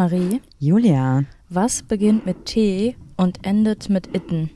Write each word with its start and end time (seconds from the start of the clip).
Marie, 0.00 0.40
Julia. 0.58 1.24
was 1.50 1.82
beginnt 1.82 2.24
mit 2.24 2.46
T 2.46 2.96
und 3.18 3.44
endet 3.46 3.90
mit 3.90 4.16
Itten? 4.16 4.48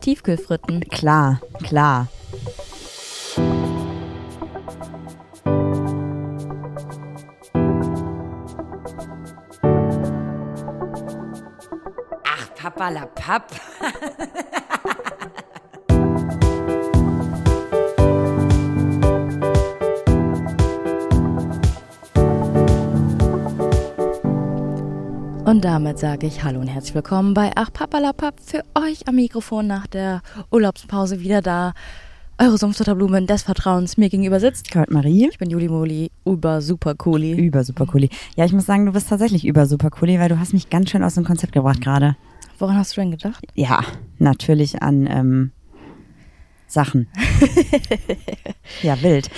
Tiefkühlfritten. 0.00 0.80
Klar, 0.88 1.42
klar. 1.62 2.08
Ach, 12.24 12.54
Papa 12.54 12.88
la 12.88 13.04
Papp. 13.04 13.60
Und 25.50 25.64
damit 25.64 25.98
sage 25.98 26.28
ich 26.28 26.44
Hallo 26.44 26.60
und 26.60 26.68
herzlich 26.68 26.94
willkommen 26.94 27.34
bei 27.34 27.50
Ach 27.56 27.72
Papalapap 27.72 28.38
für 28.38 28.62
euch 28.76 29.08
am 29.08 29.16
Mikrofon 29.16 29.66
nach 29.66 29.88
der 29.88 30.22
Urlaubspause 30.52 31.18
wieder 31.18 31.42
da. 31.42 31.72
Eure 32.38 32.56
Sumpfdotterblumen 32.56 33.26
des 33.26 33.42
Vertrauens 33.42 33.96
mir 33.96 34.10
gegenüber 34.10 34.38
sitzt. 34.38 34.70
Kurt 34.70 34.92
Marie. 34.92 35.28
Ich 35.28 35.38
bin 35.38 35.50
Juli 35.50 35.66
Moli, 35.66 36.12
über 36.24 36.62
super 36.62 36.94
cooli. 36.94 37.32
Über 37.32 37.64
super 37.64 37.86
cooli. 37.86 38.10
Ja, 38.36 38.44
ich 38.44 38.52
muss 38.52 38.64
sagen, 38.64 38.86
du 38.86 38.92
bist 38.92 39.08
tatsächlich 39.08 39.44
über 39.44 39.66
super 39.66 39.90
cooli, 39.90 40.20
weil 40.20 40.28
du 40.28 40.38
hast 40.38 40.52
mich 40.52 40.70
ganz 40.70 40.88
schön 40.88 41.02
aus 41.02 41.16
dem 41.16 41.24
Konzept 41.24 41.52
gebracht 41.52 41.80
gerade. 41.80 42.16
Woran 42.60 42.76
hast 42.76 42.96
du 42.96 43.00
denn 43.00 43.10
gedacht? 43.10 43.44
Ja, 43.54 43.82
natürlich 44.20 44.80
an 44.84 45.08
ähm, 45.10 45.50
Sachen. 46.68 47.08
ja, 48.82 49.02
wild. 49.02 49.28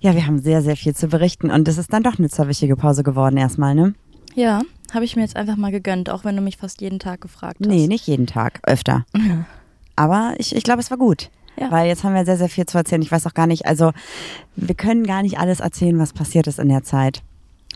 Ja, 0.00 0.14
wir 0.14 0.26
haben 0.26 0.38
sehr, 0.38 0.62
sehr 0.62 0.78
viel 0.78 0.96
zu 0.96 1.08
berichten 1.08 1.50
und 1.50 1.68
es 1.68 1.76
ist 1.76 1.92
dann 1.92 2.04
doch 2.04 2.18
eine 2.18 2.30
zerwichtige 2.30 2.74
Pause 2.74 3.02
geworden 3.02 3.36
erstmal, 3.36 3.74
ne? 3.74 3.92
Ja, 4.34 4.62
habe 4.94 5.04
ich 5.04 5.16
mir 5.16 5.22
jetzt 5.22 5.36
einfach 5.36 5.56
mal 5.56 5.70
gegönnt, 5.70 6.10
auch 6.10 6.24
wenn 6.24 6.36
du 6.36 6.42
mich 6.42 6.56
fast 6.56 6.80
jeden 6.80 6.98
Tag 6.98 7.20
gefragt 7.20 7.58
hast. 7.60 7.68
Nee, 7.68 7.86
nicht 7.86 8.06
jeden 8.06 8.26
Tag, 8.26 8.60
öfter. 8.64 9.04
Aber 9.96 10.34
ich, 10.38 10.54
ich 10.54 10.64
glaube, 10.64 10.80
es 10.80 10.90
war 10.90 10.98
gut. 10.98 11.30
Ja. 11.58 11.70
Weil 11.72 11.88
jetzt 11.88 12.04
haben 12.04 12.14
wir 12.14 12.24
sehr, 12.24 12.36
sehr 12.36 12.48
viel 12.48 12.66
zu 12.66 12.78
erzählen. 12.78 13.02
Ich 13.02 13.10
weiß 13.10 13.26
auch 13.26 13.34
gar 13.34 13.46
nicht, 13.48 13.66
also 13.66 13.92
wir 14.54 14.74
können 14.74 15.04
gar 15.04 15.22
nicht 15.22 15.38
alles 15.38 15.60
erzählen, 15.60 15.98
was 15.98 16.12
passiert 16.12 16.46
ist 16.46 16.58
in 16.58 16.68
der 16.68 16.84
Zeit. 16.84 17.22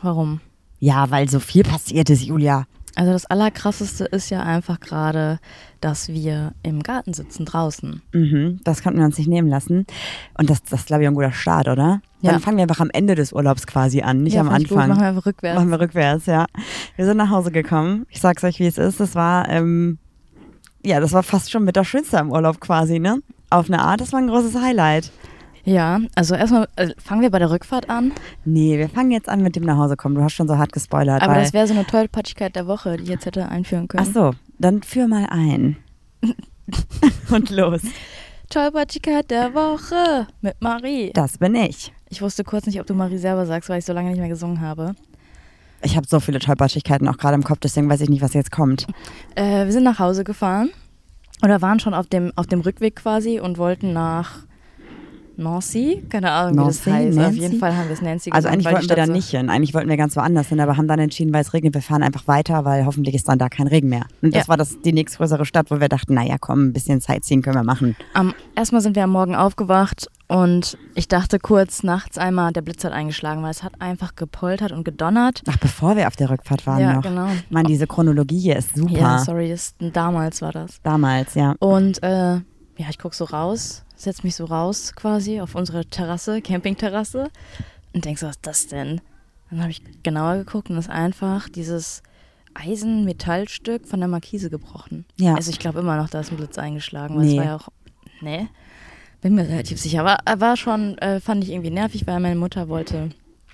Warum? 0.03 0.41
Ja, 0.78 1.11
weil 1.11 1.28
so 1.28 1.41
viel 1.41 1.64
passiert 1.64 2.11
ist, 2.11 2.23
Julia. 2.23 2.67
Also 2.95 3.12
das 3.12 3.25
Allerkrasseste 3.27 4.05
ist 4.05 4.29
ja 4.31 4.43
einfach 4.43 4.79
gerade, 4.81 5.39
dass 5.81 6.09
wir 6.09 6.53
im 6.62 6.83
Garten 6.83 7.15
sitzen 7.15 7.45
draußen. 7.47 8.03
Mhm, 8.12 8.61
das 8.65 8.83
konnten 8.83 8.98
wir 8.98 9.07
uns 9.07 9.17
nicht 9.19 9.29
nehmen 9.29 9.48
lassen. 9.48 9.87
Und 10.39 10.51
das, 10.51 10.62
das 10.62 10.81
ist, 10.81 10.87
glaube 10.89 11.03
ich, 11.03 11.09
ein 11.09 11.15
guter 11.15 11.33
Start, 11.33 11.69
oder? 11.69 12.03
Dann 12.20 12.35
Ja. 12.35 12.39
fangen 12.39 12.59
wir 12.59 12.63
einfach 12.63 12.81
am 12.81 12.91
Ende 12.93 13.15
des 13.15 13.33
Urlaubs 13.33 13.67
quasi 13.67 14.03
an, 14.03 14.23
nicht 14.23 14.35
ja, 14.35 14.43
am 14.43 14.48
ich 14.61 14.69
gut. 14.69 14.77
Anfang. 14.79 14.89
Machen 14.91 15.01
wir 15.01 15.09
einfach 15.09 15.27
rückwärts. 15.27 15.59
Machen 15.59 15.70
wir 15.70 15.81
rückwärts, 15.81 16.27
ja. 16.27 16.47
Wir 16.97 17.07
sind 17.07 17.17
nach 17.17 17.31
Hause 17.31 17.51
gekommen. 17.51 18.07
Ich 18.11 18.20
sag's 18.20 18.45
euch, 18.45 18.59
wie 18.59 18.67
es 18.67 18.77
ist. 18.79 19.01
Es 19.01 19.15
war, 19.15 19.48
ähm, 19.48 19.98
ja, 20.85 21.01
das 21.01 21.13
war 21.13 21.23
fast 21.23 21.51
schon 21.51 21.65
mit 21.65 21.77
das 21.77 21.87
Schönste 21.87 22.19
am 22.20 22.31
Urlaub 22.31 22.61
quasi, 22.61 22.98
ne? 22.98 23.20
Auf 23.51 23.69
eine 23.69 23.81
Art, 23.81 24.01
das 24.01 24.13
war 24.13 24.20
ein 24.20 24.29
großes 24.29 24.55
Highlight. 24.61 25.11
Ja, 25.64 26.00
also 26.14 26.34
erstmal 26.34 26.68
äh, 26.77 26.91
fangen 26.98 27.22
wir 27.22 27.30
bei 27.30 27.38
der 27.38 27.50
Rückfahrt 27.50 27.88
an. 27.88 28.12
Nee, 28.44 28.78
wir 28.78 28.88
fangen 28.88 29.12
jetzt 29.12 29.28
an 29.28 29.42
mit 29.42 29.55
dem 29.55 29.64
Nachhausekommen. 29.64 30.16
Du 30.16 30.24
hast 30.24 30.32
schon 30.32 30.48
so 30.48 30.58
hart 30.58 30.72
gespoilert. 30.72 31.22
Aber 31.22 31.34
das 31.34 31.52
wäre 31.52 31.66
so 31.66 31.74
eine 31.74 31.86
Tollpatschigkeit 31.86 32.56
der 32.56 32.66
Woche, 32.66 32.96
die 32.96 33.05
ich 33.05 33.08
jetzt 33.08 33.27
hätte 33.27 33.48
einführen 33.48 33.86
können. 33.86 34.06
Ach 34.08 34.12
so, 34.12 34.30
dann 34.58 34.83
führ 34.83 35.06
mal 35.06 35.27
ein. 35.30 35.77
Und 37.30 37.50
los. 37.50 37.83
Tollpatschigkeit 38.50 39.30
der 39.30 39.55
Woche 39.55 40.27
mit 40.40 40.60
Marie. 40.60 41.12
Das 41.14 41.38
bin 41.38 41.55
ich. 41.55 41.92
Ich 42.08 42.20
wusste 42.20 42.44
kurz 42.44 42.66
nicht, 42.66 42.80
ob 42.80 42.86
du 42.86 42.94
Marie 42.94 43.18
selber 43.18 43.46
sagst, 43.46 43.68
weil 43.70 43.78
ich 43.78 43.84
so 43.84 43.92
lange 43.92 44.10
nicht 44.10 44.18
mehr 44.18 44.28
gesungen 44.28 44.60
habe. 44.60 44.94
Ich 45.83 45.96
habe 45.96 46.06
so 46.06 46.20
viele 46.20 46.38
Tollpatschigkeiten 46.38 47.08
auch 47.08 47.16
gerade 47.16 47.34
im 47.34 47.42
Kopf, 47.42 47.58
deswegen 47.60 47.88
weiß 47.88 48.00
ich 48.02 48.08
nicht, 48.08 48.22
was 48.22 48.34
jetzt 48.34 48.52
kommt. 48.52 48.86
Äh, 49.34 49.64
wir 49.64 49.72
sind 49.72 49.84
nach 49.84 49.98
Hause 49.98 50.22
gefahren 50.22 50.70
oder 51.42 51.62
waren 51.62 51.80
schon 51.80 51.94
auf 51.94 52.06
dem, 52.06 52.33
auf 52.36 52.46
dem 52.46 52.60
Rückweg 52.60 52.96
quasi 52.96 53.40
und 53.40 53.58
wollten 53.58 53.92
nach 53.92 54.40
Nancy. 55.37 56.03
Keine 56.09 56.31
Ahnung, 56.31 56.55
wie 56.65 56.67
das 56.69 56.87
Nancy, 56.87 56.91
heißt. 57.07 57.19
Auf 57.19 57.25
Nancy? 57.25 57.41
jeden 57.41 57.59
Fall 57.59 57.77
haben 57.77 57.87
wir 57.89 57.95
es 57.95 58.03
Nancy 58.03 58.31
Also 58.31 58.48
genannt, 58.48 58.67
eigentlich 58.67 58.75
wollten 58.75 58.89
wir 58.89 58.97
da 58.97 59.07
so- 59.07 59.13
nicht 59.13 59.31
hin. 59.31 59.51
Eigentlich 59.51 59.75
wollten 59.75 59.89
wir 59.89 59.97
ganz 59.97 60.17
woanders 60.17 60.48
hin, 60.48 60.61
aber 60.61 60.77
haben 60.77 60.89
dann 60.89 60.98
entschieden, 60.98 61.33
weil 61.33 61.43
es 61.43 61.53
regnet, 61.55 61.75
wir 61.75 61.83
fahren 61.83 62.03
einfach 62.03 62.27
weiter, 62.29 62.65
weil 62.65 62.85
hoffentlich 62.87 63.15
ist 63.15 63.29
dann 63.29 63.39
da 63.39 63.48
kein 63.48 63.67
Regen 63.67 63.89
mehr. 63.89 64.05
Und 64.23 64.35
das 64.35 64.45
Ja. 64.45 64.48
war 64.48 64.57
das 64.57 64.81
die 64.83 64.93
nächstgrößere 64.93 65.45
Stadt, 65.47 65.70
wo 65.70 65.81
wir 65.81 65.89
dachten, 65.89 66.15
naja, 66.15 66.37
komm, 66.41 66.67
ein 66.69 66.73
bisschen 66.73 67.01
Sightseeing 67.01 67.43
können 67.43 67.57
wir 67.57 67.65
machen. 67.65 67.97
Am, 68.15 68.35
erstmal 68.57 68.81
sind 68.83 68.97
wir 68.97 69.05
am 69.05 69.11
Morgen 69.11 69.35
aufgewacht 69.35 70.07
und 70.29 70.77
ich 70.95 71.09
dachte 71.09 71.39
kurz 71.39 71.83
nachts 71.83 72.19
einmal, 72.19 72.53
der 72.53 72.63
Blitz 72.63 72.85
hat 72.85 72.93
eingeschlagen, 72.93 73.43
weil 73.43 73.51
es 73.51 73.63
hat 73.63 73.73
einfach 73.81 74.14
gepoltert 74.17 74.73
und 74.73 74.85
gedonnert. 74.85 75.43
Ach, 75.49 75.57
bevor 75.59 75.97
wir 75.97 76.07
auf 76.07 76.17
der 76.17 76.31
Rückfahrt 76.31 76.67
waren 76.67 76.81
Ja, 76.81 76.93
noch. 76.95 77.03
genau. 77.03 77.29
Mann, 77.51 77.64
diese 77.64 77.87
Chronologie 77.87 78.39
hier 78.39 78.57
ist 78.57 78.77
super. 78.77 78.93
Ja, 78.93 79.19
sorry, 79.19 79.49
das, 79.51 79.75
damals 79.79 80.41
war 80.43 80.53
das. 80.53 80.81
Damals, 80.83 81.35
ja. 81.35 81.55
Und 81.59 82.03
äh, 82.03 82.41
ja, 82.83 82.89
ich 82.91 82.98
guck 82.98 83.15
so 83.15 83.25
raus, 83.25 83.85
setz 83.97 84.23
mich 84.25 84.35
so 84.35 84.45
raus 84.45 84.93
quasi 84.97 85.41
auf 85.41 85.55
unsere 85.55 85.85
Terrasse, 85.87 86.43
Campingterrasse 86.43 87.31
und 87.93 88.05
denk 88.05 88.19
so, 88.19 88.27
was 88.27 88.37
ist 88.37 88.47
das 88.47 88.67
denn? 88.67 89.01
Dann 89.51 89.61
habe 89.61 89.70
ich 89.70 89.83
genauer 90.03 90.37
geguckt 90.39 90.69
und 90.70 90.79
ist 90.79 90.91
einfach 90.91 91.48
dieses 91.48 92.03
Eisenmetallstück 92.55 93.87
von 93.87 94.01
der 94.01 94.09
Markise 94.09 94.51
gebrochen. 94.51 95.05
Ja. 95.17 95.35
Also 95.35 95.51
ich 95.51 95.59
glaube 95.59 95.81
immer 95.81 95.97
noch, 95.97 96.09
da 96.11 96.20
ist 96.20 96.31
ein 96.33 96.37
Blitz 96.37 96.59
eingeschlagen, 96.59 97.17
weil 97.17 97.25
Nee. 97.27 97.33
es 97.33 97.37
war 97.39 97.45
ja 97.45 97.57
auch, 97.57 97.69
ne, 98.20 98.48
bin 99.20 99.35
mir 99.35 99.47
relativ 99.49 99.81
sicher. 99.81 100.01
Aber 100.01 100.19
er 100.25 100.41
war 100.41 100.57
schon, 100.57 100.99
äh, 100.99 101.20
fand 101.20 101.45
ich 101.45 101.51
irgendwie 101.51 101.70
nervig, 101.70 102.07
weil 102.07 102.19
meine 102.20 102.37
Mutter 102.37 102.69
wollte 102.69 103.11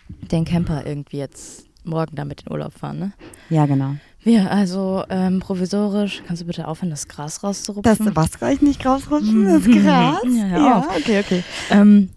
den 0.09 0.45
Camper 0.45 0.87
irgendwie 0.87 1.19
jetzt 1.19 1.67
morgen 1.85 2.17
damit 2.17 2.43
in 2.43 2.53
Urlaub 2.53 2.73
fahren, 2.73 2.99
ne? 2.99 3.13
Ja, 3.51 3.67
genau. 3.67 3.97
Wir 4.29 4.51
also 4.51 5.05
ähm, 5.09 5.41
provisorisch, 5.41 6.23
kannst 6.27 6.43
du 6.43 6.47
bitte 6.47 6.69
aufhören, 6.69 6.91
das 6.91 7.09
Gras 7.09 7.37
Das, 7.37 7.45
rauszurupfen? 7.45 8.15
was 8.15 8.39
kann 8.39 8.53
ich 8.53 8.61
nicht 8.61 8.85
rausrutschen? 8.85 9.45
Das 9.47 9.65
Gras? 9.65 10.19
Ja, 10.23 10.79
auf. 10.81 10.97
okay, 10.99 11.21
okay. 11.21 11.45
Ähm, 11.71 12.11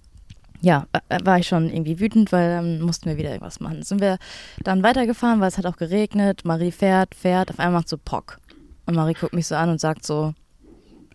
ja, 0.59 0.87
äh, 1.07 1.19
war 1.23 1.39
ich 1.39 1.47
schon 1.47 1.69
irgendwie 1.69 2.01
wütend, 2.01 2.33
weil 2.33 2.49
dann 2.49 2.81
mussten 2.81 3.05
wir 3.05 3.15
wieder 3.15 3.29
irgendwas 3.29 3.61
machen. 3.61 3.81
Sind 3.83 4.01
wir 4.01 4.17
dann 4.61 4.83
weitergefahren, 4.83 5.39
weil 5.39 5.47
es 5.47 5.57
hat 5.57 5.65
auch 5.65 5.77
geregnet. 5.77 6.41
Marie 6.43 6.71
fährt, 6.73 7.15
fährt, 7.15 7.49
auf 7.49 7.59
einmal 7.59 7.79
macht 7.79 7.87
so 7.87 7.97
Pock. 7.97 8.39
Und 8.85 8.97
Marie 8.97 9.13
guckt 9.13 9.33
mich 9.33 9.47
so 9.47 9.55
an 9.55 9.69
und 9.69 9.79
sagt 9.79 10.05
so, 10.05 10.33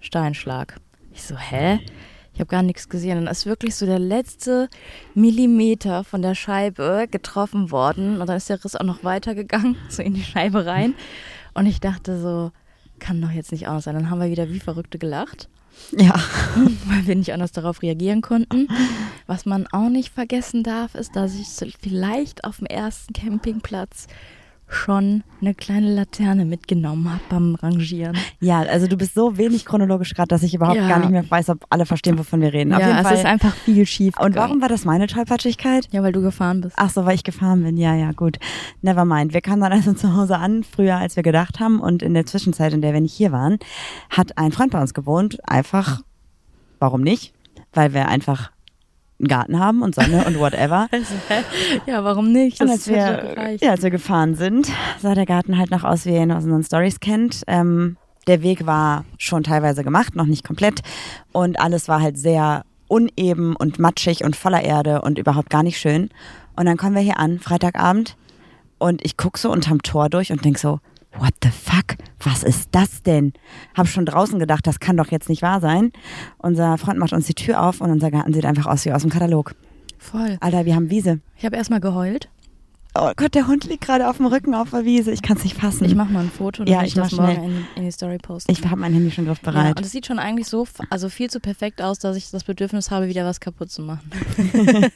Steinschlag. 0.01 0.81
Ich 1.13 1.25
so, 1.25 1.37
hä? 1.37 1.79
Ich 2.37 2.41
habe 2.41 2.51
gar 2.51 2.63
nichts 2.63 2.91
gesehen. 2.91 3.17
Und 3.17 3.25
dann 3.25 3.33
ist 3.33 3.47
wirklich 3.47 3.77
so 3.77 3.87
der 3.87 3.99
letzte 3.99 4.69
Millimeter 5.15 6.05
von 6.05 6.21
der 6.21 6.35
Scheibe 6.35 7.09
getroffen 7.11 7.71
worden. 7.71 8.21
Und 8.21 8.27
dann 8.27 8.37
ist 8.37 8.51
der 8.51 8.63
Riss 8.63 8.77
auch 8.77 8.85
noch 8.85 9.05
weitergegangen, 9.05 9.77
so 9.89 10.03
in 10.03 10.13
die 10.13 10.23
Scheibe 10.23 10.67
rein. 10.67 10.95
Und 11.55 11.65
ich 11.65 11.81
dachte 11.81 12.21
so, 12.21 12.53
kann 12.99 13.23
doch 13.23 13.31
jetzt 13.31 13.53
nicht 13.53 13.69
aus 13.69 13.85
sein. 13.85 13.95
Dann 13.95 14.11
haben 14.11 14.21
wir 14.21 14.29
wieder 14.29 14.51
wie 14.51 14.61
Verrückte 14.61 14.99
gelacht 14.99 15.49
Ja. 15.93 16.15
weil 16.85 17.07
wir 17.07 17.17
nicht 17.17 17.33
anders 17.33 17.53
darauf 17.53 17.81
reagieren 17.81 18.21
konnten. 18.21 18.69
Was 19.27 19.47
man 19.47 19.67
auch 19.69 19.89
nicht 19.89 20.13
vergessen 20.13 20.63
darf, 20.63 20.95
ist, 20.95 21.17
dass 21.17 21.35
ich 21.37 21.49
vielleicht 21.81 22.45
auf 22.45 22.59
dem 22.59 22.67
ersten 22.67 23.15
Campingplatz 23.15 24.09
schon 24.69 25.23
eine 25.41 25.55
kleine 25.55 25.95
Laterne 25.95 26.45
mitgenommen 26.45 27.09
habe 27.09 27.21
beim 27.29 27.55
Rangieren. 27.55 28.17
Ja, 28.41 28.61
also 28.63 28.89
du 28.89 28.97
bist 28.97 29.15
so 29.15 29.37
wenig 29.39 29.65
chronologisch 29.65 30.13
gerade, 30.15 30.29
dass 30.29 30.43
ich 30.43 30.55
überhaupt 30.55 30.77
Ja. 30.79 30.89
gar 30.89 30.99
nicht 30.99 31.11
mehr 31.11 31.29
weiß, 31.31 31.51
ob 31.51 31.65
alle 31.71 31.87
verstehen, 31.87 32.19
wovon 32.19 32.41
wir 32.41 32.53
reden. 32.53 32.73
Auf 32.75 32.81
ja, 32.81 33.01
es 33.01 33.19
ist 33.21 33.25
einfach 33.25 33.55
viel 33.55 33.87
schief. 33.87 34.19
Und 34.19 34.27
gegangen. 34.33 34.49
warum 34.49 34.61
war 34.63 34.69
das 34.69 34.85
meine 34.85 35.07
Tollpatschigkeit? 35.07 35.89
Ja, 35.93 36.03
weil 36.03 36.13
du 36.13 36.21
gefahren 36.21 36.63
bist. 36.63 36.75
Ach 36.79 36.91
so, 36.91 37.05
weil 37.07 37.15
ich 37.15 37.23
gefahren 37.23 37.63
bin. 37.63 37.77
Ja, 37.77 37.95
ja, 37.95 38.11
gut. 38.13 38.39
Never 38.83 39.05
mind. 39.05 39.33
Wir 39.35 39.41
kamen 39.41 39.61
dann 39.61 39.73
also 39.73 39.93
zu 39.93 40.15
Hause 40.17 40.39
an, 40.39 40.65
früher 40.65 40.97
als 40.97 41.15
wir 41.15 41.23
gedacht 41.23 41.61
haben. 41.61 41.79
Und 41.81 42.03
in 42.03 42.15
der 42.15 42.27
Zwischenzeit, 42.27 42.73
in 42.73 42.81
der 42.83 42.93
wir 42.93 43.01
nicht 43.01 43.15
hier 43.15 43.31
waren, 43.31 43.59
hat 44.11 44.37
ein 44.37 44.51
Freund 44.53 44.73
bei 44.73 44.81
uns 44.81 44.95
gewohnt. 44.95 45.39
Einfach, 45.49 46.01
warum 46.81 47.03
nicht? 47.03 47.33
Weil 47.73 47.95
wir 47.95 48.09
einfach 48.09 48.51
einen 49.19 49.29
Garten 49.29 49.59
haben 49.59 49.83
und 49.83 49.95
Sonne 49.95 50.25
und 50.27 50.39
whatever. 50.39 50.89
Also, 50.93 51.15
ja, 51.87 52.05
warum 52.05 52.33
nicht? 52.33 52.61
Und 52.61 52.69
Das 52.69 52.77
als 52.77 52.89
wir, 52.89 53.57
ja, 53.61 53.71
als 53.71 53.83
wir 53.83 53.91
gefahren 53.91 54.35
sind, 54.35 54.71
sah 55.01 55.15
der 55.15 55.27
Garten 55.27 55.59
halt 55.59 55.71
noch 55.71 55.85
aus, 55.85 56.07
wie 56.07 56.11
ihr 56.11 56.23
ihn 56.23 56.33
aus 56.33 56.45
unseren 56.45 56.65
Stories 56.65 57.01
kennt. 57.01 57.43
Ähm, 57.47 57.97
der 58.27 58.43
Weg 58.43 58.67
war 58.67 59.05
schon 59.19 59.43
teilweise 59.45 59.85
gemacht, 59.85 60.17
noch 60.17 60.27
nicht 60.27 60.45
komplett. 60.45 60.81
Und 61.33 61.61
alles 61.61 61.89
war 61.89 62.01
halt 62.01 62.19
sehr 62.19 62.65
uneben 62.89 63.57
und 63.57 63.79
matschig 63.79 64.25
und 64.25 64.37
voller 64.37 64.63
Erde 64.63 65.03
und 65.03 65.19
überhaupt 65.19 65.51
gar 65.51 65.63
nicht 65.63 65.79
schön. 65.79 66.11
Und 66.57 66.67
dann 66.67 66.77
kommen 66.77 66.95
wir 66.95 67.03
hier 67.03 67.19
an, 67.19 67.39
Freitagabend, 67.39 68.17
und 68.79 69.05
ich 69.05 69.17
guck 69.17 69.39
so 69.39 69.51
unterm 69.51 69.83
Tor 69.83 70.09
durch 70.09 70.33
und 70.33 70.45
denk 70.45 70.59
so, 70.59 70.81
what 71.19 71.35
the 71.43 71.51
fuck? 71.51 71.97
Was 72.21 72.43
ist 72.43 72.69
das 72.73 73.03
denn? 73.03 73.33
Hab 73.75 73.89
schon 73.89 74.07
draußen 74.07 74.39
gedacht, 74.39 74.67
das 74.67 74.81
kann 74.81 74.97
doch 74.97 75.11
jetzt 75.11 75.29
nicht 75.29 75.43
wahr 75.43 75.61
sein. 75.61 75.93
Unser 76.39 76.79
Freund 76.79 76.99
macht 76.99 77.13
uns 77.13 77.27
die 77.27 77.35
Tür 77.35 77.63
auf 77.63 77.81
und 77.81 77.91
unser 77.91 78.11
Garten 78.11 78.33
sieht 78.33 78.47
einfach 78.47 78.67
aus 78.67 78.85
wie 78.85 78.93
aus 78.93 79.03
dem 79.03 79.11
Katalog. 79.11 79.55
Voll. 79.99 80.37
Alter, 80.41 80.65
wir 80.67 80.75
haben 80.75 80.91
Wiese. 80.91 81.21
Ich 81.37 81.45
habe 81.45 81.57
erstmal 81.57 81.81
geheult. 81.81 82.29
Oh 82.99 83.13
Gott, 83.17 83.35
der 83.35 83.47
Hund 83.47 83.65
liegt 83.65 83.85
gerade 83.85 84.09
auf 84.09 84.17
dem 84.19 84.27
Rücken 84.27 84.55
auf 84.55 84.71
der 84.71 84.85
Wiese. 84.85 85.11
Ich 85.13 85.23
kann 85.23 85.37
es 85.37 85.45
nicht 85.45 85.57
fassen. 85.57 85.85
Ich 85.85 85.95
mache 85.95 86.13
mal 86.13 86.21
ein 86.25 86.31
Foto, 86.31 86.63
Ja, 86.65 86.77
damit 86.77 86.89
ich 86.89 86.97
ich 86.97 87.03
das 87.03 87.13
morgen 87.13 87.33
in, 87.45 87.51
die- 87.51 87.79
in 87.81 87.85
die 87.85 87.91
Story 87.91 88.19
posten. 88.19 88.51
ich 88.53 88.65
habe 88.65 88.77
mein 88.81 88.93
Handy 88.93 89.11
schon 89.11 89.25
ja, 89.27 89.33
griffbereit. 89.33 89.77
und 89.79 89.85
es 89.85 89.93
sieht 89.93 90.07
schon 90.07 90.19
eigentlich 90.19 90.47
so, 90.49 90.67
also 90.91 91.09
viel 91.09 91.29
zu 91.31 91.41
perfekt 91.41 91.83
aus, 91.83 91.99
dass 91.99 92.17
ich 92.17 92.31
das 92.31 92.45
Bedürfnis 92.45 92.91
habe, 92.91 93.09
wieder 93.09 93.25
was 93.25 93.41
kaputt 93.41 93.71
zu 93.71 93.83
machen. 93.83 94.11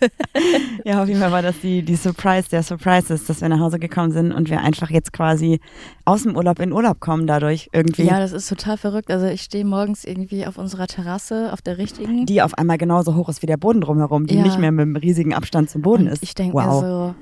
Ja, 0.84 1.02
auf 1.02 1.08
jeden 1.08 1.20
Fall 1.20 1.32
war 1.32 1.42
das 1.42 1.60
die, 1.60 1.82
die 1.82 1.96
Surprise, 1.96 2.48
der 2.48 2.62
Surprise 2.62 3.12
ist, 3.12 3.28
dass 3.28 3.40
wir 3.42 3.48
nach 3.48 3.58
Hause 3.60 3.78
gekommen 3.78 4.12
sind 4.12 4.32
und 4.32 4.48
wir 4.48 4.60
einfach 4.60 4.88
jetzt 4.90 5.12
quasi 5.12 5.60
aus 6.04 6.22
dem 6.22 6.36
Urlaub 6.36 6.58
in 6.60 6.72
Urlaub 6.72 7.00
kommen 7.00 7.26
dadurch 7.26 7.68
irgendwie. 7.72 8.04
Ja, 8.04 8.18
das 8.18 8.32
ist 8.32 8.48
total 8.48 8.76
verrückt. 8.78 9.10
Also 9.10 9.26
ich 9.26 9.42
stehe 9.42 9.64
morgens 9.64 10.04
irgendwie 10.04 10.46
auf 10.46 10.56
unserer 10.56 10.86
Terrasse, 10.86 11.52
auf 11.52 11.60
der 11.60 11.76
richtigen. 11.78 12.24
die 12.26 12.40
auf 12.42 12.54
einmal 12.54 12.78
genauso 12.78 13.14
hoch 13.14 13.28
ist 13.28 13.42
wie 13.42 13.46
der 13.46 13.56
Boden 13.58 13.80
drumherum, 13.82 14.26
die 14.26 14.36
Ja. 14.36 14.42
nicht 14.42 14.58
mehr 14.58 14.72
mit 14.72 14.82
einem 14.82 14.96
riesigen 14.96 15.34
Abstand 15.34 15.68
zum 15.68 15.82
Boden 15.82 16.06
und 16.06 16.12
ist. 16.12 16.22
ich 16.22 16.34
denke 16.34 16.54
wow. 16.54 16.80
so, 16.80 17.14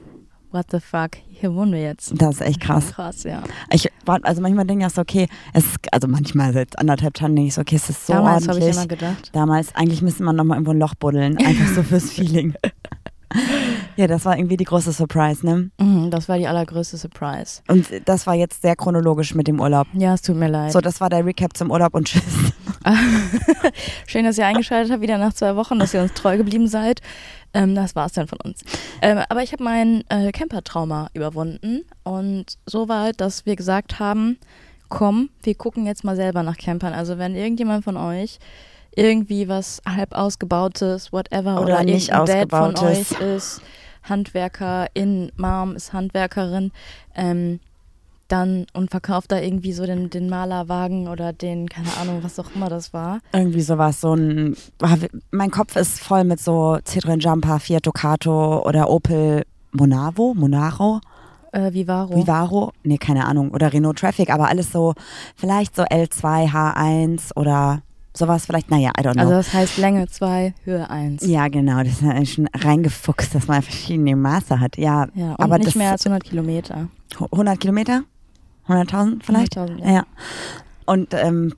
what 0.51 0.67
the 0.71 0.81
fuck, 0.81 1.11
hier 1.31 1.55
wohnen 1.55 1.73
wir 1.73 1.83
jetzt. 1.83 2.13
das 2.21 2.37
ist 2.37 2.41
echt 2.41 2.61
krass. 2.61 2.93
Krass, 2.93 3.25
ja. 3.25 3.43
Ich 3.71 3.89
war, 4.05 4.19
also 4.23 4.41
manchmal 4.41 4.67
denke 4.67 4.87
ich 4.87 4.93
so, 4.93 5.01
okay, 5.03 5.29
es 5.53 5.65
also 5.93 6.09
manchmal 6.09 6.53
seit 6.53 6.79
anderthalb 6.79 7.15
Tagen 7.15 7.37
denke 7.37 7.49
ich 7.49 7.55
so, 7.55 7.61
okay, 7.61 7.77
es 7.77 7.89
ist 7.91 8.07
so 8.07 8.15
Damals 8.15 8.49
habe 8.49 8.59
ich 8.59 8.67
immer 8.67 8.87
gedacht. 8.87 9.31
Damals, 9.33 9.75
eigentlich 9.75 10.03
müsste 10.03 10.23
man 10.23 10.37
nochmal 10.37 10.57
irgendwo 10.57 10.73
ein 10.73 10.79
Loch 10.79 10.95
buddeln, 10.95 11.37
einfach 11.39 11.69
so 11.75 11.83
fürs 11.83 12.11
Feeling. 12.11 12.55
ja, 13.97 14.07
das 14.07 14.25
war 14.25 14.39
irgendwie 14.39 14.57
die 14.57 14.65
große 14.65 14.91
Surprise, 14.93 15.45
ne? 15.45 15.71
Mhm, 15.79 16.11
das 16.11 16.29
war 16.31 16.39
die 16.39 16.47
allergrößte 16.47 16.97
Surprise. 16.97 17.61
Und 17.69 17.87
das 18.07 18.27
war 18.27 18.35
jetzt 18.35 18.63
sehr 18.63 18.75
chronologisch 18.75 19.35
mit 19.35 19.49
dem 19.49 19.61
Urlaub. 19.61 19.87
Ja, 19.93 20.15
es 20.15 20.23
tut 20.23 20.37
mir 20.37 20.49
leid. 20.49 20.73
So, 20.73 20.81
das 20.81 21.01
war 21.01 21.11
der 21.11 21.27
Recap 21.27 21.55
zum 21.57 21.71
Urlaub 21.71 21.95
und 21.95 22.07
tschüss. 22.09 22.23
Schön, 24.07 24.25
dass 24.25 24.39
ihr 24.39 24.47
eingeschaltet 24.47 24.93
habt, 24.93 25.03
wieder 25.03 25.19
nach 25.19 25.35
zwei 25.35 25.57
Wochen, 25.57 25.79
dass 25.79 25.93
ihr 25.93 26.01
uns 26.01 26.15
treu 26.15 26.39
geblieben 26.39 26.69
seid. 26.69 27.03
Ähm, 27.55 27.75
das 27.75 27.97
war's 27.97 28.13
dann 28.13 28.29
von 28.29 28.39
uns. 28.45 28.63
Ähm, 29.01 29.21
aber 29.29 29.43
ich 29.43 29.53
habe 29.53 29.65
mein 29.65 30.05
äh, 30.09 30.31
Camper-Trauma 30.33 31.09
überwunden 31.15 31.83
und 32.05 32.59
so 32.67 32.89
weit, 32.89 33.21
dass 33.21 33.47
wir 33.47 33.57
gesagt 33.57 33.99
haben, 33.99 34.39
komm, 34.89 35.31
wir 35.43 35.55
gucken 35.55 35.87
jetzt 35.87 36.05
mal 36.05 36.17
selber 36.17 36.43
nach 36.43 36.57
Campern. 36.57 36.93
Also 36.93 37.19
wenn 37.19 37.35
irgendjemand 37.35 37.85
von 37.85 37.97
euch 37.97 38.39
irgendwie 38.95 39.49
was 39.49 39.81
halb 39.87 40.15
ausgebautes, 40.15 41.13
whatever, 41.13 41.61
Oder 41.61 41.75
oder, 41.75 41.85
nicht 41.85 42.11
Dad 42.11 42.51
von 42.51 42.75
ausgebautes. 42.75 43.13
euch 43.13 43.21
ist 43.21 43.63
Handwerker, 44.03 44.87
in 44.95 45.31
Mom 45.37 45.77
ist 45.77 45.93
Handwerkerin, 45.93 46.73
ähm, 47.15 47.61
dann 48.29 48.67
und 48.75 48.91
verkauft 48.91 49.33
da 49.33 49.41
irgendwie 49.41 49.73
so 49.73 49.87
den, 49.87 50.11
den 50.11 50.29
Malerwagen 50.29 51.09
oder 51.09 51.33
den, 51.33 51.69
keine 51.69 51.89
Ahnung, 52.01 52.19
was 52.23 52.39
auch 52.39 52.55
immer 52.55 52.69
das 52.69 52.93
war. 52.93 53.21
Irgendwie 53.33 53.61
sowas, 53.63 54.01
so 54.01 54.15
ein, 54.15 54.57
ah, 54.83 54.97
mein 55.31 55.51
Kopf 55.51 55.77
ist 55.77 56.01
voll 56.01 56.25
mit 56.25 56.41
so 56.41 56.79
Citroen 56.85 57.21
Jumper, 57.21 57.59
Fiat 57.59 57.87
Ducato 57.87 58.63
oder 58.67 58.91
Opel 58.91 59.45
Monavo, 59.73 60.35
Monaro, 60.35 61.01
Äh, 61.53 61.73
Vivaro. 61.73 62.15
Vivaro, 62.15 62.73
nee, 62.85 62.99
keine 62.99 63.27
Ahnung, 63.27 63.51
oder 63.51 63.73
Renault 63.73 63.99
Traffic, 63.99 64.31
aber 64.31 64.49
alles 64.49 64.71
so, 64.71 64.95
vielleicht 65.35 65.75
so 65.75 65.83
L2, 65.83 66.51
H1 66.53 67.35
oder 67.37 67.81
sowas, 68.15 68.45
vielleicht, 68.47 68.71
naja, 68.71 68.91
I 68.99 69.03
don't 69.03 69.13
know. 69.15 69.23
Also 69.23 69.33
das 69.35 69.53
heißt 69.55 69.79
Länge 69.79 70.07
2, 70.09 70.53
Höhe 70.65 70.91
1. 70.91 71.27
ja, 71.27 71.49
genau, 71.49 71.79
das 71.83 71.95
ist 71.95 72.03
ja 72.03 72.25
schon 72.27 72.49
reingefuchst, 72.55 73.35
dass 73.35 73.47
man 73.47 73.63
verschiedene 73.63 74.15
Maße 74.17 74.61
hat, 74.61 74.77
ja. 74.77 75.07
Ja, 75.15 75.31
und 75.33 75.41
aber 75.41 75.57
nicht 75.59 75.69
das, 75.69 75.75
mehr 75.77 75.93
als 75.93 76.05
100 76.07 76.25
Kilometer. 76.25 76.89
100 77.33 77.59
Kilometer? 77.61 78.03
100.000 78.69 79.23
vielleicht? 79.23 79.57
100.000, 79.57 79.85
Ja. 79.85 79.93
ja. 79.93 80.07
Und 80.87 81.15
ähm, 81.15 81.55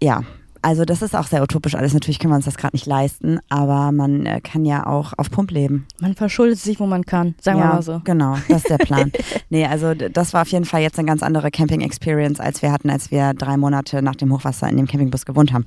ja, 0.00 0.22
also 0.62 0.84
das 0.84 1.02
ist 1.02 1.14
auch 1.14 1.26
sehr 1.26 1.42
utopisch 1.42 1.74
alles. 1.74 1.94
Natürlich 1.94 2.18
können 2.18 2.32
wir 2.32 2.36
uns 2.36 2.44
das 2.44 2.56
gerade 2.56 2.74
nicht 2.74 2.86
leisten, 2.86 3.38
aber 3.48 3.92
man 3.92 4.26
äh, 4.26 4.40
kann 4.40 4.64
ja 4.64 4.86
auch 4.86 5.12
auf 5.16 5.30
Pump 5.30 5.50
leben. 5.50 5.86
Man 6.00 6.14
verschuldet 6.14 6.58
sich, 6.58 6.80
wo 6.80 6.86
man 6.86 7.04
kann. 7.04 7.34
Sagen 7.40 7.58
ja, 7.58 7.64
wir 7.64 7.74
mal 7.74 7.82
so. 7.82 8.00
Genau, 8.04 8.36
das 8.48 8.62
ist 8.62 8.70
der 8.70 8.78
Plan. 8.78 9.12
nee, 9.50 9.66
also 9.66 9.94
das 9.94 10.32
war 10.32 10.42
auf 10.42 10.48
jeden 10.48 10.64
Fall 10.64 10.80
jetzt 10.82 10.98
eine 10.98 11.06
ganz 11.06 11.22
andere 11.22 11.50
Camping-Experience, 11.50 12.40
als 12.40 12.62
wir 12.62 12.72
hatten, 12.72 12.90
als 12.90 13.10
wir 13.10 13.34
drei 13.34 13.56
Monate 13.56 14.02
nach 14.02 14.16
dem 14.16 14.32
Hochwasser 14.32 14.68
in 14.68 14.76
dem 14.76 14.86
Campingbus 14.86 15.26
gewohnt 15.26 15.52
haben. 15.52 15.64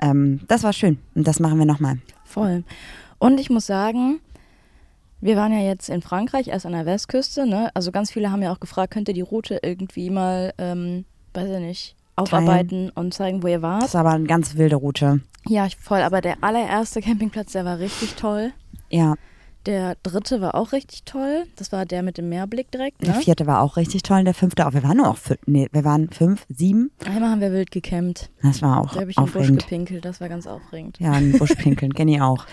Ähm, 0.00 0.40
das 0.48 0.62
war 0.64 0.72
schön 0.72 0.98
und 1.14 1.26
das 1.26 1.40
machen 1.40 1.58
wir 1.58 1.66
nochmal. 1.66 1.98
Voll. 2.24 2.64
Und 3.18 3.38
ich 3.38 3.48
muss 3.48 3.66
sagen, 3.66 4.20
wir 5.20 5.36
waren 5.36 5.52
ja 5.52 5.60
jetzt 5.60 5.88
in 5.88 6.02
Frankreich, 6.02 6.48
erst 6.48 6.66
an 6.66 6.72
der 6.72 6.86
Westküste. 6.86 7.46
Ne? 7.46 7.70
Also 7.74 7.90
ganz 7.92 8.10
viele 8.10 8.30
haben 8.30 8.42
ja 8.42 8.52
auch 8.52 8.60
gefragt, 8.60 8.92
könnt 8.92 9.08
ihr 9.08 9.14
die 9.14 9.20
Route 9.22 9.58
irgendwie 9.62 10.10
mal, 10.10 10.52
ähm, 10.58 11.04
weiß 11.34 11.48
ich 11.50 11.60
nicht, 11.60 11.96
aufarbeiten 12.16 12.90
und 12.90 13.12
zeigen, 13.14 13.42
wo 13.42 13.46
ihr 13.48 13.60
Das 13.60 13.62
wart. 13.62 13.84
ist 13.84 13.96
aber 13.96 14.10
eine 14.10 14.24
ganz 14.24 14.56
wilde 14.56 14.76
Route. 14.76 15.20
Ja, 15.48 15.66
voll. 15.80 16.00
Aber 16.02 16.20
der 16.20 16.36
allererste 16.42 17.00
Campingplatz, 17.00 17.52
der 17.52 17.64
war 17.64 17.78
richtig 17.78 18.14
toll. 18.14 18.52
Ja, 18.90 19.14
Der 19.66 19.96
dritte 20.04 20.40
war 20.40 20.54
auch 20.54 20.72
richtig 20.72 21.02
toll. 21.04 21.44
Das 21.56 21.72
war 21.72 21.84
der 21.86 22.02
mit 22.04 22.18
dem 22.18 22.28
Meerblick 22.28 22.70
direkt. 22.70 23.02
der 23.04 23.14
Ne? 23.16 23.20
vierte 23.20 23.46
war 23.46 23.60
auch 23.62 23.76
richtig 23.76 24.02
toll, 24.04 24.20
und 24.20 24.24
der 24.26 24.34
fünfte 24.34 24.64
auch. 24.66 24.72
Wir 24.74 24.82
waren 24.84 24.96
nur 24.98 25.08
auch 25.10 25.16
fünf, 25.16 25.40
nee, 25.46 25.68
wir 25.72 25.84
waren 25.84 26.08
fünf, 26.10 26.46
sieben. 26.48 26.90
Einmal 27.04 27.30
haben 27.30 27.40
wir 27.40 27.50
wild 27.52 27.70
gecampt. 27.72 28.30
Das 28.42 28.62
war 28.62 28.80
auch 28.80 28.94
Da 28.94 29.00
habe 29.00 29.10
ich 29.10 29.16
im 29.18 29.24
Busch 29.24 29.34
aufregend. 29.36 29.62
gepinkelt. 29.62 30.04
Das 30.04 30.20
war 30.20 30.28
ganz 30.28 30.46
aufregend. 30.46 30.98
Ja, 31.00 31.12
ein 31.12 31.32
Busch 31.32 31.54
pinkeln, 31.58 31.94
kenne 31.94 32.12
ich 32.12 32.20
auch. 32.22 32.46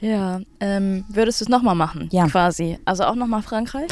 Ja, 0.00 0.40
ähm, 0.60 1.04
würdest 1.08 1.40
du 1.40 1.44
es 1.44 1.48
nochmal 1.48 1.74
machen? 1.74 2.08
Ja. 2.10 2.26
Quasi. 2.26 2.78
Also 2.84 3.04
auch 3.04 3.14
nochmal 3.14 3.42
Frankreich? 3.42 3.88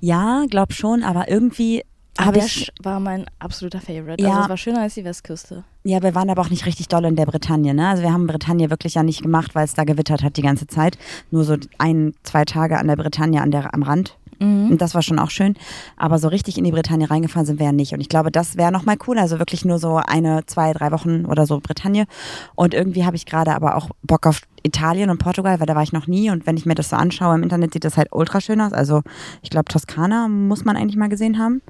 Ja, 0.00 0.44
glaub 0.48 0.72
schon, 0.72 1.02
aber 1.02 1.28
irgendwie 1.28 1.82
habe 2.18 2.38
ich 2.38 2.72
war 2.82 2.98
mein 2.98 3.26
absoluter 3.38 3.80
Favorite. 3.80 4.22
Ja. 4.22 4.30
Also 4.30 4.42
es 4.42 4.48
war 4.48 4.56
schöner 4.56 4.80
als 4.82 4.94
die 4.94 5.04
Westküste. 5.04 5.64
Ja, 5.84 6.02
wir 6.02 6.14
waren 6.14 6.30
aber 6.30 6.42
auch 6.42 6.50
nicht 6.50 6.66
richtig 6.66 6.88
doll 6.88 7.04
in 7.04 7.16
der 7.16 7.26
Bretagne. 7.26 7.74
Ne? 7.74 7.88
Also 7.88 8.02
wir 8.02 8.12
haben 8.12 8.26
Bretagne 8.26 8.70
wirklich 8.70 8.94
ja 8.94 9.02
nicht 9.02 9.22
gemacht, 9.22 9.54
weil 9.54 9.64
es 9.64 9.74
da 9.74 9.84
gewittert 9.84 10.22
hat 10.22 10.36
die 10.36 10.42
ganze 10.42 10.66
Zeit. 10.66 10.98
Nur 11.30 11.44
so 11.44 11.56
ein, 11.78 12.14
zwei 12.24 12.44
Tage 12.44 12.78
an 12.78 12.88
der 12.88 12.96
Bretagne 12.96 13.40
an 13.40 13.50
der, 13.50 13.72
am 13.72 13.82
Rand. 13.82 14.16
Mhm. 14.40 14.72
Und 14.72 14.80
das 14.80 14.94
war 14.94 15.02
schon 15.02 15.18
auch 15.18 15.30
schön. 15.30 15.54
Aber 15.96 16.18
so 16.18 16.28
richtig 16.28 16.58
in 16.58 16.64
die 16.64 16.72
Bretagne 16.72 17.08
reingefahren 17.08 17.46
sind 17.46 17.58
wir 17.58 17.66
ja 17.66 17.72
nicht. 17.72 17.92
Und 17.92 18.00
ich 18.00 18.08
glaube, 18.08 18.30
das 18.30 18.56
wäre 18.56 18.72
nochmal 18.72 18.96
cool. 19.06 19.18
Also 19.18 19.38
wirklich 19.38 19.64
nur 19.64 19.78
so 19.78 19.96
eine, 19.96 20.44
zwei, 20.46 20.72
drei 20.72 20.90
Wochen 20.90 21.24
oder 21.24 21.46
so 21.46 21.60
Bretagne. 21.60 22.06
Und 22.54 22.74
irgendwie 22.74 23.04
habe 23.04 23.16
ich 23.16 23.26
gerade 23.26 23.54
aber 23.54 23.76
auch 23.76 23.90
Bock 24.02 24.26
auf 24.26 24.42
Italien 24.62 25.10
und 25.10 25.18
Portugal, 25.18 25.60
weil 25.60 25.66
da 25.66 25.74
war 25.74 25.82
ich 25.82 25.92
noch 25.92 26.06
nie. 26.06 26.30
Und 26.30 26.46
wenn 26.46 26.56
ich 26.56 26.66
mir 26.66 26.74
das 26.74 26.90
so 26.90 26.96
anschaue 26.96 27.34
im 27.34 27.42
Internet, 27.42 27.72
sieht 27.72 27.84
das 27.84 27.96
halt 27.96 28.08
ultra 28.12 28.40
schön 28.40 28.60
aus. 28.60 28.72
Also 28.72 29.02
ich 29.42 29.50
glaube, 29.50 29.66
Toskana 29.66 30.28
muss 30.28 30.64
man 30.64 30.76
eigentlich 30.76 30.96
mal 30.96 31.08
gesehen 31.08 31.38
haben. 31.38 31.62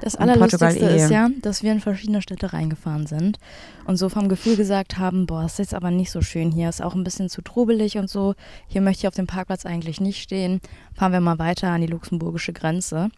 Das 0.00 0.14
Und 0.14 0.22
Allerlustigste 0.22 0.86
eh. 0.86 0.96
ist 0.96 1.10
ja, 1.10 1.28
dass 1.42 1.62
wir 1.62 1.72
in 1.72 1.80
verschiedene 1.80 2.22
Städte 2.22 2.52
reingefahren 2.52 3.06
sind 3.06 3.38
und 3.84 3.96
so 3.96 4.08
vom 4.08 4.28
Gefühl 4.28 4.56
gesagt 4.56 4.98
haben, 4.98 5.26
boah, 5.26 5.44
ist 5.44 5.58
jetzt 5.58 5.74
aber 5.74 5.90
nicht 5.90 6.10
so 6.10 6.20
schön 6.20 6.50
hier, 6.50 6.68
ist 6.68 6.82
auch 6.82 6.94
ein 6.94 7.04
bisschen 7.04 7.28
zu 7.28 7.42
trubelig 7.42 7.98
und 7.98 8.08
so. 8.08 8.34
Hier 8.68 8.80
möchte 8.80 9.00
ich 9.00 9.08
auf 9.08 9.14
dem 9.14 9.26
Parkplatz 9.26 9.66
eigentlich 9.66 10.00
nicht 10.00 10.22
stehen. 10.22 10.60
Fahren 10.94 11.12
wir 11.12 11.20
mal 11.20 11.38
weiter 11.38 11.68
an 11.68 11.80
die 11.80 11.86
luxemburgische 11.86 12.52
Grenze. 12.52 13.10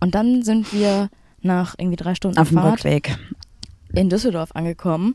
Und 0.00 0.14
dann 0.14 0.42
sind 0.42 0.72
wir 0.72 1.08
nach 1.40 1.74
irgendwie 1.78 1.96
drei 1.96 2.14
Stunden 2.14 2.38
Auf 2.38 2.48
dem 2.48 2.58
Fahrt 2.58 2.84
Rückweg. 2.84 3.16
in 3.92 4.08
Düsseldorf 4.08 4.50
angekommen. 4.54 5.14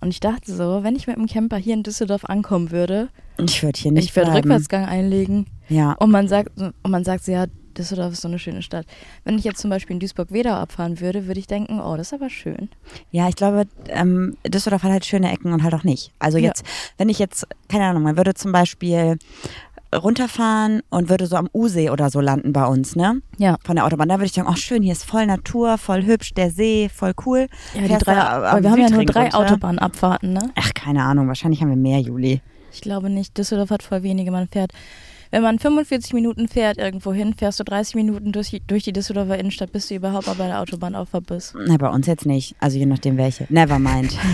Und 0.00 0.08
ich 0.10 0.20
dachte 0.20 0.52
so, 0.54 0.82
wenn 0.82 0.96
ich 0.96 1.06
mit 1.06 1.16
dem 1.16 1.26
Camper 1.26 1.56
hier 1.56 1.74
in 1.74 1.82
Düsseldorf 1.82 2.24
ankommen 2.24 2.70
würde, 2.70 3.08
Ich 3.38 3.62
würde 3.62 3.78
hier 3.78 3.92
nicht 3.92 4.04
ich 4.10 4.16
würde. 4.16 4.32
Rückwärtsgang 4.34 4.86
einlegen 4.86 5.46
Ja. 5.68 5.92
und 5.92 6.10
man 6.10 6.26
sagt, 6.28 6.58
und 6.58 6.74
man 6.90 7.04
sagt 7.04 7.24
so, 7.24 7.32
ja, 7.32 7.46
Düsseldorf 7.76 8.12
ist 8.12 8.22
so 8.22 8.28
eine 8.28 8.38
schöne 8.38 8.62
Stadt. 8.62 8.84
Wenn 9.24 9.38
ich 9.38 9.44
jetzt 9.44 9.60
zum 9.60 9.70
Beispiel 9.70 9.94
in 9.94 10.00
Duisburg-Wedau 10.00 10.50
abfahren 10.52 11.00
würde, 11.00 11.26
würde 11.28 11.38
ich 11.38 11.46
denken, 11.46 11.80
oh, 11.80 11.96
das 11.96 12.08
ist 12.08 12.14
aber 12.14 12.28
schön. 12.28 12.68
Ja, 13.12 13.28
ich 13.28 13.36
glaube, 13.36 13.64
ähm, 13.88 14.36
Düsseldorf 14.46 14.82
hat 14.82 14.90
halt 14.90 15.04
schöne 15.06 15.30
Ecken 15.32 15.52
und 15.52 15.62
halt 15.62 15.74
auch 15.74 15.84
nicht. 15.84 16.12
Also 16.18 16.38
Ja. 16.38 16.48
jetzt, 16.48 16.64
wenn 16.98 17.08
ich 17.08 17.18
jetzt, 17.20 17.46
keine 17.68 17.84
Ahnung, 17.84 18.02
man 18.02 18.16
würde 18.16 18.34
zum 18.34 18.50
Beispiel 18.52 19.18
runterfahren 19.94 20.82
und 20.90 21.08
würde 21.08 21.26
so 21.26 21.36
am 21.36 21.48
Usee 21.52 21.90
oder 21.90 22.10
so 22.10 22.20
landen 22.20 22.52
bei 22.52 22.64
uns, 22.64 22.96
ne? 22.96 23.20
Ja. 23.38 23.56
Von 23.64 23.76
der 23.76 23.86
Autobahn. 23.86 24.08
Da 24.08 24.16
würde 24.16 24.26
ich 24.26 24.32
sagen, 24.32 24.48
oh 24.50 24.56
schön, 24.56 24.82
hier 24.82 24.92
ist 24.92 25.04
voll 25.04 25.26
Natur, 25.26 25.78
voll 25.78 26.04
hübsch, 26.04 26.34
der 26.34 26.50
See, 26.50 26.88
voll 26.94 27.12
cool. 27.26 27.48
Ja, 27.74 27.82
die 27.82 28.04
drei, 28.04 28.16
aber 28.16 28.62
wir 28.62 28.70
haben 28.70 28.80
ja 28.80 28.90
nur 28.90 29.04
drei 29.04 29.22
runter. 29.24 29.38
Autobahnabfahrten, 29.38 30.32
ne? 30.32 30.50
Ach, 30.54 30.72
keine 30.74 31.02
Ahnung, 31.02 31.28
wahrscheinlich 31.28 31.60
haben 31.60 31.70
wir 31.70 31.76
mehr, 31.76 32.00
Juli. 32.00 32.40
Ich 32.72 32.80
glaube 32.80 33.10
nicht. 33.10 33.36
Düsseldorf 33.36 33.70
hat 33.70 33.82
voll 33.82 34.02
wenige. 34.02 34.30
Man 34.30 34.46
fährt, 34.46 34.72
wenn 35.30 35.42
man 35.42 35.58
45 35.58 36.12
Minuten 36.12 36.48
fährt 36.48 36.78
irgendwo 36.78 37.12
hin, 37.12 37.34
fährst 37.34 37.60
du 37.60 37.64
30 37.64 37.94
Minuten 37.94 38.32
durch, 38.32 38.50
die- 38.50 38.60
durch 38.66 38.82
die 38.84 38.92
Düsseldorfer 38.92 39.38
Innenstadt, 39.38 39.72
bis 39.72 39.88
du 39.88 39.94
überhaupt 39.94 40.26
mal 40.26 40.34
bei 40.34 40.46
der 40.46 40.60
Autobahnauffahrt 40.60 41.26
bist. 41.26 41.54
Na, 41.66 41.76
bei 41.76 41.88
uns 41.88 42.06
jetzt 42.06 42.26
nicht. 42.26 42.54
Also 42.60 42.78
je 42.78 42.86
nachdem 42.86 43.16
welche. 43.16 43.46
Never 43.48 43.78
mind. 43.78 44.16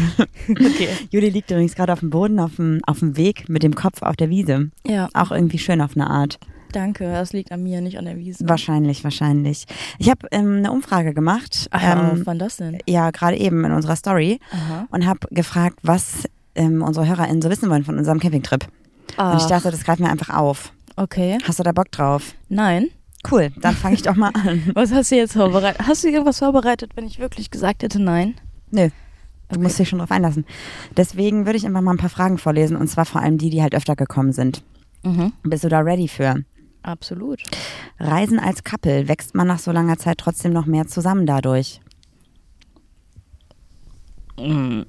Okay. 0.49 0.88
Juli 1.11 1.31
liegt 1.31 1.50
übrigens 1.50 1.75
gerade 1.75 1.93
auf 1.93 2.00
dem 2.00 2.11
Boden, 2.11 2.38
auf 2.38 2.57
dem, 2.57 2.81
auf 2.87 3.00
dem 3.00 3.17
Weg 3.17 3.49
mit 3.49 3.62
dem 3.65 3.75
Kopf 3.75 4.03
auf 4.03 4.15
der 4.17 4.31
Wiese. 4.31 4.71
Ja, 4.87 5.09
Auch 5.12 5.33
irgendwie 5.33 5.59
schön 5.59 5.81
auf 5.81 5.97
eine 5.97 6.09
Art. 6.09 6.38
danke. 6.73 7.05
Das 7.11 7.33
liegt 7.33 7.50
an 7.53 7.62
mir, 7.65 7.81
nicht 7.81 7.99
an 7.99 8.05
der 8.05 8.17
Wiese. 8.17 8.49
Wahrscheinlich, 8.49 9.03
wahrscheinlich. 9.03 9.65
Ich 9.99 10.09
habe 10.09 10.29
ähm, 10.31 10.59
eine 10.59 10.71
Umfrage 10.73 11.15
gemacht. 11.15 11.67
Ach, 11.73 12.12
ähm, 12.12 12.23
wann 12.25 12.38
das 12.38 12.59
denn? 12.59 12.79
ja, 12.87 13.11
gerade 13.11 13.37
eben 13.37 13.65
in 13.65 13.73
unserer 13.73 13.97
Story 13.97 14.38
Aha. 14.53 14.87
und 14.91 15.05
habe 15.07 15.21
gefragt, 15.31 15.81
was 15.83 16.29
ähm, 16.55 16.83
unsere 16.83 17.07
HörerInnen 17.09 17.43
so 17.43 17.50
wissen 17.50 17.69
wollen 17.71 17.85
von 17.85 17.99
unserem 17.99 18.21
Campingtrip. 18.21 18.65
Und 18.65 18.69
ich 19.09 19.17
Ach, 19.19 19.49
dachte, 19.49 19.71
das 19.71 19.85
greifen 19.85 20.05
wir 20.05 20.11
einfach 20.11 20.31
auf. 20.37 20.73
Okay. 20.97 21.38
Hast 21.45 21.59
du 21.59 21.62
da 21.62 21.73
Bock 21.73 21.91
drauf? 21.91 22.35
Nein. 22.49 22.88
Cool, 23.31 23.50
dann 23.61 23.75
fange 23.75 23.95
ich 23.97 24.03
doch 24.03 24.15
mal 24.17 24.31
an. 24.35 24.71
Was 24.75 24.93
hast 24.93 25.11
du 25.11 25.17
jetzt 25.17 25.33
vorbereitet? 25.33 25.87
Hast 25.87 26.05
du 26.05 26.09
irgendwas 26.09 26.38
vorbereitet, 26.38 26.93
wenn 26.95 27.07
ich 27.07 27.19
wirklich 27.19 27.50
gesagt 27.50 27.83
hätte 27.83 28.00
nein? 28.00 28.35
Nö, 28.71 28.88
du 28.88 29.55
Okay. 29.55 29.59
musst 29.62 29.79
dich 29.79 29.88
schon 29.88 29.99
drauf 30.00 30.11
einlassen. 30.11 30.45
Deswegen 30.97 31.45
würde 31.47 31.57
ich 31.57 31.67
einfach 31.67 31.81
mal 31.81 31.93
ein 31.93 31.99
paar 31.99 32.11
Fragen 32.11 32.38
vorlesen 32.38 32.76
und 32.76 32.88
zwar 32.88 33.05
vor 33.05 33.21
allem 33.23 33.38
die, 33.38 33.50
die 33.50 33.62
halt 33.62 33.75
öfter 33.75 33.97
gekommen 33.97 34.33
sind. 34.33 34.62
Mhm. 35.03 35.33
Bist 35.43 35.65
du 35.65 35.69
da 35.69 35.81
ready 35.81 36.07
für? 36.09 36.45
Absolut. 36.83 37.43
Reisen 37.99 38.38
als 38.38 38.62
Couple, 38.62 39.09
wächst 39.09 39.35
man 39.35 39.49
nach 39.49 39.59
so 39.59 39.73
langer 39.73 39.99
Zeit 39.99 40.19
trotzdem 40.19 40.53
noch 40.53 40.67
mehr 40.67 40.87
zusammen 40.87 41.26
dadurch? 41.26 41.81
Mm, 44.38 44.83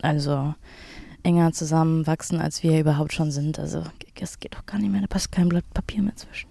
Also 0.00 0.54
enger 1.26 1.52
zusammenwachsen, 1.52 2.40
als 2.40 2.62
wir 2.62 2.80
überhaupt 2.80 3.12
schon 3.12 3.30
sind. 3.30 3.58
Also 3.58 3.82
es 4.18 4.40
geht 4.40 4.54
doch 4.54 4.64
gar 4.64 4.78
nicht 4.78 4.90
mehr, 4.90 5.00
da 5.00 5.08
passt 5.08 5.32
kein 5.32 5.48
Blatt 5.48 5.64
Papier 5.74 6.02
mehr 6.02 6.16
zwischen. 6.16 6.48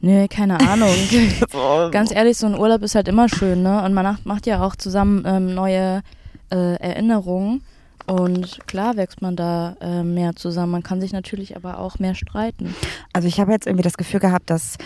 Nö, 0.00 0.26
keine 0.28 0.58
Ahnung. 0.58 0.90
Ganz 1.92 2.10
ehrlich, 2.10 2.36
so 2.36 2.46
ein 2.46 2.58
Urlaub 2.58 2.82
ist 2.82 2.96
halt 2.96 3.06
immer 3.06 3.28
schön, 3.28 3.62
ne? 3.62 3.84
Und 3.84 3.94
man 3.94 4.04
macht, 4.04 4.26
macht 4.26 4.46
ja 4.46 4.64
auch 4.64 4.74
zusammen 4.74 5.22
ähm, 5.24 5.54
neue 5.54 6.02
äh, 6.50 6.74
Erinnerungen. 6.80 7.62
Und 8.06 8.66
klar 8.66 8.96
wächst 8.96 9.22
man 9.22 9.36
da 9.36 9.76
äh, 9.80 10.02
mehr 10.02 10.34
zusammen. 10.34 10.72
Man 10.72 10.82
kann 10.82 11.00
sich 11.00 11.12
natürlich 11.12 11.54
aber 11.54 11.78
auch 11.78 12.00
mehr 12.00 12.16
streiten. 12.16 12.74
Also 13.12 13.28
ich 13.28 13.38
habe 13.38 13.52
jetzt 13.52 13.68
irgendwie 13.68 13.84
das 13.84 13.96
Gefühl 13.96 14.18
gehabt, 14.18 14.50
dass 14.50 14.76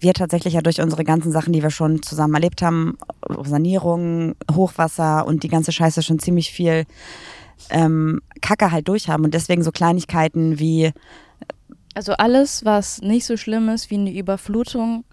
wir 0.00 0.12
tatsächlich 0.12 0.54
ja 0.54 0.60
durch 0.60 0.80
unsere 0.80 1.04
ganzen 1.04 1.30
Sachen, 1.30 1.52
die 1.52 1.62
wir 1.62 1.70
schon 1.70 2.02
zusammen 2.02 2.34
erlebt 2.34 2.60
haben, 2.60 2.98
Sanierung, 3.44 4.34
Hochwasser 4.52 5.24
und 5.24 5.44
die 5.44 5.48
ganze 5.48 5.70
Scheiße 5.70 6.02
schon 6.02 6.18
ziemlich 6.18 6.50
viel 6.50 6.84
ähm, 7.70 8.20
Kacke 8.40 8.70
halt 8.70 8.88
durchhaben 8.88 9.24
und 9.24 9.34
deswegen 9.34 9.62
so 9.62 9.70
Kleinigkeiten 9.72 10.58
wie 10.58 10.92
Also 11.94 12.12
alles, 12.14 12.64
was 12.64 13.00
nicht 13.00 13.24
so 13.26 13.36
schlimm 13.36 13.68
ist 13.68 13.90
wie 13.90 13.94
eine 13.96 14.12
Überflutung, 14.12 15.04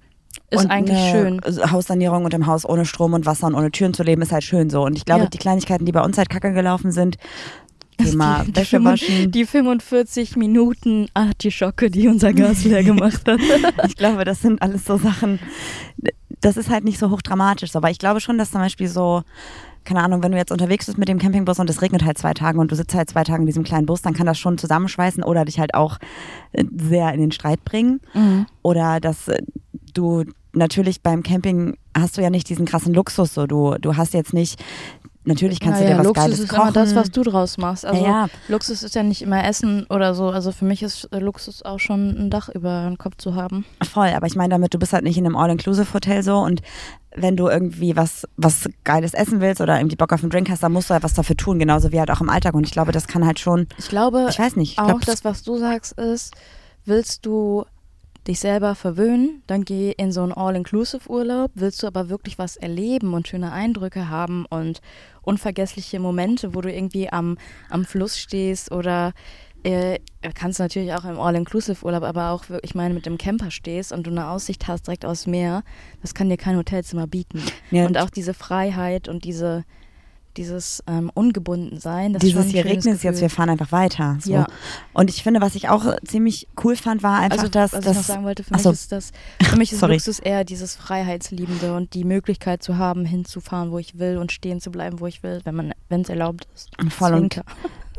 ist 0.49 0.69
eigentlich 0.69 0.99
schön. 1.11 1.41
Haussanierung 1.71 2.25
und 2.25 2.33
im 2.33 2.45
Haus 2.45 2.65
ohne 2.65 2.85
Strom 2.85 3.13
und 3.13 3.25
Wasser 3.25 3.47
und 3.47 3.55
ohne 3.55 3.71
Türen 3.71 3.93
zu 3.93 4.03
leben, 4.03 4.21
ist 4.21 4.31
halt 4.31 4.43
schön 4.43 4.69
so. 4.69 4.83
Und 4.83 4.97
ich 4.97 5.05
glaube, 5.05 5.23
Ja. 5.23 5.29
die 5.29 5.37
Kleinigkeiten, 5.37 5.85
die 5.85 5.91
bei 5.91 6.01
uns 6.01 6.17
halt 6.17 6.29
kacke 6.29 6.51
gelaufen 6.53 6.91
sind, 6.91 7.17
Thema 7.97 8.43
die, 8.47 8.55
Wäsche 8.55 8.77
45 8.77 9.09
waschen. 9.19 9.31
die 9.31 9.45
45 9.45 10.35
Minuten 10.37 11.07
Artischocke, 11.13 11.89
die 11.91 12.07
unser 12.07 12.33
Gas 12.33 12.63
leer 12.65 12.83
gemacht 12.83 13.27
hat. 13.27 13.39
Ich 13.87 13.95
glaube, 13.95 14.25
das 14.25 14.41
sind 14.41 14.61
alles 14.61 14.85
so 14.85 14.97
Sachen, 14.97 15.39
das 16.41 16.57
ist 16.57 16.69
halt 16.69 16.83
nicht 16.85 16.97
so 16.99 17.09
hochdramatisch. 17.11 17.75
Aber 17.75 17.89
ich 17.91 17.99
glaube 17.99 18.19
schon, 18.19 18.37
dass 18.37 18.51
zum 18.51 18.61
Beispiel 18.61 18.87
so, 18.87 19.23
keine 19.83 20.03
Ahnung, 20.03 20.23
wenn 20.23 20.31
du 20.31 20.37
jetzt 20.37 20.51
unterwegs 20.51 20.85
bist 20.85 20.97
mit 20.97 21.07
dem 21.07 21.19
Campingbus 21.19 21.59
und 21.59 21.69
es 21.69 21.81
regnet 21.81 22.05
halt 22.05 22.17
zwei 22.17 22.33
Tage 22.33 22.59
und 22.59 22.71
du 22.71 22.75
sitzt 22.75 22.95
halt 22.95 23.09
zwei 23.09 23.23
Tage 23.23 23.41
in 23.41 23.47
diesem 23.47 23.63
kleinen 23.63 23.85
Bus, 23.85 24.01
dann 24.01 24.13
kann 24.13 24.27
das 24.27 24.37
schon 24.39 24.57
zusammenschweißen 24.57 25.23
oder 25.23 25.45
dich 25.45 25.59
halt 25.59 25.73
auch 25.73 25.97
äh, 26.53 26.63
sehr 26.77 27.13
in 27.13 27.21
den 27.21 27.31
Streit 27.31 27.63
bringen. 27.65 28.01
Mhm. 28.13 28.45
Oder 28.61 28.99
dass 28.99 29.27
äh, 29.27 29.41
du 29.93 30.25
natürlich 30.53 31.01
beim 31.01 31.23
Camping 31.23 31.77
hast 31.95 32.17
du 32.17 32.21
ja 32.21 32.29
nicht 32.29 32.49
diesen 32.49 32.65
krassen 32.65 32.93
Luxus. 32.93 33.33
So, 33.33 33.47
du, 33.47 33.75
du 33.79 33.97
hast 33.97 34.13
jetzt 34.13 34.33
nicht, 34.33 34.61
natürlich 35.23 35.59
kannst 35.59 35.79
du 35.79 35.83
Naja, 35.83 35.95
dir 35.95 35.99
was 35.99 36.07
Luxus 36.07 36.23
Geiles 36.23 36.39
ist 36.39 36.49
kochen. 36.49 36.61
immer 36.61 36.71
das, 36.71 36.95
was 36.95 37.11
du 37.11 37.23
draus 37.23 37.57
machst. 37.57 37.85
Also 37.85 38.01
ja, 38.03 38.09
ja. 38.09 38.27
Luxus 38.47 38.83
ist 38.83 38.95
ja 38.95 39.03
nicht 39.03 39.21
immer 39.21 39.43
Essen 39.43 39.85
oder 39.89 40.15
so. 40.15 40.29
Also 40.29 40.51
für 40.51 40.65
mich 40.65 40.83
ist 40.83 41.07
äh, 41.11 41.19
Luxus 41.19 41.63
auch 41.63 41.79
schon 41.79 42.09
ein 42.17 42.29
Dach 42.29 42.49
über 42.49 42.85
den 42.87 42.97
Kopf 42.97 43.15
zu 43.17 43.35
haben. 43.35 43.65
Voll, 43.83 44.09
aber 44.09 44.27
ich 44.27 44.35
meine 44.35 44.49
damit, 44.49 44.73
du 44.73 44.79
bist 44.79 44.93
halt 44.93 45.03
nicht 45.03 45.17
in 45.17 45.25
einem 45.25 45.35
All-Inclusive-Hotel 45.35 46.23
so 46.23 46.37
und 46.39 46.61
wenn 47.15 47.35
du 47.35 47.49
irgendwie 47.49 47.95
was, 47.97 48.25
was 48.37 48.69
Geiles 48.85 49.13
essen 49.13 49.41
willst 49.41 49.59
oder 49.59 49.77
irgendwie 49.77 49.97
Bock 49.97 50.13
auf 50.13 50.21
einen 50.23 50.29
Drink 50.29 50.49
hast, 50.49 50.63
dann 50.63 50.71
musst 50.71 50.89
du 50.89 50.93
halt 50.93 51.03
was 51.03 51.13
dafür 51.13 51.35
tun, 51.35 51.59
genauso 51.59 51.91
wie 51.91 51.99
halt 51.99 52.09
auch 52.09 52.21
im 52.21 52.29
Alltag. 52.29 52.53
Und 52.53 52.65
ich 52.65 52.71
glaube, 52.71 52.91
das 52.93 53.07
kann 53.07 53.25
halt 53.25 53.37
schon, 53.39 53.67
Ich 53.77 53.89
glaube, 53.89 54.27
ich 54.29 54.39
weiß 54.39 54.55
nicht, 54.55 54.73
ich 54.73 54.79
auch 54.79 54.85
glaube, 54.87 55.05
das, 55.05 55.25
was 55.25 55.43
du 55.43 55.57
sagst, 55.57 55.91
ist, 55.99 56.33
willst 56.85 57.25
du 57.25 57.65
dich 58.27 58.39
selber 58.39 58.75
verwöhnen, 58.75 59.41
dann 59.47 59.65
geh 59.65 59.91
in 59.91 60.11
so 60.11 60.21
einen 60.21 60.31
All-Inclusive-Urlaub. 60.31 61.51
Willst 61.55 61.81
du 61.81 61.87
aber 61.87 62.09
wirklich 62.09 62.37
was 62.37 62.55
erleben 62.55 63.13
und 63.13 63.27
schöne 63.27 63.51
Eindrücke 63.51 64.09
haben 64.09 64.45
und 64.49 64.81
unvergessliche 65.23 65.99
Momente, 65.99 66.53
wo 66.53 66.61
du 66.61 66.71
irgendwie 66.71 67.09
am, 67.09 67.37
am 67.69 67.85
Fluss 67.85 68.19
stehst 68.19 68.71
oder 68.71 69.13
äh, 69.63 69.99
kannst 70.33 70.59
natürlich 70.59 70.93
auch 70.93 71.05
im 71.05 71.19
All-Inclusive-Urlaub, 71.19 72.03
aber 72.03 72.31
auch, 72.31 72.45
ich 72.61 72.75
meine, 72.75 72.93
mit 72.93 73.05
dem 73.05 73.17
Camper 73.17 73.51
stehst 73.51 73.91
und 73.91 74.07
du 74.07 74.11
eine 74.11 74.27
Aussicht 74.27 74.67
hast 74.67 74.87
direkt 74.87 75.05
aufs 75.05 75.27
Meer, 75.27 75.63
das 76.01 76.13
kann 76.13 76.29
dir 76.29 76.37
kein 76.37 76.57
Hotelzimmer 76.57 77.07
bieten. 77.07 77.41
Ja, 77.69 77.85
und 77.85 77.97
auch 77.97 78.09
diese 78.09 78.33
Freiheit 78.33 79.07
und 79.07 79.23
diese, 79.23 79.63
dieses 80.37 80.83
ähm, 80.87 81.11
Ungebundensein, 81.13 82.13
das 82.13 82.23
ist 82.23 82.29
dieses 82.29 82.45
hier 82.47 82.65
regnet 82.65 82.95
es 82.95 83.03
jetzt, 83.03 83.21
wir 83.21 83.29
fahren 83.29 83.49
einfach 83.49 83.71
weiter. 83.71 84.17
So. 84.21 84.31
Ja. 84.31 84.47
Und 84.93 85.09
ich 85.09 85.23
finde, 85.23 85.41
was 85.41 85.55
ich 85.55 85.69
auch 85.69 85.95
ziemlich 86.05 86.47
cool 86.63 86.75
fand, 86.75 87.03
war 87.03 87.19
einfach, 87.19 87.39
also, 87.39 87.49
dass, 87.49 87.73
was 87.73 87.85
ich 87.85 87.93
noch 87.95 88.03
sagen 88.03 88.23
wollte, 88.23 88.43
für 88.43 88.53
mich 88.53 88.65
ist 88.65 88.91
das, 88.91 89.11
für 89.41 89.57
mich 89.57 89.71
ist. 89.73 89.81
Luxus 89.81 90.19
eher 90.19 90.43
dieses 90.43 90.75
Freiheitsliebende 90.75 91.75
und 91.75 91.93
die 91.93 92.03
Möglichkeit 92.03 92.63
zu 92.63 92.77
haben, 92.77 93.05
hinzufahren, 93.05 93.71
wo 93.71 93.79
ich 93.79 93.99
will 93.99 94.17
und 94.17 94.31
stehen 94.31 94.61
zu 94.61 94.71
bleiben, 94.71 94.99
wo 94.99 95.07
ich 95.07 95.23
will, 95.23 95.41
wenn 95.43 95.55
man, 95.55 95.73
wenn 95.89 96.01
es 96.01 96.09
erlaubt 96.09 96.47
ist. 96.55 96.69
voll 96.91 97.13
und 97.13 97.33
Zwinker. 97.33 97.43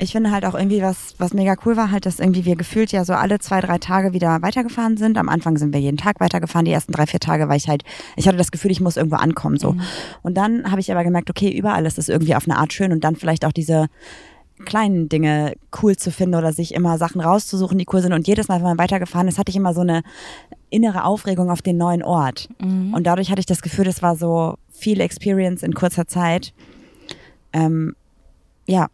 Ich 0.02 0.10
finde 0.10 0.32
halt 0.32 0.44
auch 0.44 0.54
irgendwie, 0.54 0.82
was, 0.82 1.14
was 1.18 1.32
mega 1.32 1.54
cool 1.64 1.76
war, 1.76 1.92
halt, 1.92 2.06
dass 2.06 2.18
irgendwie 2.18 2.44
wir 2.44 2.56
gefühlt 2.56 2.90
ja 2.90 3.04
so 3.04 3.12
alle 3.12 3.38
zwei, 3.38 3.60
drei 3.60 3.78
Tage 3.78 4.12
wieder 4.12 4.42
weitergefahren 4.42 4.96
sind. 4.96 5.16
Am 5.16 5.28
Anfang 5.28 5.56
sind 5.58 5.72
wir 5.72 5.80
jeden 5.80 5.96
Tag 5.96 6.18
weitergefahren, 6.18 6.64
die 6.64 6.72
ersten 6.72 6.90
drei, 6.90 7.06
vier 7.06 7.20
Tage, 7.20 7.48
weil 7.48 7.56
ich 7.56 7.68
halt, 7.68 7.84
ich 8.16 8.26
hatte 8.26 8.36
das 8.36 8.50
Gefühl, 8.50 8.72
ich 8.72 8.80
muss 8.80 8.96
irgendwo 8.96 9.16
ankommen, 9.16 9.58
so. 9.58 9.74
Mhm. 9.74 9.82
Und 10.22 10.34
dann 10.36 10.68
habe 10.72 10.80
ich 10.80 10.90
aber 10.90 11.04
gemerkt, 11.04 11.30
okay, 11.30 11.56
überall 11.56 11.86
ist 11.86 11.98
es 11.98 12.08
irgendwie 12.08 12.34
auf 12.34 12.48
eine 12.48 12.58
Art 12.58 12.72
schön 12.72 12.90
und 12.90 13.04
dann 13.04 13.14
vielleicht 13.14 13.44
auch 13.44 13.52
diese 13.52 13.86
kleinen 14.64 15.08
Dinge 15.08 15.54
cool 15.80 15.94
zu 15.94 16.10
finden 16.10 16.34
oder 16.34 16.52
sich 16.52 16.74
immer 16.74 16.98
Sachen 16.98 17.20
rauszusuchen, 17.20 17.78
die 17.78 17.86
cool 17.92 18.02
sind. 18.02 18.12
Und 18.12 18.26
jedes 18.26 18.48
Mal, 18.48 18.56
wenn 18.56 18.64
man 18.64 18.78
weitergefahren 18.78 19.28
ist, 19.28 19.38
hatte 19.38 19.50
ich 19.50 19.56
immer 19.56 19.72
so 19.72 19.82
eine 19.82 20.02
innere 20.68 21.04
Aufregung 21.04 21.48
auf 21.48 21.62
den 21.62 21.76
neuen 21.76 22.02
Ort. 22.02 22.48
Mhm. 22.60 22.92
Und 22.92 23.06
dadurch 23.06 23.30
hatte 23.30 23.40
ich 23.40 23.46
das 23.46 23.62
Gefühl, 23.62 23.84
das 23.84 24.02
war 24.02 24.16
so 24.16 24.56
viel 24.72 25.00
Experience 25.00 25.62
in 25.62 25.74
kurzer 25.74 26.08
Zeit. 26.08 26.52
Ähm, 27.52 27.94
ja. 28.66 28.88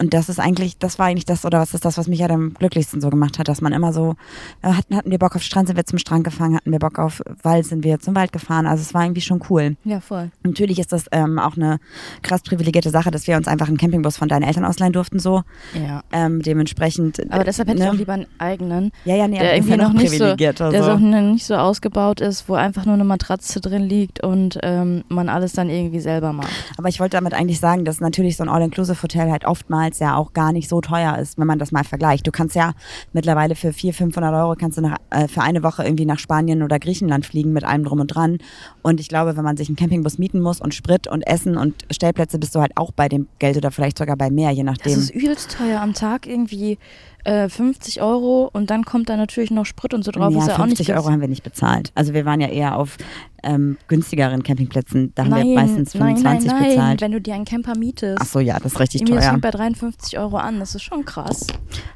Und 0.00 0.14
das 0.14 0.30
ist 0.30 0.40
eigentlich, 0.40 0.78
das 0.78 0.98
war 0.98 1.06
eigentlich 1.06 1.26
das, 1.26 1.44
oder 1.44 1.60
was 1.60 1.74
ist 1.74 1.84
das, 1.84 1.98
was 1.98 2.08
mich 2.08 2.20
ja 2.20 2.30
am 2.30 2.54
glücklichsten 2.54 3.02
so 3.02 3.10
gemacht 3.10 3.38
hat, 3.38 3.48
dass 3.48 3.60
man 3.60 3.74
immer 3.74 3.92
so, 3.92 4.14
äh, 4.62 4.72
hatten, 4.72 4.96
hatten 4.96 5.10
wir 5.10 5.18
Bock 5.18 5.36
auf 5.36 5.42
Strand, 5.42 5.68
sind 5.68 5.76
wir 5.76 5.84
zum 5.84 5.98
Strand 5.98 6.24
gefahren, 6.24 6.56
hatten 6.56 6.72
wir 6.72 6.78
Bock 6.78 6.98
auf 6.98 7.20
Wald, 7.42 7.66
sind 7.66 7.84
wir 7.84 8.00
zum 8.00 8.14
Wald 8.14 8.32
gefahren. 8.32 8.66
Also 8.66 8.80
es 8.80 8.94
war 8.94 9.02
irgendwie 9.04 9.20
schon 9.20 9.42
cool. 9.50 9.76
Ja, 9.84 10.00
voll. 10.00 10.30
Natürlich 10.42 10.78
ist 10.78 10.92
das 10.92 11.04
ähm, 11.12 11.38
auch 11.38 11.54
eine 11.54 11.80
krass 12.22 12.40
privilegierte 12.40 12.88
Sache, 12.88 13.10
dass 13.10 13.26
wir 13.26 13.36
uns 13.36 13.46
einfach 13.46 13.68
einen 13.68 13.76
Campingbus 13.76 14.16
von 14.16 14.28
deinen 14.28 14.42
Eltern 14.42 14.64
ausleihen 14.64 14.94
durften, 14.94 15.18
so. 15.18 15.42
Ja. 15.74 16.02
Ähm, 16.12 16.40
dementsprechend. 16.40 17.18
äh, 17.18 17.26
Aber 17.28 17.44
deshalb 17.44 17.68
hätte 17.68 17.80
ich 17.80 17.84
ne? 17.84 17.90
auch 17.90 17.94
lieber 17.94 18.14
einen 18.14 18.26
eigenen, 18.38 18.92
Ja, 19.04 19.16
ja, 19.16 19.28
nee, 19.28 19.38
der 19.38 19.54
irgendwie 19.54 19.72
ja 19.72 19.76
noch 19.76 19.92
nicht 19.92 20.16
so, 20.16 20.34
der 20.34 20.54
so 20.82 20.96
nicht 20.96 21.44
so 21.44 21.56
ausgebaut 21.56 22.22
ist, 22.22 22.48
wo 22.48 22.54
einfach 22.54 22.86
nur 22.86 22.94
eine 22.94 23.04
Matratze 23.04 23.60
drin 23.60 23.82
liegt 23.82 24.24
und 24.24 24.58
ähm, 24.62 25.04
man 25.10 25.28
alles 25.28 25.52
dann 25.52 25.68
irgendwie 25.68 26.00
selber 26.00 26.32
macht. 26.32 26.50
Aber 26.78 26.88
ich 26.88 27.00
wollte 27.00 27.18
damit 27.18 27.34
eigentlich 27.34 27.60
sagen, 27.60 27.84
dass 27.84 28.00
natürlich 28.00 28.38
so 28.38 28.44
ein 28.44 28.48
All-Inclusive-Hotel 28.48 29.30
halt 29.30 29.44
oftmals 29.44 29.89
ja 29.98 30.16
auch 30.16 30.32
gar 30.32 30.52
nicht 30.52 30.68
so 30.68 30.80
teuer 30.80 31.18
ist, 31.18 31.38
wenn 31.38 31.46
man 31.46 31.58
das 31.58 31.72
mal 31.72 31.84
vergleicht. 31.84 32.26
Du 32.26 32.30
kannst 32.30 32.54
ja 32.54 32.72
mittlerweile 33.12 33.54
für 33.54 33.72
400, 33.72 33.96
500 33.96 34.34
Euro 34.34 34.54
kannst 34.54 34.78
du 34.78 34.82
nach, 34.82 34.98
äh, 35.10 35.26
für 35.26 35.42
eine 35.42 35.62
Woche 35.62 35.84
irgendwie 35.84 36.06
nach 36.06 36.18
Spanien 36.18 36.62
oder 36.62 36.78
Griechenland 36.78 37.26
fliegen 37.26 37.52
mit 37.52 37.64
allem 37.64 37.84
drum 37.84 38.00
und 38.00 38.06
dran. 38.08 38.38
Und 38.82 39.00
ich 39.00 39.08
glaube, 39.08 39.36
wenn 39.36 39.44
man 39.44 39.56
sich 39.56 39.68
einen 39.68 39.76
Campingbus 39.76 40.18
mieten 40.18 40.40
muss 40.40 40.60
und 40.60 40.74
Sprit 40.74 41.06
und 41.06 41.22
Essen 41.26 41.56
und 41.56 41.74
Stellplätze, 41.90 42.38
bist 42.38 42.54
du 42.54 42.60
halt 42.60 42.72
auch 42.76 42.92
bei 42.92 43.08
dem 43.08 43.28
Geld 43.38 43.56
oder 43.56 43.70
vielleicht 43.70 43.98
sogar 43.98 44.16
bei 44.16 44.30
mehr, 44.30 44.50
je 44.50 44.62
Das 44.64 44.76
nachdem. 44.78 44.98
ist 44.98 45.10
übelst 45.10 45.56
teuer 45.56 45.80
am 45.80 45.94
Tag 45.94 46.26
irgendwie 46.26 46.78
äh, 47.24 47.48
50 47.50 48.00
Euro 48.00 48.48
und 48.52 48.70
dann 48.70 48.84
kommt 48.84 49.08
da 49.10 49.16
natürlich 49.16 49.50
noch 49.50 49.66
Sprit 49.66 49.92
und 49.92 50.04
so 50.04 50.10
drauf. 50.10 50.32
ja, 50.32 50.38
ist 50.40 50.46
ja 50.48 50.54
auch 50.54 50.66
nicht 50.66 50.78
50 50.78 50.94
Euro 50.94 51.10
haben 51.10 51.20
wir 51.20 51.28
nicht 51.28 51.42
bezahlt. 51.42 51.92
Also 51.94 52.14
wir 52.14 52.24
waren 52.24 52.40
ja 52.40 52.48
eher 52.48 52.76
auf 52.78 52.96
ähm, 53.42 53.76
günstigeren 53.88 54.42
Campingplätzen. 54.42 55.12
Da 55.14 55.24
haben 55.24 55.30
nein, 55.30 55.46
wir 55.48 55.54
meistens 55.54 55.92
25 55.92 56.24
nein, 56.24 56.38
nein, 56.46 56.60
nein, 56.62 56.70
bezahlt. 56.76 57.00
wenn 57.02 57.12
du 57.12 57.20
dir 57.20 57.34
einen 57.34 57.44
Camper 57.44 57.76
mietest. 57.78 58.18
Ach 58.22 58.26
so, 58.26 58.40
ja, 58.40 58.58
das 58.58 58.72
ist 58.72 58.80
richtig 58.80 59.02
Irgendwie, 59.02 59.14
das 59.16 59.24
teuer. 59.24 59.30
fängt 59.32 59.42
bei 59.42 59.50
53 59.50 60.18
Euro 60.18 60.36
an, 60.38 60.60
das 60.60 60.74
ist 60.74 60.82
schon 60.82 61.04
krass. 61.04 61.46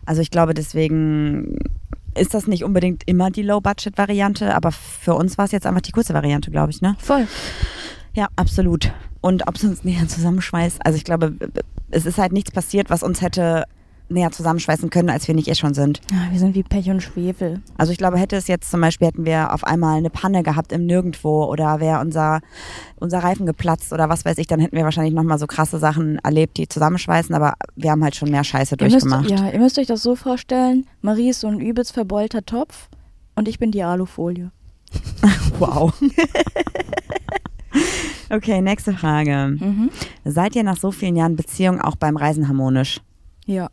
Also 0.04 0.20
ich 0.20 0.30
glaube, 0.30 0.52
deswegen 0.52 1.56
ist 2.16 2.34
das 2.34 2.46
nicht 2.46 2.64
unbedingt 2.64 3.02
immer 3.06 3.30
die 3.30 3.42
Low-Budget-Variante, 3.42 4.54
aber 4.54 4.72
für 4.72 5.14
uns 5.14 5.38
war 5.38 5.44
es 5.44 5.52
jetzt 5.52 5.66
einfach 5.66 5.80
die 5.80 5.92
kurze 5.92 6.14
Variante, 6.14 6.50
glaube 6.50 6.70
ich, 6.70 6.80
ne? 6.80 6.96
Voll. 6.98 7.26
Ja, 8.14 8.28
absolut. 8.36 8.92
Und 9.20 9.48
ob 9.48 9.56
es 9.56 9.64
uns 9.64 9.84
näher 9.84 10.06
zusammenschweißt, 10.06 10.84
also 10.84 10.96
ich 10.96 11.04
glaube, 11.04 11.34
es 11.90 12.06
ist 12.06 12.18
halt 12.18 12.32
nichts 12.32 12.50
passiert, 12.50 12.90
was 12.90 13.02
uns 13.02 13.20
hätte 13.20 13.64
näher 14.08 14.30
zusammenschweißen 14.30 14.90
können, 14.90 15.10
als 15.10 15.26
wir 15.28 15.34
nicht 15.34 15.48
eh 15.48 15.54
schon 15.54 15.74
sind. 15.74 16.00
Ja, 16.10 16.30
wir 16.30 16.38
sind 16.38 16.54
wie 16.54 16.62
Pech 16.62 16.90
und 16.90 17.02
Schwefel. 17.02 17.60
Also 17.76 17.92
ich 17.92 17.98
glaube, 17.98 18.18
hätte 18.18 18.36
es 18.36 18.48
jetzt 18.48 18.70
zum 18.70 18.80
Beispiel, 18.80 19.08
hätten 19.08 19.24
wir 19.24 19.52
auf 19.52 19.64
einmal 19.64 19.96
eine 19.96 20.10
Panne 20.10 20.42
gehabt 20.42 20.72
im 20.72 20.86
Nirgendwo 20.86 21.44
oder 21.44 21.80
wäre 21.80 22.00
unser, 22.00 22.40
unser 22.96 23.20
Reifen 23.20 23.46
geplatzt 23.46 23.92
oder 23.92 24.08
was 24.08 24.24
weiß 24.24 24.38
ich, 24.38 24.46
dann 24.46 24.60
hätten 24.60 24.76
wir 24.76 24.84
wahrscheinlich 24.84 25.14
nochmal 25.14 25.38
so 25.38 25.46
krasse 25.46 25.78
Sachen 25.78 26.18
erlebt, 26.18 26.56
die 26.58 26.68
zusammenschweißen, 26.68 27.34
aber 27.34 27.54
wir 27.76 27.90
haben 27.90 28.04
halt 28.04 28.16
schon 28.16 28.30
mehr 28.30 28.44
Scheiße 28.44 28.76
Ihr 28.78 28.84
müsst, 28.84 28.94
durchgemacht. 29.04 29.30
ja, 29.30 29.50
ihr 29.50 29.58
müsst 29.58 29.78
euch 29.78 29.86
das 29.86 30.02
so 30.02 30.16
vorstellen, 30.16 30.86
Marie 31.00 31.30
ist 31.30 31.40
so 31.40 31.48
ein 31.48 31.60
übelst 31.60 31.92
verbeulter 31.92 32.44
Topf 32.44 32.88
und 33.34 33.48
ich 33.48 33.58
bin 33.58 33.70
die 33.70 33.82
Alufolie. 33.82 34.50
Wow. 35.60 35.94
okay, 38.30 38.60
nächste 38.60 38.92
Frage. 38.92 39.56
Mhm. 39.60 39.90
Seid 40.24 40.56
ihr 40.56 40.64
nach 40.64 40.76
so 40.76 40.90
vielen 40.90 41.16
Jahren 41.16 41.36
Beziehung 41.36 41.80
auch 41.80 41.96
beim 41.96 42.16
Reisen 42.16 42.48
harmonisch? 42.48 43.00
Ja. 43.46 43.68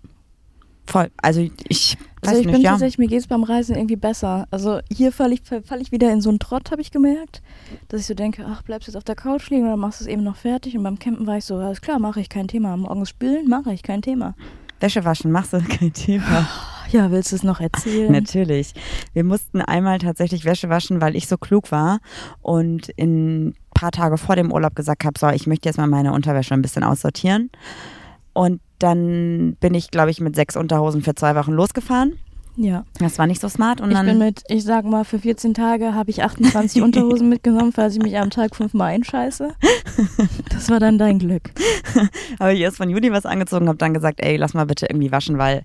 Voll. 0.91 1.10
Also 1.21 1.39
ich 1.69 1.98
weiß 2.21 2.29
Also 2.29 2.41
ich 2.41 2.48
nicht, 2.48 2.53
bin 2.55 2.62
ja. 2.63 2.71
tatsächlich, 2.71 2.98
mir 2.98 3.07
geht 3.07 3.19
es 3.19 3.27
beim 3.27 3.43
Reisen 3.43 3.75
irgendwie 3.77 3.95
besser. 3.95 4.45
Also 4.51 4.79
hier 4.91 5.13
falle 5.13 5.33
ich, 5.33 5.41
fall 5.43 5.81
ich 5.81 5.93
wieder 5.93 6.12
in 6.12 6.19
so 6.19 6.29
einen 6.29 6.39
Trott, 6.39 6.69
habe 6.69 6.81
ich 6.81 6.91
gemerkt. 6.91 7.41
Dass 7.88 8.01
ich 8.01 8.07
so 8.07 8.13
denke, 8.13 8.45
ach, 8.45 8.62
bleibst 8.63 8.88
du 8.88 8.91
jetzt 8.91 8.98
auf 8.98 9.05
der 9.05 9.15
Couch 9.15 9.50
liegen 9.50 9.63
oder 9.63 9.77
machst 9.77 10.01
du 10.01 10.03
es 10.03 10.10
eben 10.10 10.24
noch 10.24 10.36
fertig? 10.36 10.75
Und 10.75 10.83
beim 10.83 11.00
Campen 11.00 11.25
war 11.27 11.38
ich 11.38 11.45
so, 11.45 11.55
alles 11.55 11.79
klar, 11.79 11.98
mache 11.98 12.19
ich 12.19 12.27
kein 12.27 12.50
Thema. 12.50 12.75
Morgens 12.75 13.07
spülen, 13.10 13.48
mache 13.48 13.71
ich 13.71 13.83
kein 13.83 14.01
Thema. 14.01 14.36
Wäsche 14.81 15.05
waschen, 15.05 15.31
machst 15.31 15.53
du 15.53 15.60
kein 15.69 15.93
Thema. 15.93 16.45
Ja, 16.91 17.10
willst 17.10 17.31
du 17.31 17.38
es 17.38 17.43
noch 17.43 17.62
erzählen? 17.62 18.12
Natürlich. 18.12 18.74
Wir 19.13 19.24
mussten 19.24 19.62
einmal 19.62 20.00
tatsächlich 20.00 20.43
Wäsche 20.43 20.67
waschen, 20.67 21.00
weil 21.00 21.15
ich 21.15 21.27
so 21.29 21.38
klug 21.38 21.71
war 21.71 22.00
und 22.41 22.89
in 22.98 23.48
ein 23.48 23.55
paar 23.74 23.91
Tage 23.91 24.17
vor 24.17 24.36
dem 24.36 24.51
Urlaub 24.51 24.75
gesagt 24.75 25.05
habe, 25.05 25.17
so, 25.17 25.29
ich 25.29 25.48
möchte 25.48 25.69
jetzt 25.69 25.77
mal 25.77 25.88
meine 25.88 26.12
Unterwäsche 26.12 26.53
ein 26.53 26.62
bisschen 26.62 26.83
aussortieren. 26.83 27.50
Und 28.33 28.60
dann 28.83 29.55
bin 29.59 29.73
ich, 29.73 29.91
glaube 29.91 30.11
ich, 30.11 30.19
mit 30.21 30.35
sechs 30.35 30.55
Unterhosen 30.55 31.01
für 31.01 31.15
zwei 31.15 31.35
Wochen 31.35 31.51
losgefahren. 31.51 32.17
Ja. 32.58 32.86
Das 33.00 33.17
war 33.17 33.27
nicht 33.27 33.41
so 33.41 33.48
smart. 33.50 33.81
Und 33.81 33.91
Ich 33.91 33.96
dann 33.98 34.05
bin 34.05 34.17
mit, 34.17 34.43
ich 34.50 34.63
sag 34.63 34.86
mal, 34.86 35.05
für 35.05 35.20
14 35.20 35.53
Tage 35.53 35.93
habe 35.93 36.10
ich 36.10 36.24
28 36.24 36.81
Unterhosen 36.84 37.29
mitgenommen, 37.29 37.72
falls 37.72 37.96
ich 37.96 38.01
mich 38.03 38.17
am 38.17 38.29
Tag 38.29 38.55
fünfmal 38.55 38.93
einscheiße. 38.93 39.53
Das 40.50 40.70
war 40.70 40.79
dann 40.79 40.98
dein 40.98 41.20
Glück. 41.20 41.51
habe 42.39 42.53
ich 42.53 42.60
erst 42.60 42.77
von 42.77 42.89
Juli 42.89 43.12
was 43.12 43.25
angezogen, 43.25 43.67
habe 43.67 43.77
dann 43.77 43.93
gesagt, 43.93 44.20
ey, 44.22 44.36
lass 44.38 44.53
mal 44.53 44.65
bitte 44.65 44.86
irgendwie 44.89 45.12
waschen, 45.12 45.38
weil, 45.38 45.63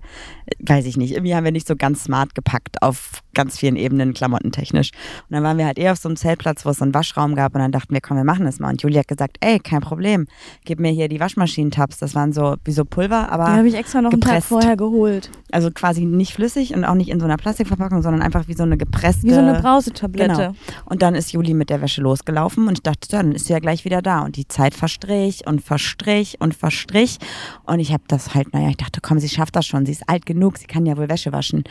weiß 0.59 0.85
ich 0.85 0.97
nicht, 0.97 1.11
irgendwie 1.13 1.35
haben 1.35 1.43
wir 1.43 1.51
nicht 1.51 1.67
so 1.67 1.75
ganz 1.75 2.03
smart 2.03 2.35
gepackt 2.35 2.81
auf 2.81 3.21
ganz 3.33 3.57
vielen 3.59 3.75
Ebenen, 3.75 4.13
klamottentechnisch. 4.13 4.91
Und 5.29 5.35
dann 5.35 5.43
waren 5.43 5.57
wir 5.57 5.65
halt 5.65 5.77
eher 5.77 5.91
auf 5.91 5.99
so 5.99 6.09
einem 6.09 6.15
Zeltplatz, 6.15 6.65
wo 6.65 6.69
es 6.69 6.77
so 6.77 6.83
einen 6.85 6.93
Waschraum 6.93 7.35
gab 7.35 7.53
und 7.53 7.61
dann 7.61 7.71
dachten 7.71 7.93
wir, 7.93 8.01
komm, 8.01 8.17
wir 8.17 8.23
machen 8.23 8.45
das 8.45 8.59
mal. 8.59 8.69
Und 8.69 8.81
Juli 8.81 8.95
hat 8.95 9.07
gesagt, 9.07 9.37
ey, 9.41 9.59
kein 9.59 9.81
Problem, 9.81 10.25
gib 10.65 10.79
mir 10.79 10.91
hier 10.91 11.07
die 11.09 11.19
Waschmaschinentabs. 11.19 11.97
Das 11.99 12.15
waren 12.15 12.33
so 12.33 12.55
wie 12.63 12.71
so 12.71 12.85
Pulver, 12.85 13.31
aber 13.31 13.45
Die 13.45 13.51
habe 13.51 13.67
ich 13.67 13.75
extra 13.75 14.01
noch 14.01 14.11
einen 14.11 14.21
Tag 14.21 14.29
gepresst. 14.31 14.47
vorher 14.47 14.77
geholt. 14.77 15.29
also 15.51 15.69
quasi 15.71 16.05
nicht 16.05 16.33
flüssig 16.33 16.73
und 16.77 16.85
auch 16.85 16.95
nicht 16.95 17.09
in 17.09 17.19
so 17.19 17.25
einer 17.25 17.37
Plastikverpackung, 17.37 18.01
sondern 18.01 18.21
einfach 18.21 18.47
wie 18.47 18.53
so 18.53 18.63
eine 18.63 18.77
gepresste. 18.77 19.27
Wie 19.27 19.33
so 19.33 19.39
eine 19.39 19.59
Brausetablette. 19.59 20.33
Genau. 20.33 20.55
Und 20.85 21.01
dann 21.01 21.15
ist 21.15 21.31
Juli 21.33 21.53
mit 21.53 21.69
der 21.69 21.81
Wäsche 21.81 22.01
losgelaufen 22.01 22.67
und 22.67 22.77
ich 22.77 22.83
dachte, 22.83 23.07
dann 23.09 23.31
ist 23.31 23.45
sie 23.45 23.53
ja 23.53 23.59
gleich 23.59 23.85
wieder 23.85 24.01
da. 24.01 24.21
Und 24.21 24.35
die 24.35 24.47
Zeit 24.47 24.73
verstrich 24.73 25.45
und 25.45 25.61
verstrich 25.61 26.37
und 26.39 26.55
verstrich. 26.55 27.17
Und 27.63 27.79
ich 27.79 27.91
habe 27.91 28.03
das 28.07 28.33
halt, 28.33 28.53
naja, 28.53 28.69
ich 28.69 28.77
dachte, 28.77 29.01
komm, 29.01 29.19
sie 29.19 29.29
schafft 29.29 29.55
das 29.55 29.65
schon. 29.65 29.85
Sie 29.85 29.91
ist 29.91 30.07
alt 30.07 30.25
genug, 30.25 30.57
sie 30.57 30.67
kann 30.67 30.85
ja 30.85 30.97
wohl 30.97 31.09
Wäsche 31.09 31.31
waschen. 31.31 31.63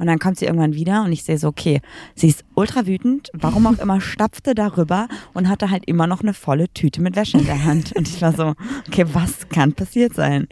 Und 0.00 0.06
dann 0.06 0.18
kommt 0.18 0.38
sie 0.38 0.46
irgendwann 0.46 0.74
wieder 0.74 1.04
und 1.04 1.12
ich 1.12 1.22
sehe 1.22 1.38
so, 1.38 1.46
okay, 1.48 1.80
sie 2.14 2.28
ist 2.28 2.42
ultra 2.54 2.86
wütend, 2.86 3.30
warum 3.34 3.66
auch 3.66 3.78
immer, 3.78 4.00
stapfte 4.00 4.54
darüber 4.54 5.06
und 5.34 5.48
hatte 5.48 5.70
halt 5.70 5.84
immer 5.86 6.06
noch 6.06 6.22
eine 6.22 6.34
volle 6.34 6.68
Tüte 6.72 7.02
mit 7.02 7.14
Wäsche 7.16 7.38
in 7.38 7.44
der 7.44 7.62
Hand. 7.64 7.92
Und 7.94 8.08
ich 8.08 8.20
war 8.22 8.32
so, 8.32 8.54
okay, 8.88 9.04
was 9.12 9.48
kann 9.50 9.74
passiert 9.74 10.14
sein? 10.14 10.48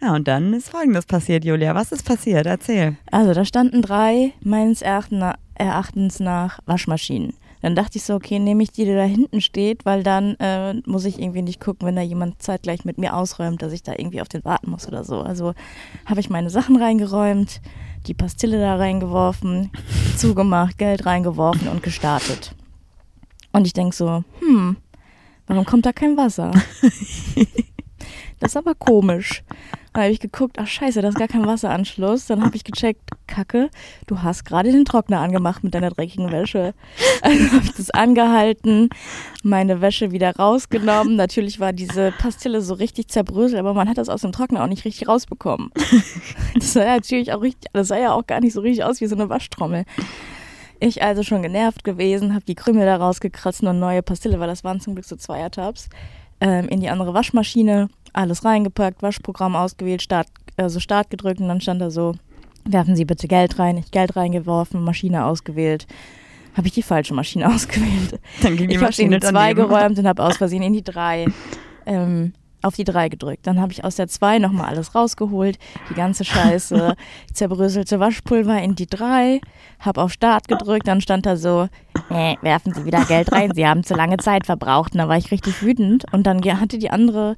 Ja, 0.00 0.14
und 0.14 0.28
dann 0.28 0.54
ist 0.54 0.70
Folgendes 0.70 1.06
passiert, 1.06 1.44
Julia. 1.44 1.74
Was 1.74 1.90
ist 1.90 2.04
passiert? 2.04 2.46
Erzähl. 2.46 2.96
Also 3.10 3.34
da 3.34 3.44
standen 3.44 3.82
drei 3.82 4.32
meines 4.42 4.80
Erachten- 4.80 5.22
Erachtens 5.56 6.20
nach 6.20 6.60
Waschmaschinen. 6.66 7.34
Dann 7.64 7.74
dachte 7.74 7.96
ich 7.96 8.04
so, 8.04 8.12
okay, 8.16 8.38
nehme 8.38 8.62
ich 8.62 8.72
die, 8.72 8.84
die 8.84 8.94
da 8.94 9.04
hinten 9.04 9.40
steht, 9.40 9.86
weil 9.86 10.02
dann 10.02 10.34
äh, 10.34 10.74
muss 10.84 11.06
ich 11.06 11.18
irgendwie 11.18 11.40
nicht 11.40 11.60
gucken, 11.60 11.88
wenn 11.88 11.96
da 11.96 12.02
jemand 12.02 12.42
zeitgleich 12.42 12.84
mit 12.84 12.98
mir 12.98 13.16
ausräumt, 13.16 13.62
dass 13.62 13.72
ich 13.72 13.82
da 13.82 13.92
irgendwie 13.92 14.20
auf 14.20 14.28
den 14.28 14.44
warten 14.44 14.70
muss 14.70 14.86
oder 14.86 15.02
so. 15.02 15.22
Also 15.22 15.54
habe 16.04 16.20
ich 16.20 16.28
meine 16.28 16.50
Sachen 16.50 16.76
reingeräumt, 16.76 17.62
die 18.06 18.12
Pastille 18.12 18.60
da 18.60 18.76
reingeworfen, 18.76 19.70
zugemacht, 20.18 20.76
Geld 20.76 21.06
reingeworfen 21.06 21.68
und 21.68 21.82
gestartet. 21.82 22.54
Und 23.52 23.66
ich 23.66 23.72
denke 23.72 23.96
so, 23.96 24.24
hm, 24.40 24.76
warum 25.46 25.64
kommt 25.64 25.86
da 25.86 25.94
kein 25.94 26.18
Wasser? 26.18 26.52
Das 28.40 28.50
ist 28.50 28.56
aber 28.58 28.74
komisch. 28.74 29.42
Dann 29.94 30.02
habe 30.02 30.12
ich 30.12 30.18
geguckt, 30.18 30.56
ach 30.58 30.66
scheiße, 30.66 31.02
da 31.02 31.08
ist 31.08 31.18
gar 31.18 31.28
kein 31.28 31.46
Wasseranschluss. 31.46 32.26
Dann 32.26 32.44
habe 32.44 32.56
ich 32.56 32.64
gecheckt, 32.64 33.10
Kacke, 33.28 33.70
du 34.08 34.22
hast 34.22 34.44
gerade 34.44 34.72
den 34.72 34.84
Trockner 34.84 35.20
angemacht 35.20 35.62
mit 35.62 35.72
deiner 35.72 35.90
dreckigen 35.90 36.32
Wäsche. 36.32 36.74
Also 37.22 37.52
habe 37.52 37.64
ich 37.64 37.74
das 37.74 37.90
angehalten, 37.90 38.90
meine 39.44 39.80
Wäsche 39.80 40.10
wieder 40.10 40.34
rausgenommen. 40.34 41.14
Natürlich 41.14 41.60
war 41.60 41.72
diese 41.72 42.12
Pastille 42.18 42.60
so 42.60 42.74
richtig 42.74 43.06
zerbröselt, 43.06 43.60
aber 43.60 43.72
man 43.72 43.88
hat 43.88 43.96
das 43.96 44.08
aus 44.08 44.22
dem 44.22 44.32
Trockner 44.32 44.64
auch 44.64 44.68
nicht 44.68 44.84
richtig 44.84 45.06
rausbekommen. 45.06 45.70
Das 46.54 46.72
sah 46.72 46.84
ja 46.84 46.94
natürlich 46.96 47.32
auch 47.32 47.40
richtig, 47.40 47.70
das 47.72 47.88
sah 47.88 47.98
ja 47.98 48.12
auch 48.14 48.26
gar 48.26 48.40
nicht 48.40 48.52
so 48.52 48.62
richtig 48.62 48.82
aus 48.82 49.00
wie 49.00 49.06
so 49.06 49.14
eine 49.14 49.28
Waschtrommel. 49.28 49.84
Ich 50.80 51.02
also 51.02 51.22
schon 51.22 51.42
genervt 51.42 51.84
gewesen, 51.84 52.34
habe 52.34 52.44
die 52.44 52.56
Krümel 52.56 52.84
da 52.84 52.96
rausgekratzt 52.96 53.62
und 53.62 53.78
neue 53.78 54.02
Pastille, 54.02 54.40
weil 54.40 54.48
das 54.48 54.64
waren 54.64 54.80
zum 54.80 54.94
Glück 54.94 55.06
so 55.06 55.14
Zweiertabs, 55.14 55.88
ähm, 56.44 56.68
in 56.68 56.80
die 56.80 56.90
andere 56.90 57.14
Waschmaschine, 57.14 57.88
alles 58.12 58.44
reingepackt, 58.44 59.02
Waschprogramm 59.02 59.56
ausgewählt, 59.56 60.02
Start, 60.02 60.28
also 60.58 60.78
Start 60.78 61.08
gedrückt 61.08 61.40
und 61.40 61.48
dann 61.48 61.62
stand 61.62 61.80
da 61.80 61.90
so, 61.90 62.14
werfen 62.66 62.96
Sie 62.96 63.06
bitte 63.06 63.26
Geld 63.28 63.58
rein, 63.58 63.78
ich 63.78 63.90
Geld 63.90 64.14
reingeworfen, 64.14 64.84
Maschine 64.84 65.24
ausgewählt. 65.24 65.86
Habe 66.54 66.68
ich 66.68 66.74
die 66.74 66.82
falsche 66.82 67.14
Maschine 67.14 67.48
ausgewählt. 67.52 68.20
Dann 68.42 68.56
ging 68.56 68.68
die 68.68 68.74
Ich 68.74 68.82
habe 68.82 68.92
in 68.98 69.10
Maschine 69.10 69.20
die 69.20 69.26
zwei 69.26 69.54
geräumt 69.54 69.98
und 69.98 70.06
habe 70.06 70.22
aus 70.22 70.36
Versehen 70.36 70.62
in 70.62 70.74
die 70.74 70.84
drei 70.84 71.26
ähm, 71.86 72.34
auf 72.64 72.74
die 72.74 72.84
drei 72.84 73.08
gedrückt. 73.08 73.46
Dann 73.46 73.60
habe 73.60 73.72
ich 73.72 73.84
aus 73.84 73.96
der 73.96 74.08
zwei 74.08 74.38
nochmal 74.38 74.66
alles 74.66 74.94
rausgeholt, 74.94 75.58
die 75.90 75.94
ganze 75.94 76.24
Scheiße, 76.24 76.94
zerbröselte 77.32 78.00
Waschpulver 78.00 78.60
in 78.62 78.74
die 78.74 78.86
drei, 78.86 79.40
habe 79.78 80.02
auf 80.02 80.12
Start 80.12 80.48
gedrückt, 80.48 80.88
dann 80.88 81.00
stand 81.00 81.26
da 81.26 81.36
so, 81.36 81.68
nee, 82.10 82.36
werfen 82.42 82.74
Sie 82.74 82.84
wieder 82.84 83.04
Geld 83.04 83.32
rein, 83.32 83.52
Sie 83.54 83.66
haben 83.66 83.84
zu 83.84 83.94
lange 83.94 84.16
Zeit 84.18 84.46
verbraucht. 84.46 84.94
Und 84.94 84.98
da 84.98 85.08
war 85.08 85.16
ich 85.16 85.30
richtig 85.30 85.62
wütend 85.62 86.04
und 86.12 86.26
dann 86.26 86.42
hatte 86.60 86.78
die 86.78 86.90
andere 86.90 87.36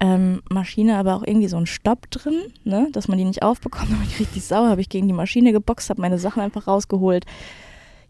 ähm, 0.00 0.42
Maschine 0.50 0.96
aber 0.96 1.14
auch 1.14 1.22
irgendwie 1.24 1.48
so 1.48 1.56
einen 1.56 1.66
Stopp 1.66 2.10
drin, 2.10 2.52
ne, 2.64 2.88
dass 2.92 3.08
man 3.08 3.18
die 3.18 3.24
nicht 3.24 3.42
aufbekommt. 3.42 3.90
Da 3.90 3.96
war 3.96 4.04
ich 4.04 4.20
richtig 4.20 4.44
sauer, 4.44 4.68
habe 4.68 4.80
ich 4.80 4.88
gegen 4.88 5.06
die 5.06 5.14
Maschine 5.14 5.52
geboxt, 5.52 5.90
habe 5.90 6.00
meine 6.00 6.18
Sachen 6.18 6.42
einfach 6.42 6.66
rausgeholt. 6.66 7.24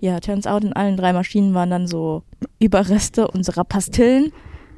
Ja, 0.00 0.20
turns 0.20 0.46
out, 0.46 0.64
in 0.64 0.72
allen 0.72 0.96
drei 0.96 1.12
Maschinen 1.12 1.54
waren 1.54 1.70
dann 1.70 1.86
so 1.86 2.22
Überreste 2.58 3.28
unserer 3.28 3.64
Pastillen. 3.64 4.32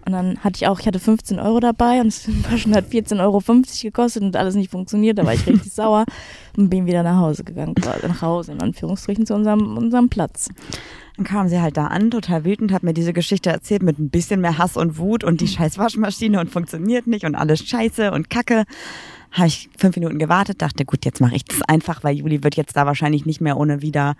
Und 0.06 0.12
dann 0.12 0.38
hatte 0.38 0.56
ich 0.56 0.68
auch, 0.68 0.78
ich 0.78 0.86
hatte 0.86 1.00
15 1.00 1.40
Euro 1.40 1.58
dabei 1.58 2.00
und 2.00 2.06
das 2.06 2.28
Waschen 2.50 2.74
hat 2.76 2.86
14,50 2.90 3.20
Euro 3.20 3.42
gekostet 3.82 4.22
und 4.22 4.36
alles 4.36 4.54
nicht 4.54 4.70
funktioniert. 4.70 5.18
Da 5.18 5.26
war 5.26 5.34
ich 5.34 5.44
richtig 5.46 5.72
sauer 5.72 6.04
und 6.56 6.70
bin 6.70 6.86
wieder 6.86 7.02
nach 7.02 7.18
Hause 7.18 7.42
gegangen, 7.42 7.74
quasi 7.74 8.06
nach 8.06 8.22
Hause, 8.22 8.52
in 8.52 8.62
Anführungsstrichen, 8.62 9.26
zu 9.26 9.34
unserem, 9.34 9.76
unserem 9.76 10.08
Platz. 10.08 10.48
Dann 11.16 11.24
kam 11.24 11.48
sie 11.48 11.60
halt 11.60 11.76
da 11.76 11.88
an, 11.88 12.12
total 12.12 12.44
wütend, 12.44 12.72
hat 12.72 12.84
mir 12.84 12.94
diese 12.94 13.12
Geschichte 13.12 13.50
erzählt 13.50 13.82
mit 13.82 13.98
ein 13.98 14.08
bisschen 14.08 14.40
mehr 14.40 14.58
Hass 14.58 14.76
und 14.76 14.96
Wut 14.96 15.24
und 15.24 15.40
die 15.40 15.48
scheiß 15.48 15.76
Waschmaschine 15.76 16.38
und 16.38 16.50
funktioniert 16.50 17.08
nicht 17.08 17.24
und 17.24 17.34
alles 17.34 17.66
scheiße 17.66 18.12
und 18.12 18.30
kacke. 18.30 18.64
Habe 19.32 19.48
ich 19.48 19.68
fünf 19.76 19.96
Minuten 19.96 20.20
gewartet, 20.20 20.62
dachte, 20.62 20.84
gut, 20.84 21.04
jetzt 21.04 21.20
mache 21.20 21.34
ich 21.34 21.44
das 21.44 21.62
einfach, 21.62 22.04
weil 22.04 22.14
Juli 22.14 22.44
wird 22.44 22.54
jetzt 22.54 22.76
da 22.76 22.86
wahrscheinlich 22.86 23.26
nicht 23.26 23.40
mehr 23.40 23.56
ohne 23.56 23.82
wieder 23.82 24.14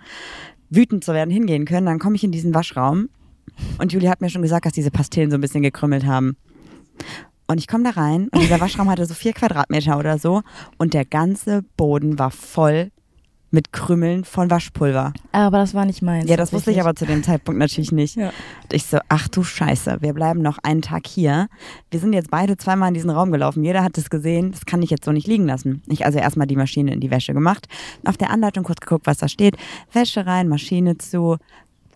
wütend 0.69 1.05
zu 1.05 1.13
werden 1.13 1.31
hingehen 1.31 1.63
können. 1.63 1.85
Dann 1.85 1.99
komme 1.99 2.17
ich 2.17 2.25
in 2.25 2.33
diesen 2.33 2.53
Waschraum 2.53 3.07
und 3.79 3.93
Juli 3.93 4.07
hat 4.07 4.21
mir 4.21 4.29
schon 4.29 4.41
gesagt, 4.41 4.65
dass 4.65 4.73
diese 4.73 4.91
Pastillen 4.91 5.31
so 5.31 5.37
ein 5.37 5.41
bisschen 5.41 5.63
gekrümmelt 5.63 6.05
haben. 6.05 6.37
Und 7.47 7.59
ich 7.59 7.67
komme 7.67 7.85
da 7.85 7.91
rein 7.91 8.27
und 8.33 8.41
dieser 8.41 8.59
Waschraum 8.59 8.89
hatte 8.89 9.05
so 9.05 9.13
vier 9.13 9.33
Quadratmeter 9.33 9.97
oder 9.97 10.17
so 10.17 10.41
und 10.77 10.93
der 10.93 11.05
ganze 11.05 11.63
Boden 11.77 12.19
war 12.19 12.31
voll 12.31 12.91
mit 13.49 13.71
Krümmeln 13.71 14.25
von 14.25 14.49
Waschpulver. 14.49 15.13
Aber 15.31 15.57
das 15.57 15.73
war 15.73 15.85
nicht 15.85 16.01
meins. 16.01 16.29
Ja, 16.29 16.35
das 16.35 16.51
wusste 16.51 16.71
ich 16.71 16.81
aber 16.81 16.95
zu 16.95 17.05
dem 17.05 17.23
Zeitpunkt 17.23 17.59
natürlich 17.59 17.91
nicht. 17.91 18.15
Ja. 18.15 18.27
Und 18.27 18.73
ich 18.73 18.85
so, 18.85 18.97
ach 19.07 19.27
du 19.29 19.43
Scheiße, 19.43 19.97
wir 20.01 20.13
bleiben 20.13 20.41
noch 20.41 20.57
einen 20.63 20.81
Tag 20.81 21.07
hier. 21.07 21.47
Wir 21.89 21.99
sind 21.99 22.13
jetzt 22.13 22.29
beide 22.29 22.57
zweimal 22.57 22.89
in 22.89 22.93
diesen 22.93 23.09
Raum 23.09 23.31
gelaufen. 23.31 23.63
Jeder 23.63 23.83
hat 23.83 23.97
es 23.97 24.09
gesehen. 24.09 24.51
Das 24.51 24.65
kann 24.65 24.81
ich 24.81 24.89
jetzt 24.89 25.05
so 25.05 25.11
nicht 25.11 25.27
liegen 25.27 25.47
lassen. 25.47 25.81
Ich 25.87 26.05
also 26.05 26.19
erstmal 26.19 26.47
die 26.47 26.57
Maschine 26.57 26.93
in 26.93 26.99
die 26.99 27.11
Wäsche 27.11 27.33
gemacht. 27.33 27.67
Auf 28.05 28.17
der 28.17 28.31
Anleitung 28.31 28.65
kurz 28.65 28.81
geguckt, 28.81 29.07
was 29.07 29.17
da 29.17 29.29
steht. 29.29 29.55
Wäsche 29.93 30.25
rein, 30.25 30.49
Maschine 30.49 30.97
zu, 30.97 31.37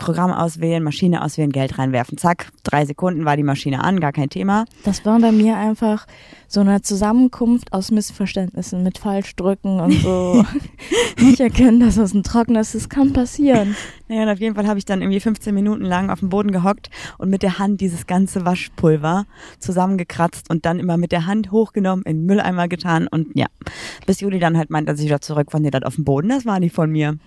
Programm 0.02 0.32
auswählen, 0.32 0.84
Maschine 0.84 1.24
auswählen, 1.24 1.52
Geld 1.52 1.78
reinwerfen. 1.78 2.18
Zack, 2.18 2.52
drei 2.64 2.86
Sekunden 2.86 3.24
war 3.24 3.38
die 3.38 3.44
Maschine 3.44 3.84
an, 3.84 4.00
gar 4.00 4.12
kein 4.12 4.30
Thema. 4.30 4.66
Das 4.84 5.06
war 5.06 5.20
bei 5.20 5.32
mir 5.32 5.58
einfach 5.58 6.08
so 6.48 6.60
eine 6.60 6.82
Zusammenkunft 6.82 7.72
aus 7.72 7.92
Missverständnissen 7.92 8.82
mit 8.82 8.98
Falschdrücken 8.98 9.80
und 9.80 9.94
so. 9.94 10.44
nicht 11.20 11.40
erkennen, 11.40 11.80
dass 11.80 11.96
das 11.96 12.16
ein 12.16 12.24
Trockner 12.24 12.62
ist. 12.62 12.74
Das 12.74 12.90
kann 12.90 13.14
passieren. 13.14 13.76
Naja, 14.08 14.24
und 14.24 14.30
auf 14.30 14.40
jeden 14.40 14.56
Fall 14.56 14.68
habe 14.68 14.80
ich 14.80 14.86
dann 14.86 15.02
irgendwie 15.02 15.20
15 15.20 15.54
Minuten 15.54 15.86
lang 15.86 16.10
auf 16.10 16.20
dem 16.20 16.30
Boden 16.30 16.52
gehockt 16.52 16.90
und 17.20 17.30
mit 17.30 17.44
der 17.44 17.60
Hand 17.60 17.80
dieses 17.80 18.08
ganze 18.08 18.44
Waschpulver 18.44 19.26
zusammengekratzt 19.60 20.50
und 20.50 20.66
dann 20.66 20.80
immer 20.80 20.98
mit 20.98 21.12
der 21.12 21.28
Hand 21.28 21.52
hochgenommen, 21.52 22.04
in 22.06 22.22
den 22.22 22.26
Mülleimer 22.26 22.68
getan 22.68 23.08
und 23.08 23.28
ja, 23.36 23.46
bis 24.08 24.20
Juli 24.20 24.40
dann 24.40 24.58
halt 24.58 24.72
meint, 24.72 24.90
als 24.90 25.00
ich 25.00 25.06
wieder 25.06 25.22
zurück 25.22 25.52
von 25.52 25.62
dir 25.62 25.72
das 25.72 25.84
auf 25.84 25.96
dem 25.96 26.06
Boden, 26.06 26.30
das 26.30 26.46
war 26.46 26.60
nicht 26.60 26.74
von 26.74 26.90
mir. 26.92 27.20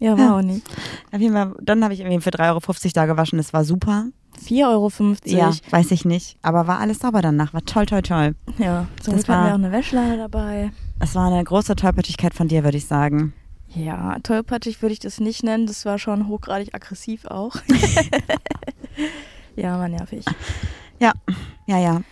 Ja, 0.00 0.18
war 0.18 0.36
auch 0.38 0.42
nicht. 0.42 0.66
Auf 1.12 1.20
jeden 1.20 1.34
Fall, 1.34 1.54
dann 1.62 1.84
habe 1.84 1.94
ich 1.94 2.00
irgendwie 2.00 2.20
für 2.20 2.30
3,50 2.30 2.44
Euro 2.48 2.90
da 2.94 3.06
gewaschen, 3.06 3.36
das 3.38 3.52
war 3.52 3.64
super. 3.64 4.06
4,50 4.46 4.66
Euro. 4.66 4.90
Ja, 5.26 5.52
weiß 5.70 5.90
ich 5.90 6.04
nicht, 6.06 6.38
aber 6.42 6.66
war 6.66 6.78
alles 6.80 7.00
sauber 7.00 7.20
danach, 7.22 7.52
war 7.52 7.64
toll, 7.64 7.84
toll, 7.86 8.02
toll. 8.02 8.34
ja. 8.58 8.86
Zum 9.02 9.14
Das 9.14 9.24
Glück 9.24 9.28
hatten 9.36 9.42
war- 9.42 9.46
wir 9.48 9.52
auch 9.52 9.58
eine 9.58 9.72
Wäschleine 9.72 10.16
dabei. 10.16 10.72
Es 11.00 11.14
war 11.14 11.30
eine 11.30 11.44
große 11.44 11.76
Tollpatschigkeit 11.76 12.34
von 12.34 12.48
dir, 12.48 12.64
würde 12.64 12.78
ich 12.78 12.86
sagen. 12.86 13.32
Ja, 13.74 14.18
tollpatschig 14.22 14.82
würde 14.82 14.94
ich 14.94 14.98
das 14.98 15.20
nicht 15.20 15.44
nennen. 15.44 15.66
Das 15.66 15.84
war 15.84 15.98
schon 15.98 16.26
hochgradig 16.28 16.74
aggressiv 16.74 17.24
auch. 17.26 17.54
ja, 19.56 19.78
war 19.78 19.88
nervig. 19.88 20.24
Ja, 20.98 21.12
ja, 21.66 21.78
ja. 21.78 22.02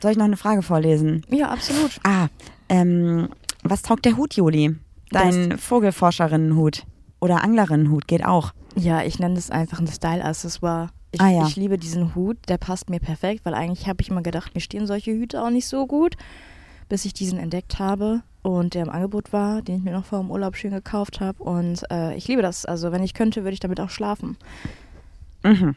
Soll 0.00 0.12
ich 0.12 0.16
noch 0.18 0.24
eine 0.26 0.36
Frage 0.36 0.62
vorlesen? 0.62 1.24
Ja, 1.30 1.48
absolut. 1.48 1.98
Ah, 2.04 2.28
ähm, 2.68 3.28
was 3.62 3.82
taugt 3.82 4.04
der 4.04 4.16
Hut, 4.16 4.34
Juli? 4.34 4.76
Dein 5.10 5.58
Vogelforscherinnenhut 5.58 6.84
oder 7.24 7.42
Anglerinnenhut 7.42 8.06
geht 8.06 8.24
auch. 8.24 8.52
Ja, 8.76 9.02
ich 9.02 9.18
nenne 9.18 9.34
das 9.36 9.50
einfach 9.50 9.80
ein 9.80 9.86
Style-Accessoire. 9.86 10.88
Ich, 11.12 11.20
Ah, 11.20 11.30
ja. 11.30 11.46
ich 11.46 11.56
liebe 11.56 11.78
diesen 11.78 12.14
Hut, 12.14 12.36
der 12.48 12.58
passt 12.58 12.90
mir 12.90 13.00
perfekt, 13.00 13.44
weil 13.44 13.54
eigentlich 13.54 13.86
habe 13.88 14.02
ich 14.02 14.08
immer 14.10 14.22
gedacht, 14.22 14.54
mir 14.54 14.60
stehen 14.60 14.86
solche 14.86 15.12
Hüte 15.12 15.42
auch 15.42 15.50
nicht 15.50 15.66
so 15.68 15.86
gut, 15.86 16.16
bis 16.88 17.04
ich 17.04 17.14
diesen 17.14 17.38
entdeckt 17.38 17.78
habe. 17.78 18.22
und 18.42 18.74
der 18.74 18.82
im 18.82 18.90
Angebot 18.90 19.32
war, 19.32 19.62
den 19.62 19.76
ich 19.78 19.82
mir 19.84 19.92
noch 19.92 20.04
vor 20.04 20.18
dem 20.20 20.30
Urlaub 20.30 20.54
schön 20.56 20.72
gekauft 20.72 21.20
habe. 21.20 21.42
Und 21.42 21.82
äh, 21.90 22.14
ich 22.14 22.28
liebe 22.28 22.42
das. 22.42 22.66
Also 22.66 22.92
wenn 22.92 23.02
ich 23.02 23.14
könnte, 23.14 23.42
würde 23.42 23.54
ich 23.54 23.60
damit 23.60 23.80
auch 23.80 23.88
schlafen. 23.88 24.36
Mhm. 25.42 25.74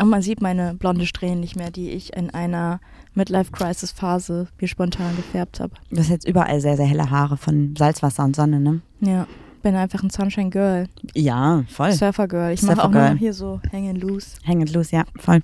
Und 0.00 0.08
man 0.10 0.22
sieht 0.22 0.40
meine 0.40 0.74
blonde 0.74 1.06
Strähnen 1.06 1.40
nicht 1.40 1.56
mehr, 1.56 1.72
die 1.72 1.90
ich 1.90 2.12
in 2.16 2.30
einer 2.30 2.78
Midlife-Crisis-Phase 3.14 4.48
mir 4.60 4.68
spontan 4.68 5.16
gefärbt 5.16 5.60
habe. 5.60 5.74
Du 5.90 5.98
hast 5.98 6.08
jetzt 6.08 6.28
überall 6.28 6.60
sehr, 6.60 6.76
sehr 6.76 6.86
helle 6.86 7.10
Haare 7.10 7.36
von 7.36 7.74
Salzwasser 7.76 8.24
und 8.24 8.36
Sonne, 8.36 8.60
ne? 8.60 8.80
Ja, 9.00 9.26
bin 9.64 9.74
einfach 9.74 10.02
ein 10.02 10.10
Sunshine 10.10 10.50
Girl, 10.50 10.86
Ja, 11.14 11.64
voll. 11.68 11.90
Surfer 11.90 12.28
Girl. 12.28 12.52
Ich 12.52 12.62
mache 12.62 12.84
auch 12.84 12.90
nur 12.90 13.00
Surfer-Girl. 13.00 13.12
noch 13.14 13.18
hier 13.18 13.32
so 13.32 13.60
Hang 13.72 13.96
Loose. 13.96 14.36
Hang 14.46 14.60
it 14.60 14.72
loose, 14.72 14.94
ja, 14.94 15.04
voll. 15.16 15.40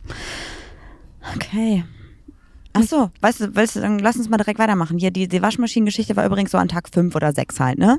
Okay. 1.34 1.82
Ach 2.72 2.82
so, 2.82 3.10
weißt 3.20 3.40
du, 3.40 3.48
du, 3.48 3.80
dann 3.80 3.98
lass 3.98 4.16
uns 4.16 4.28
mal 4.28 4.36
direkt 4.36 4.60
weitermachen. 4.60 4.98
Hier, 4.98 5.10
die, 5.10 5.26
die 5.26 5.42
Waschmaschinengeschichte 5.42 6.14
war 6.14 6.24
übrigens 6.24 6.52
so 6.52 6.58
an 6.58 6.68
Tag 6.68 6.88
5 6.92 7.16
oder 7.16 7.32
6 7.32 7.58
halt, 7.58 7.78
ne? 7.78 7.98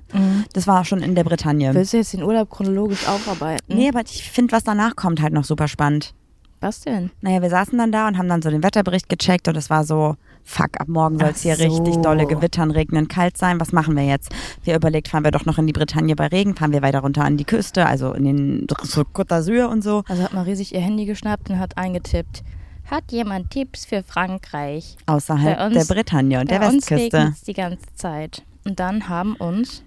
Das 0.54 0.66
war 0.66 0.86
schon 0.86 1.04
in 1.04 1.14
der 1.14 1.26
Bretagne. 1.26 1.74
Willst 1.74 1.92
du 1.92 1.98
jetzt 1.98 2.14
den 2.14 2.24
Urlaub 2.24 2.50
chronologisch 2.50 3.06
aufarbeiten? 3.08 3.66
Nee, 3.68 3.90
aber 3.90 4.02
ich 4.02 4.32
finde, 4.32 4.54
was 4.54 4.64
danach 4.64 4.96
kommt, 4.96 5.22
halt 5.22 5.34
noch 5.34 5.44
super 5.44 5.68
spannend. 5.68 6.14
Was 6.62 6.82
denn? 6.82 7.10
Naja, 7.22 7.42
wir 7.42 7.50
saßen 7.50 7.78
dann 7.78 7.92
da 7.92 8.08
und 8.08 8.18
haben 8.18 8.30
dann 8.30 8.42
so 8.42 8.50
den 8.50 8.64
Wetterbericht 8.64 9.10
gecheckt 9.10 9.48
und 9.48 9.58
es 9.58 9.70
war 9.70 9.84
so, 9.84 10.16
fuck, 10.44 10.80
ab 10.80 10.88
morgen 10.88 11.18
soll 11.20 11.30
es 11.30 11.42
hier 11.42 11.56
so. 11.56 11.64
richtig 11.64 11.98
dolle 12.04 12.28
gewittern, 12.28 12.72
regnen, 12.72 13.08
kalt 13.08 13.36
sein. 13.38 13.60
Was 13.60 13.72
machen 13.74 13.96
wir 13.96 14.06
jetzt? 14.06 14.32
Wir 14.64 14.76
überlegt, 14.76 15.08
fahren 15.08 15.24
wir 15.24 15.32
doch 15.32 15.46
noch 15.46 15.58
in 15.58 15.66
die 15.68 15.74
Bretagne 15.74 16.16
bei 16.16 16.28
Regen, 16.28 16.56
fahren 16.56 16.72
wir 16.72 16.82
weiter 16.84 17.00
runter 17.00 17.24
an 17.26 17.36
die 17.38 17.46
Küste, 17.46 17.86
also 17.88 18.14
in 18.14 18.24
den 18.26 18.68
Côte 18.68 19.28
d'Azur 19.28 19.66
und 19.70 19.84
so. 19.84 20.04
Also 20.08 20.24
hat 20.24 20.34
Marie 20.34 20.56
sich 20.56 20.74
ihr 20.74 20.82
Handy 20.82 21.06
geschnappt 21.06 21.50
und 21.50 21.60
hat 21.60 21.78
eingetippt. 21.78 22.44
Hat 22.90 23.12
jemand 23.12 23.50
Tipps 23.52 23.86
für 23.86 24.04
Frankreich? 24.04 24.98
Außerhalb 25.08 25.60
uns- 25.74 25.88
der 25.88 25.94
Bretagne 25.94 26.40
und 26.42 26.52
der 26.52 26.60
Bei 26.60 26.66
uns 26.68 26.90
Westküste. 26.92 27.18
regnet's 27.18 27.42
die 27.42 27.54
ganze 27.54 27.86
Zeit. 27.96 28.44
Und 28.66 28.80
dann 28.80 29.10
haben 29.10 29.36
uns 29.36 29.82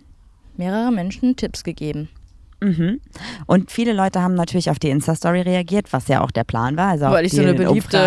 mehrere 0.57 0.91
Menschen 0.91 1.37
Tipps 1.37 1.63
gegeben. 1.63 2.09
Mhm. 2.61 3.01
Und 3.47 3.71
viele 3.71 3.93
Leute 3.93 4.23
haben 4.23 4.35
natürlich 4.35 4.71
auf 4.71 4.79
die 4.79 4.91
Insta-Story 4.91 5.43
reagiert, 5.43 5.93
was 5.93 6.09
ja 6.09 6.23
auch 6.23 6.31
der 6.31 6.45
Plan 6.45 6.77
war. 6.77 6.89
Also 6.89 7.07
Weil 7.07 7.27
ich 7.27 7.33
so 7.33 7.43
eine 7.43 7.55
beliebte. 7.55 7.99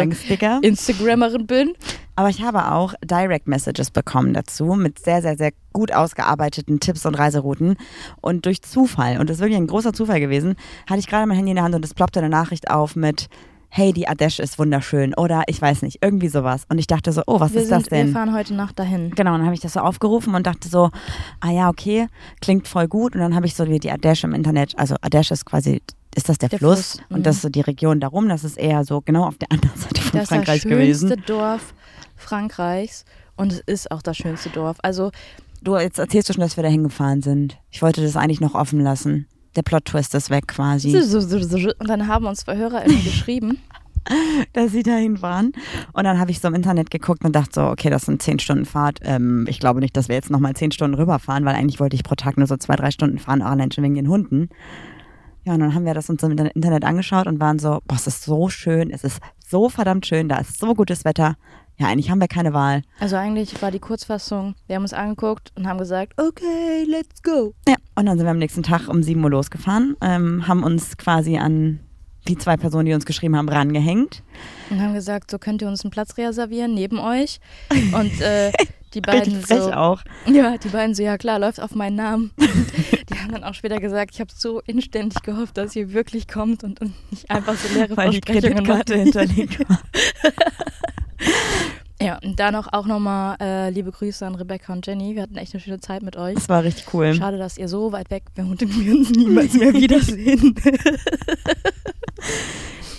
Instagrammerin 0.62 1.48
bin. 1.48 1.74
Aber 2.16 2.30
ich 2.30 2.42
habe 2.42 2.72
auch 2.72 2.96
Direct 3.04 3.48
Messages 3.48 3.92
bekommen 3.92 4.34
dazu 4.34 4.74
mit 4.74 4.98
sehr, 4.98 5.22
sehr, 5.22 5.38
sehr 5.38 5.52
gut 5.72 5.94
ausgearbeiteten 5.94 6.80
Tipps 6.80 7.06
und 7.06 7.14
Reiserouten. 7.14 7.78
Und 8.22 8.46
durch 8.48 8.64
Zufall, 8.64 9.20
und 9.20 9.30
das 9.30 9.38
ist 9.38 9.42
wirklich 9.42 9.60
ein 9.60 9.68
großer 9.68 9.94
Zufall 9.94 10.20
gewesen, 10.20 10.56
hatte 10.90 11.00
ich 11.00 11.08
gerade 11.08 11.28
mein 11.28 11.38
Handy 11.38 11.52
in 11.52 11.58
der 11.58 11.64
Hand 11.64 11.76
und 11.76 11.86
es 11.86 11.94
ploppte 11.94 12.20
eine 12.20 12.30
Nachricht 12.30 12.72
auf 12.72 12.96
mit 12.96 13.30
Hey, 13.70 13.94
die 13.94 14.08
Ardèche 14.08 14.42
ist 14.42 14.58
wunderschön 14.58 15.14
oder 15.14 15.44
ich 15.48 15.62
weiß 15.62 15.82
nicht, 15.84 16.00
irgendwie 16.02 16.30
sowas. 16.30 16.64
Und 16.70 16.80
ich 16.80 16.88
dachte 16.88 17.12
so, 17.12 17.22
oh, 17.28 17.40
was 17.40 17.54
Wir, 17.54 17.62
ist 17.62 17.72
das 17.72 17.84
sind, 17.84 17.92
wir 17.92 18.04
denn? 18.06 18.14
fahren 18.14 18.34
heute 18.34 18.54
Nacht 18.56 18.80
dahin. 18.80 19.12
Genau, 19.12 19.34
und 19.34 19.40
dann 19.40 19.46
habe 19.46 19.54
ich 19.56 19.60
das 19.62 19.74
so 19.74 19.82
aufgerufen 19.82 20.34
und 20.36 20.48
dachte 20.48 20.68
so, 20.70 20.90
ah 21.42 21.52
ja, 21.52 21.70
okay, 21.70 22.08
klingt 22.42 22.68
voll 22.68 22.88
gut. 22.88 23.14
Und 23.14 23.22
dann 23.22 23.36
habe 23.36 23.46
ich 23.46 23.56
so 23.56 23.68
wie 23.68 23.80
die 23.80 23.92
Ardèche 23.92 24.24
im 24.24 24.34
Internet, 24.34 24.78
also 24.80 24.96
Ardèche 24.96 25.34
ist 25.34 25.46
quasi, 25.46 25.82
ist 26.16 26.30
das 26.30 26.38
der, 26.38 26.50
Der 26.50 26.60
Fluss? 26.60 26.94
Fluss, 26.94 27.02
mhm. 27.10 27.18
Und 27.18 27.26
das 27.26 27.36
ist 27.36 27.42
so 27.44 27.50
die 27.50 27.62
Region 27.62 28.00
darum, 28.00 28.30
das 28.30 28.44
ist 28.44 28.58
eher 28.58 28.84
so 28.84 29.02
genau 29.02 29.26
auf 29.26 29.38
der 29.38 29.52
anderen 29.52 29.78
Seite 29.80 30.02
von 30.02 30.12
Das 30.14 30.24
ist 30.24 30.30
Frankreich 30.30 30.62
das 30.64 30.72
schönste 30.72 31.08
gewesen. 31.08 31.24
Dorf 31.28 31.74
Frankreichs 32.16 33.06
und 33.36 33.52
es 33.54 33.60
ist 33.60 33.92
auch 33.92 34.02
das 34.02 34.18
schönste 34.18 34.50
Dorf. 34.50 34.78
Also 34.82 35.12
Du, 35.62 35.76
jetzt 35.76 35.98
erzählst 36.00 36.30
du 36.30 36.34
schon, 36.34 36.42
dass 36.42 36.56
wir 36.56 36.64
da 36.64 36.70
hingefahren 36.70 37.22
sind. 37.24 37.58
Ich 37.72 37.82
wollte 37.82 38.02
das 38.02 38.16
eigentlich 38.16 38.42
noch 38.42 38.54
offen 38.54 38.80
lassen. 38.80 39.28
Der 39.58 39.64
Plot-Twist 39.64 40.16
ist 40.16 40.30
weg 40.30 40.48
quasi. 40.48 40.92
und 41.80 41.90
dann 41.90 42.08
haben 42.08 42.26
uns 42.26 42.42
zwei 42.42 42.56
HörerInnen 42.56 43.04
geschrieben. 43.04 43.58
dass 44.54 44.72
sie 44.72 44.84
dahin 44.84 45.22
waren. 45.22 45.52
Und 45.92 46.06
dann 46.06 46.18
habe 46.20 46.32
ich 46.32 46.40
so 46.40 46.48
im 46.48 46.54
Internet 46.54 46.92
geguckt 46.92 47.26
und 47.26 47.36
dachte 47.36 47.52
so, 47.56 47.62
okay, 47.64 47.90
das 47.90 48.06
sind 48.06 48.22
zehn 48.22 48.40
Stunden 48.40 48.64
Fahrt. 48.66 49.00
Ähm, 49.04 49.46
ich 49.50 49.60
glaube 49.60 49.82
nicht, 49.82 49.98
dass 49.98 50.08
wir 50.08 50.16
jetzt 50.16 50.30
nochmal 50.30 50.54
zehn 50.54 50.72
Stunden 50.72 50.96
rüberfahren, 50.96 51.44
weil 51.44 51.56
eigentlich 51.56 51.82
wollte 51.82 51.96
ich 51.96 52.04
pro 52.04 52.16
Tag 52.16 52.38
nur 52.38 52.48
so 52.48 52.56
zwei, 52.56 52.78
drei 52.78 52.92
Stunden 52.92 53.18
fahren, 53.18 53.42
auch 53.42 53.52
allein 53.52 53.72
schon 53.72 53.84
wegen 53.84 53.96
den 53.96 54.08
Hunden. 54.08 54.50
Ja, 55.48 55.54
und 55.54 55.62
dann 55.62 55.74
haben 55.74 55.86
wir 55.86 55.94
das 55.94 56.10
uns 56.10 56.22
im 56.24 56.32
Internet 56.32 56.84
angeschaut 56.84 57.26
und 57.26 57.40
waren 57.40 57.58
so, 57.58 57.80
boah, 57.86 57.96
es 57.96 58.06
ist 58.06 58.26
so 58.26 58.50
schön, 58.50 58.92
es 58.92 59.06
ist 59.06 59.22
so 59.48 59.70
verdammt 59.70 60.06
schön, 60.06 60.28
da 60.28 60.40
ist 60.40 60.60
so 60.60 60.74
gutes 60.74 61.06
Wetter. 61.06 61.38
Ja, 61.78 61.88
eigentlich 61.88 62.12
haben 62.12 62.20
wir 62.20 62.28
keine 62.28 62.54
Wahl. 62.54 62.82
Also 63.00 63.16
eigentlich 63.16 63.62
war 63.62 63.72
die 63.72 63.80
Kurzfassung, 63.80 64.56
wir 64.68 64.76
haben 64.76 64.84
uns 64.84 64.92
angeguckt 64.92 65.54
und 65.56 65.66
haben 65.66 65.78
gesagt, 65.78 66.20
okay, 66.20 66.84
let's 66.86 67.24
go. 67.24 67.54
Ja, 67.66 67.76
und 67.96 68.08
dann 68.08 68.18
sind 68.18 68.28
wir 68.28 68.32
am 68.32 68.40
nächsten 68.40 68.62
Tag 68.62 68.90
um 68.90 69.02
7 69.02 69.24
Uhr 69.24 69.30
losgefahren, 69.30 69.96
ähm, 70.02 70.50
haben 70.50 70.64
uns 70.64 70.98
quasi 70.98 71.38
an 71.38 71.80
die 72.28 72.38
zwei 72.38 72.58
Personen, 72.58 72.88
die 72.88 72.94
uns 72.94 73.06
geschrieben 73.06 73.38
haben, 73.38 73.48
rangehängt. 73.48 74.24
Und 74.70 74.82
haben 74.82 74.96
gesagt, 74.96 75.32
so 75.32 75.40
könnt 75.40 75.62
ihr 75.62 75.70
uns 75.70 75.86
einen 75.86 75.92
Platz 75.92 76.18
reservieren 76.18 76.74
neben 76.74 77.00
euch. 77.00 77.40
Und 77.72 78.20
äh, 78.20 78.52
die 78.94 79.00
beiden 79.00 79.34
Richtig 79.34 79.60
so, 79.60 79.72
auch. 79.72 80.02
ja, 80.26 80.58
die 80.58 80.68
beiden 80.68 80.94
so, 80.94 81.04
ja 81.04 81.18
klar, 81.18 81.40
läuft 81.40 81.62
auf 81.62 81.74
meinen 81.74 81.96
Namen. 81.96 82.32
die 83.18 83.24
haben 83.24 83.32
dann 83.32 83.44
auch 83.44 83.54
später 83.54 83.80
gesagt, 83.80 84.14
ich 84.14 84.20
habe 84.20 84.32
so 84.34 84.62
inständig 84.62 85.22
gehofft, 85.24 85.58
dass 85.58 85.76
ihr 85.76 85.94
wirklich 85.94 86.28
kommt 86.28 86.64
und, 86.64 86.80
und 86.82 86.94
nicht 87.12 87.30
einfach 87.30 87.56
so 87.56 87.74
leere 87.74 87.98
Weil 87.98 88.12
die 88.12 88.22
Versprechungen 88.24 88.64
Kreditkarte 88.66 88.94
macht. 88.98 89.04
hinterlegt 89.04 89.70
war. 89.70 89.82
Ja, 92.00 92.20
und 92.24 92.40
dann 92.40 92.56
auch, 92.56 92.68
auch 92.74 92.86
nochmal 92.86 93.38
äh, 93.42 93.72
liebe 93.72 93.92
Grüße 93.92 94.24
an 94.24 94.36
Rebecca 94.36 94.72
und 94.72 94.86
Jenny. 94.86 95.16
Wir 95.16 95.24
hatten 95.24 95.36
echt 95.36 95.56
eine 95.56 95.62
schöne 95.62 95.80
Zeit 95.80 96.04
mit 96.04 96.16
euch. 96.16 96.36
Das 96.36 96.48
war 96.48 96.64
richtig 96.64 96.94
cool. 96.94 97.16
Schade, 97.16 97.40
dass 97.40 97.58
ihr 97.58 97.68
so 97.68 97.92
weit 97.92 98.12
weg 98.12 98.24
wohnt 98.36 98.62
und 98.62 98.86
wir 98.86 98.94
uns 98.94 99.10
niemals 99.10 99.54
mehr 99.54 99.74
wiedersehen. 99.74 100.54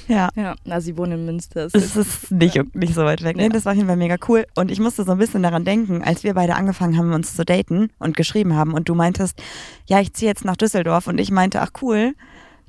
Ja. 0.08 0.30
ja, 0.34 0.54
na, 0.64 0.80
sie 0.80 0.96
wohnen 0.96 1.12
in 1.12 1.24
Münster. 1.26 1.66
Es 1.66 1.74
Es 1.74 1.94
ist 1.96 2.30
nicht, 2.30 2.74
nicht 2.74 2.94
so 2.94 3.04
weit 3.04 3.22
weg. 3.22 3.36
Nee, 3.36 3.44
Ja. 3.44 3.48
das 3.50 3.64
war 3.64 3.72
auf 3.72 3.76
jeden 3.76 3.88
Fall 3.88 3.96
mega 3.96 4.16
cool. 4.28 4.46
Und 4.54 4.70
ich 4.70 4.80
musste 4.80 5.04
so 5.04 5.12
ein 5.12 5.18
bisschen 5.18 5.42
daran 5.42 5.64
denken, 5.64 6.02
als 6.02 6.24
wir 6.24 6.34
beide 6.34 6.54
angefangen 6.56 6.96
haben, 6.98 7.12
uns 7.12 7.36
zu 7.36 7.44
daten 7.44 7.90
und 7.98 8.16
geschrieben 8.16 8.54
haben 8.54 8.72
und 8.74 8.88
du 8.88 8.94
meintest, 8.94 9.40
ja, 9.86 10.00
ich 10.00 10.12
ziehe 10.14 10.30
jetzt 10.30 10.44
nach 10.44 10.56
Düsseldorf 10.56 11.06
und 11.06 11.18
ich 11.18 11.30
meinte, 11.30 11.60
ach 11.60 11.70
cool, 11.82 12.14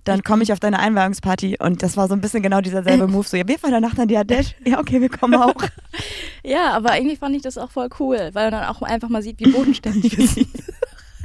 dann 0.05 0.23
komme 0.23 0.43
ich 0.43 0.51
auf 0.53 0.59
deine 0.59 0.79
Einweihungsparty 0.79 1.57
und 1.59 1.83
das 1.83 1.95
war 1.97 2.07
so 2.07 2.13
ein 2.13 2.21
bisschen 2.21 2.41
genau 2.41 2.61
dieser 2.61 2.83
selbe 2.83 3.07
Move. 3.07 3.27
So, 3.27 3.37
ja, 3.37 3.47
wir 3.47 3.59
fahren 3.59 3.73
danach 3.73 3.95
dann 3.95 4.07
die 4.07 4.17
Ardèche. 4.17 4.53
Ja, 4.65 4.79
okay, 4.79 5.01
wir 5.01 5.09
kommen 5.09 5.35
auch. 5.35 5.55
Ja, 6.41 6.71
aber 6.71 6.91
eigentlich 6.91 7.19
fand 7.19 7.35
ich 7.35 7.41
das 7.41 7.57
auch 7.57 7.69
voll 7.69 7.89
cool, 7.99 8.29
weil 8.31 8.49
man 8.49 8.61
dann 8.61 8.69
auch 8.69 8.81
einfach 8.81 9.09
mal 9.09 9.21
sieht, 9.21 9.39
wie 9.41 9.51
bodenständig 9.51 10.17
wir 10.17 10.25
sind. 10.27 10.47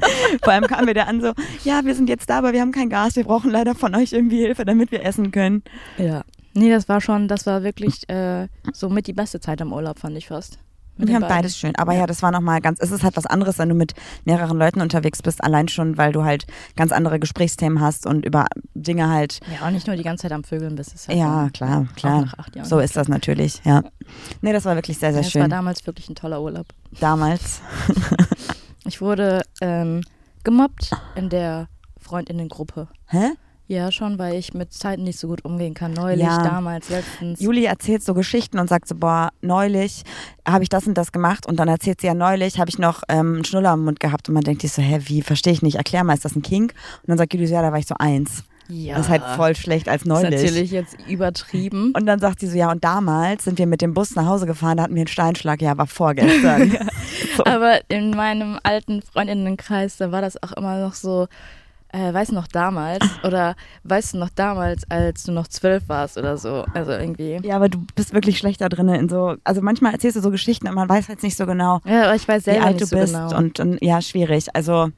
Vor 0.43 0.53
allem 0.53 0.67
kam 0.67 0.85
mir 0.85 0.95
der 0.95 1.09
an 1.09 1.21
so, 1.21 1.33
ja, 1.65 1.85
wir 1.85 1.95
sind 1.95 2.09
jetzt 2.09 2.29
da, 2.31 2.39
aber 2.39 2.53
wir 2.53 2.61
haben 2.61 2.73
kein 2.73 2.91
Gas, 2.91 3.17
wir 3.17 3.25
brauchen 3.25 3.51
leider 3.51 3.75
von 3.75 3.95
euch 3.95 4.13
irgendwie 4.13 4.39
Hilfe, 4.39 4.65
damit 4.65 4.91
wir 4.91 5.05
essen 5.05 5.31
können. 5.31 5.63
Ja. 5.99 6.23
Nee, 6.55 6.71
das 6.71 6.89
war 6.89 7.01
schon, 7.01 7.27
das 7.29 7.47
war 7.47 7.63
wirklich 7.63 8.09
äh, 8.09 8.49
so 8.73 8.89
mit 8.89 9.07
die 9.07 9.13
beste 9.13 9.41
Zeit 9.41 9.61
am 9.61 9.73
Urlaub, 9.73 9.99
fand 9.99 10.17
ich 10.17 10.29
fast. 10.29 10.59
Wir 10.97 11.15
haben 11.15 11.23
beiden. 11.23 11.37
beides 11.37 11.59
schön. 11.59 11.75
Aber 11.77 11.93
ja. 11.93 12.07
das 12.07 12.23
war 12.23 12.31
nochmal 12.31 12.61
ganz, 12.61 12.79
es 12.81 12.93
ist 12.93 13.03
halt 13.03 13.17
was 13.17 13.27
anderes, 13.27 13.59
wenn 13.59 13.69
du 13.69 13.75
mit 13.75 13.95
mehreren 14.25 14.57
Leuten 14.57 14.81
unterwegs 14.81 15.23
bist, 15.23 15.43
allein 15.43 15.67
schon, 15.67 15.99
weil 15.99 16.13
du 16.13 16.23
halt 16.23 16.47
ganz 16.77 16.93
andere 16.93 17.19
Gesprächsthemen 17.19 17.81
hast 17.81 18.07
und 18.07 18.25
über 18.25 18.47
Dinge 18.75 19.11
halt, 19.11 19.41
Ja, 19.53 19.67
auch 19.67 19.71
nicht 19.73 19.87
nur 19.87 19.97
die 19.97 20.05
ganze 20.05 20.23
Zeit 20.23 20.33
am 20.33 20.45
Vögeln 20.45 20.77
bist. 20.77 20.95
Ist 20.95 21.09
halt 21.09 21.19
ja, 21.19 21.49
klar, 21.53 21.89
klar. 21.97 22.29
So 22.63 22.79
ist 22.79 22.97
das 22.97 23.09
natürlich, 23.09 23.61
ja. 23.65 23.83
Nee, 24.41 24.53
das 24.53 24.65
war 24.65 24.77
wirklich 24.77 24.99
sehr, 24.99 25.13
sehr 25.13 25.23
ja, 25.23 25.27
es 25.27 25.35
war 25.35 25.43
schön. 25.43 25.51
damals 25.51 25.85
wirklich 25.87 26.09
ein 26.09 26.15
toller 26.15 26.41
Urlaub. 26.41 26.67
Damals. 27.01 27.61
Ich 28.87 29.01
wurde 29.01 29.43
ähm, 29.61 30.03
gemobbt 30.45 30.91
in 31.15 31.29
der 31.31 31.69
Freundinnengruppe. 32.01 32.89
Hä? 33.07 33.31
Ja, 33.67 33.91
schon, 33.91 34.19
weil 34.19 34.35
ich 34.35 34.53
mit 34.53 34.75
Zeiten 34.75 35.05
nicht 35.05 35.19
so 35.19 35.27
gut 35.29 35.43
umgehen 35.47 35.73
kann. 35.73 35.95
Neulich, 35.95 36.23
Ja. 36.27 36.43
damals, 36.43 36.91
letztens. 36.91 37.41
Juli 37.41 37.65
erzählt 37.65 38.03
so 38.03 38.13
Geschichten 38.13 38.59
und 38.59 38.69
sagt 38.69 38.87
so, 38.87 38.95
boah, 38.95 39.31
neulich 39.41 40.03
habe 40.47 40.63
ich 40.63 40.69
das 40.69 40.87
und 40.87 40.99
das 40.99 41.13
gemacht 41.13 41.47
und 41.47 41.57
dann 41.57 41.69
erzählt 41.69 42.03
sie 42.03 42.07
ja 42.09 42.13
neulich, 42.15 42.59
habe 42.61 42.69
ich 42.69 42.79
noch 42.79 43.03
ähm, 43.09 43.37
einen 43.37 43.45
Schnuller 43.47 43.73
im 43.73 43.85
Mund 43.87 44.01
gehabt 44.01 44.29
und 44.29 44.35
man 44.35 44.45
denkt 44.45 44.61
sich 44.61 44.73
so, 44.73 44.83
hä, 44.83 45.01
wie, 45.07 45.23
verstehe 45.23 45.55
ich 45.55 45.63
nicht, 45.63 45.77
erklär 45.77 46.05
mal, 46.05 46.13
ist 46.13 46.27
das 46.27 46.37
ein 46.37 46.43
Kink? 46.43 46.75
Und 47.03 47.09
dann 47.09 47.17
sagt 47.17 47.33
Juli 47.33 47.47
ja, 47.47 47.63
da 47.63 47.73
war 47.73 47.79
ich 47.79 47.87
so 47.87 47.95
eins. 47.99 48.45
Ja, 48.69 48.97
Das 48.97 49.07
ist 49.07 49.11
halt 49.11 49.23
voll 49.37 49.55
schlecht 49.57 49.89
als 49.89 50.03
ist 50.03 50.09
neulich. 50.09 50.43
natürlich 50.43 50.71
jetzt 50.71 50.97
übertrieben. 51.09 51.93
Und 51.97 52.07
dann 52.07 52.19
sagt 52.19 52.41
sie 52.41 52.47
so, 52.47 52.57
ja, 52.57 52.71
und 52.71 52.83
damals 52.83 53.45
sind 53.45 53.59
wir 53.59 53.67
mit 53.67 53.83
dem 53.83 53.95
Bus 53.95 54.15
nach 54.15 54.27
Hause 54.27 54.47
gefahren, 54.47 54.77
da 54.79 54.85
hatten 54.85 54.95
wir 54.95 55.01
einen 55.03 55.09
Steinschlag, 55.09 55.61
ja, 55.63 55.77
war 55.77 55.87
vorgestern. 55.87 56.71
so. 57.37 57.45
Aber 57.45 57.81
in 57.89 58.11
meinem 58.11 58.59
alten 58.63 59.03
Freundinnenkreis, 59.03 59.97
da 59.97 60.13
war 60.13 60.23
das 60.23 60.43
auch 60.43 60.53
immer 60.53 60.81
noch 60.81 60.95
so, 60.95 61.27
äh, 61.93 62.13
weißt 62.13 62.33
du 62.33 62.35
noch 62.35 62.49
damals? 62.49 63.05
Oder 63.23 63.55
weißt 63.85 64.15
du 64.15 64.19
noch 64.19 64.31
damals, 64.31 64.83
als 64.91 65.25
du 65.25 65.33
noch 65.33 65.47
zwölf 65.47 65.85
warst 65.89 66.19
oder 66.19 66.37
so? 66.37 66.65
Also 66.75 66.93
irgendwie. 66.93 67.39
Ja, 67.45 67.57
aber 67.57 67.69
du 67.69 67.85
bist 67.95 68.13
wirklich 68.13 68.39
schlechter 68.39 68.69
drin 68.69 68.89
in 68.89 69.09
so, 69.09 69.37
also 69.45 69.61
manchmal 69.63 69.93
erzählst 69.93 70.17
du 70.17 70.21
so 70.21 70.31
Geschichten 70.31 70.67
und 70.69 70.75
man 70.75 70.89
weiß 70.89 71.09
halt 71.09 71.23
nicht 71.23 71.37
so 71.37 71.47
genau, 71.47 71.81
Ja, 71.85 72.05
aber 72.07 72.15
ich 72.17 72.27
weiß 72.27 72.47
wie 72.47 72.51
selber 72.51 72.65
alt 72.67 72.81
nicht 72.81 72.83
du 72.83 72.87
so 72.87 72.97
bist 72.97 73.15
genau. 73.15 73.37
und, 73.37 73.61
und 73.61 73.83
ja, 73.83 74.01
schwierig. 74.03 74.47
Also 74.55 74.89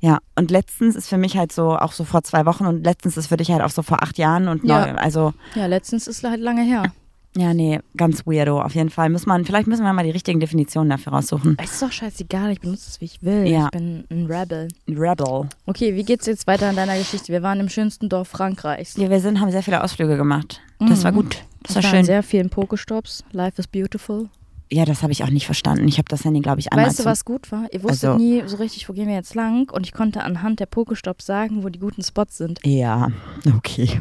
ja, 0.00 0.18
und 0.34 0.50
letztens 0.50 0.94
ist 0.96 1.08
für 1.08 1.16
mich 1.18 1.36
halt 1.36 1.52
so 1.52 1.76
auch 1.76 1.92
so 1.92 2.04
vor 2.04 2.22
zwei 2.22 2.44
Wochen 2.46 2.66
und 2.66 2.84
letztens 2.84 3.16
ist 3.16 3.28
für 3.28 3.36
dich 3.36 3.50
halt 3.50 3.62
auch 3.62 3.70
so 3.70 3.82
vor 3.82 4.02
acht 4.02 4.18
Jahren 4.18 4.48
und 4.48 4.64
Ja. 4.64 4.86
neu, 4.86 4.92
also 4.98 5.32
ja, 5.54 5.66
letztens 5.66 6.06
ist 6.06 6.22
halt 6.24 6.40
lange 6.40 6.62
her. 6.62 6.92
ja, 7.36 7.52
nee, 7.54 7.80
ganz 7.96 8.26
weirdo 8.26 8.60
auf 8.62 8.74
jeden 8.74 8.90
Fall. 8.90 9.08
Muss 9.10 9.26
man, 9.26 9.44
vielleicht 9.44 9.66
müssen 9.66 9.84
wir 9.84 9.92
mal 9.92 10.04
die 10.04 10.10
richtigen 10.10 10.40
Definitionen 10.40 10.90
dafür 10.90 11.12
raussuchen. 11.14 11.56
Es 11.62 11.72
ist 11.72 11.82
doch 11.82 11.92
scheißegal, 11.92 12.50
ich 12.52 12.60
benutze 12.60 12.88
es, 12.90 13.00
wie 13.00 13.04
ich 13.06 13.22
will. 13.22 13.46
Ja. 13.46 13.64
Ich 13.66 13.70
bin 13.72 14.04
ein 14.10 14.26
Rebel. 14.26 14.68
Rebel. 14.88 15.48
Okay, 15.66 15.94
wie 15.96 16.02
geht's 16.04 16.26
jetzt 16.26 16.46
weiter 16.46 16.70
in 16.70 16.76
deiner 16.76 16.96
Geschichte? 16.98 17.32
Wir 17.32 17.42
waren 17.42 17.60
im 17.60 17.68
schönsten 17.68 18.08
Dorf 18.08 18.28
Frankreichs. 18.28 18.96
Ja, 18.96 19.10
wir 19.10 19.20
sind, 19.20 19.40
haben 19.40 19.50
sehr 19.50 19.62
viele 19.62 19.82
Ausflüge 19.82 20.16
gemacht. 20.16 20.60
Das 20.78 21.00
Mhm. 21.00 21.04
war 21.04 21.12
gut. 21.12 21.36
Das 21.62 21.74
war 21.74 21.82
Wir 21.82 21.88
waren 21.90 21.96
schön. 21.98 22.04
sehr 22.04 22.22
vielen 22.22 22.48
Pokestops. 22.50 23.24
Life 23.32 23.60
is 23.60 23.66
beautiful. 23.66 24.28
Ja, 24.70 24.84
das 24.84 25.02
habe 25.02 25.12
ich 25.12 25.22
auch 25.22 25.30
nicht 25.30 25.46
verstanden. 25.46 25.86
Ich 25.86 25.98
habe 25.98 26.08
das 26.08 26.24
Handy, 26.24 26.40
glaube 26.40 26.58
ich, 26.60 26.72
einmal 26.72 26.86
Weißt 26.88 26.98
du, 27.00 27.04
was 27.04 27.24
gut 27.24 27.52
war? 27.52 27.66
Ihr 27.72 27.82
wusstet 27.84 28.10
Also- 28.10 28.18
nie 28.22 28.42
so 28.46 28.56
richtig, 28.56 28.88
wo 28.88 28.92
gehen 28.92 29.06
wir 29.06 29.14
jetzt 29.14 29.34
lang 29.34 29.70
und 29.70 29.86
ich 29.86 29.92
konnte 29.92 30.22
anhand 30.24 30.58
der 30.60 30.66
Pokestops 30.66 31.24
sagen, 31.24 31.62
wo 31.62 31.68
die 31.68 31.78
guten 31.78 32.02
Spots 32.02 32.38
sind. 32.38 32.58
Ja, 32.64 33.08
okay. 33.56 34.00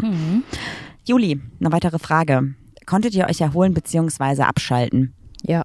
Mhm. 0.00 0.42
Juli, 1.04 1.40
eine 1.60 1.72
weitere 1.72 1.98
Frage. 1.98 2.54
Konntet 2.86 3.14
ihr 3.14 3.26
euch 3.26 3.40
erholen 3.40 3.74
bzw. 3.74 4.42
abschalten? 4.42 5.14
Ja. 5.42 5.62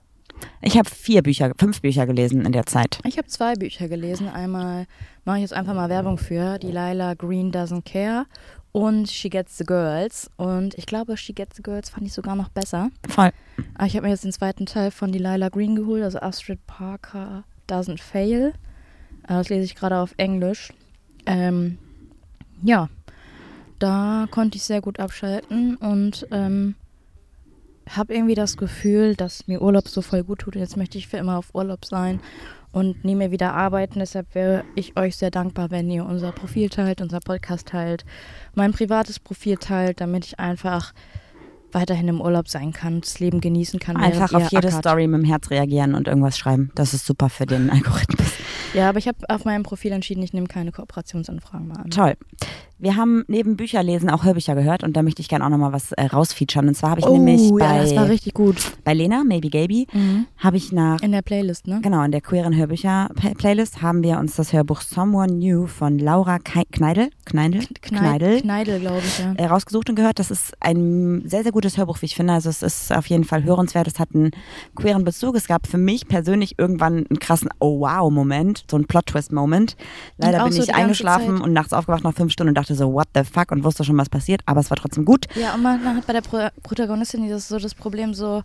Ich 0.62 0.78
habe 0.78 0.90
vier 0.90 1.22
Bücher, 1.22 1.52
fünf 1.58 1.82
Bücher 1.82 2.06
gelesen 2.08 2.46
in 2.46 2.52
der 2.52 2.66
Zeit. 2.66 3.00
Ich 3.06 3.18
habe 3.18 3.28
zwei 3.28 3.54
Bücher 3.54 3.88
gelesen. 3.88 4.28
Einmal 4.28 4.86
mache 5.24 5.38
ich 5.38 5.42
jetzt 5.44 5.54
einfach 5.54 5.76
mal 5.76 5.88
Werbung 5.90 6.18
für 6.18 6.58
Delilah 6.58 7.14
Green 7.14 7.52
Doesn't 7.52 7.84
Care 7.84 8.26
und 8.72 9.10
She 9.10 9.30
Gets 9.30 9.58
the 9.58 9.66
Girls. 9.66 10.30
Und 10.38 10.78
ich 10.78 10.86
glaube, 10.86 11.18
She 11.18 11.34
Gets 11.34 11.58
the 11.58 11.64
Girls 11.64 11.90
fand 11.90 12.06
ich 12.06 12.14
sogar 12.14 12.36
noch 12.36 12.50
besser. 12.50 12.90
Voll. 13.08 13.32
Aber 13.76 13.86
ich 13.88 13.96
habe 13.96 14.06
mir 14.06 14.12
jetzt 14.12 14.24
den 14.24 14.32
zweiten 14.32 14.66
Teil 14.66 14.92
von 14.92 15.12
Delilah 15.12 15.50
Green 15.50 15.76
geholt, 15.76 16.04
also 16.04 16.20
Astrid 16.20 16.66
Parker 16.68 17.44
Doesn't 17.68 18.00
Fail. 18.02 18.54
Äh, 19.24 19.28
Das 19.28 19.50
lese 19.50 19.66
ich 19.66 19.76
gerade 19.76 19.98
auf 19.98 20.14
Englisch. 20.18 20.74
Ähm, 21.26 21.78
ja, 22.64 22.90
da 23.80 24.28
konnte 24.32 24.58
ich 24.58 24.64
sehr 24.64 24.82
gut 24.82 25.00
abschalten 25.00 25.76
und 25.76 26.28
ähm, 26.32 26.76
habe 27.90 28.14
irgendwie 28.14 28.36
das 28.36 28.58
Gefühl, 28.58 29.16
dass 29.16 29.48
mir 29.48 29.62
Urlaub 29.62 29.88
so 29.88 30.02
voll 30.02 30.24
gut 30.24 30.40
tut. 30.40 30.56
Und 30.56 30.62
jetzt 30.62 30.78
möchte 30.78 30.98
ich 30.98 31.08
für 31.08 31.18
immer 31.18 31.38
auf 31.38 31.54
Urlaub 31.54 31.86
sein 31.86 32.20
und 32.72 33.04
nie 33.04 33.16
mehr 33.16 33.32
wieder 33.32 33.54
arbeiten. 33.54 34.00
Deshalb 34.00 34.34
wäre 34.34 34.64
ich 34.76 34.98
euch 34.98 35.18
sehr 35.18 35.32
dankbar, 35.32 35.72
wenn 35.72 35.90
ihr 35.90 36.06
unser 36.06 36.32
Profil 36.32 36.70
teilt, 36.70 37.02
unser 37.02 37.20
Podcast 37.20 37.68
teilt, 37.68 38.06
mein 38.56 38.72
privates 38.72 39.20
Profil 39.20 39.58
teilt, 39.58 40.02
damit 40.02 40.26
ich 40.26 40.40
einfach 40.40 40.94
weiterhin 41.74 42.08
im 42.08 42.22
Urlaub 42.22 42.50
sein 42.50 42.74
kann, 42.74 43.02
das 43.02 43.20
Leben 43.20 43.42
genießen 43.42 43.80
kann. 43.80 43.98
Einfach 43.98 44.34
auf 44.34 44.52
jede 44.52 44.68
ackert. 44.68 44.82
Story 44.82 45.08
mit 45.08 45.22
dem 45.22 45.26
Herz 45.26 45.50
reagieren 45.50 45.96
und 45.96 46.08
irgendwas 46.08 46.38
schreiben. 46.38 46.72
Das 46.76 46.94
ist 46.94 47.06
super 47.06 47.30
für 47.30 47.46
den 47.46 47.70
Algorithmus. 47.70 48.32
Ja, 48.74 48.90
aber 48.90 49.00
ich 49.00 49.08
habe 49.08 49.18
auf 49.30 49.46
meinem 49.46 49.64
Profil 49.64 49.92
entschieden, 49.92 50.24
ich 50.24 50.34
nehme 50.34 50.48
keine 50.48 50.72
Kooperationsanfragen 50.72 51.68
mehr 51.68 51.80
an. 51.80 51.90
Toll. 51.90 52.16
Wir 52.82 52.96
haben 52.96 53.24
neben 53.28 53.58
Bücherlesen 53.58 54.10
auch 54.10 54.24
Hörbücher 54.24 54.56
gehört 54.56 54.84
und 54.84 54.98
da 54.98 55.04
möchte 55.04 55.22
ich 55.22 55.30
gerne 55.30 55.46
auch 55.46 55.50
nochmal 55.50 55.72
was 55.72 55.92
äh, 55.92 56.06
rausfeaturen. 56.06 56.68
Und 56.68 56.74
zwar 56.74 56.90
habe 56.90 57.02
ich 57.02 57.06
oh, 57.06 57.16
nämlich 57.16 57.42
ja, 57.42 57.56
bei, 57.58 57.78
das 57.78 57.96
war 57.96 58.10
richtig 58.10 58.34
gut. 58.34 58.58
bei 58.84 58.96
Lena, 58.96 59.24
Maybe 59.24 59.50
Gaby, 59.52 59.86
Mhm. 59.94 60.26
habe 60.40 60.58
ich 60.58 60.72
nach 60.72 61.00
In 61.02 61.12
der 61.12 61.22
Playlist, 61.22 61.68
ne? 61.68 61.80
Genau, 61.84 62.02
in 62.04 62.12
der 62.12 62.22
queeren 62.22 62.56
Hörbücher-Playlist 62.56 63.84
haben 63.84 64.02
wir 64.02 64.18
uns 64.18 64.36
das 64.36 64.52
Hörbuch 64.52 64.82
Someone 64.82 65.32
New 65.34 65.68
von 65.68 66.00
Laura 66.00 66.40
Kneidel, 66.40 67.12
Kneidel, 67.26 67.62
Kneidel 67.82 68.42
Kneidel, 68.42 68.80
glaube 68.80 69.02
ich, 69.06 69.20
ja. 69.20 69.34
äh, 69.34 69.46
rausgesucht 69.46 69.88
und 69.92 69.96
gehört. 69.96 70.18
Das 70.18 70.32
ist 70.32 70.54
ein 70.60 71.22
sehr, 71.26 71.44
sehr 71.44 71.52
gutes 71.52 71.78
Hörbuch, 71.78 72.02
wie 72.02 72.08
ich 72.08 72.16
finde. 72.16 72.34
Also 72.34 72.50
es 72.50 72.64
ist 72.64 72.92
auf 72.92 73.06
jeden 73.06 73.26
Fall 73.26 73.44
hörenswert. 73.44 73.88
Es 73.88 74.00
hat 74.00 74.10
einen 74.16 74.32
queeren 74.76 75.04
Bezug. 75.04 75.36
Es 75.36 75.48
gab 75.48 75.68
für 75.68 75.78
mich 75.78 76.08
persönlich 76.08 76.58
irgendwann 76.58 77.06
einen 77.08 77.20
krassen 77.20 77.50
Oh-Wow-Moment, 77.60 78.66
so 78.72 78.76
einen 78.76 78.88
Plot-Twist-Moment. 78.88 79.76
Leider 80.18 80.44
bin 80.44 80.54
so 80.54 80.64
ich 80.64 80.74
eingeschlafen 80.74 81.42
und 81.42 81.54
nachts 81.54 81.74
aufgewacht 81.74 82.04
nach 82.04 82.16
fünf 82.16 82.32
Stunden 82.32 82.50
und 82.50 82.56
dachte 82.56 82.71
so, 82.76 82.94
what 82.94 83.08
the 83.14 83.24
fuck? 83.24 83.52
Und 83.52 83.64
wusste 83.64 83.84
schon, 83.84 83.98
was 83.98 84.10
passiert. 84.10 84.42
Aber 84.46 84.60
es 84.60 84.70
war 84.70 84.78
trotzdem 84.78 85.06
gut. 85.06 85.28
Ja, 85.36 85.54
und 85.56 85.62
man, 85.62 85.84
man 85.84 85.98
hat 85.98 86.08
bei 86.08 86.14
der 86.14 86.22
Pro 86.22 86.48
Protagonistin 86.64 87.24
dieses, 87.24 87.48
so 87.48 87.60
das 87.60 87.76
Problem 87.76 88.14
so, 88.14 88.44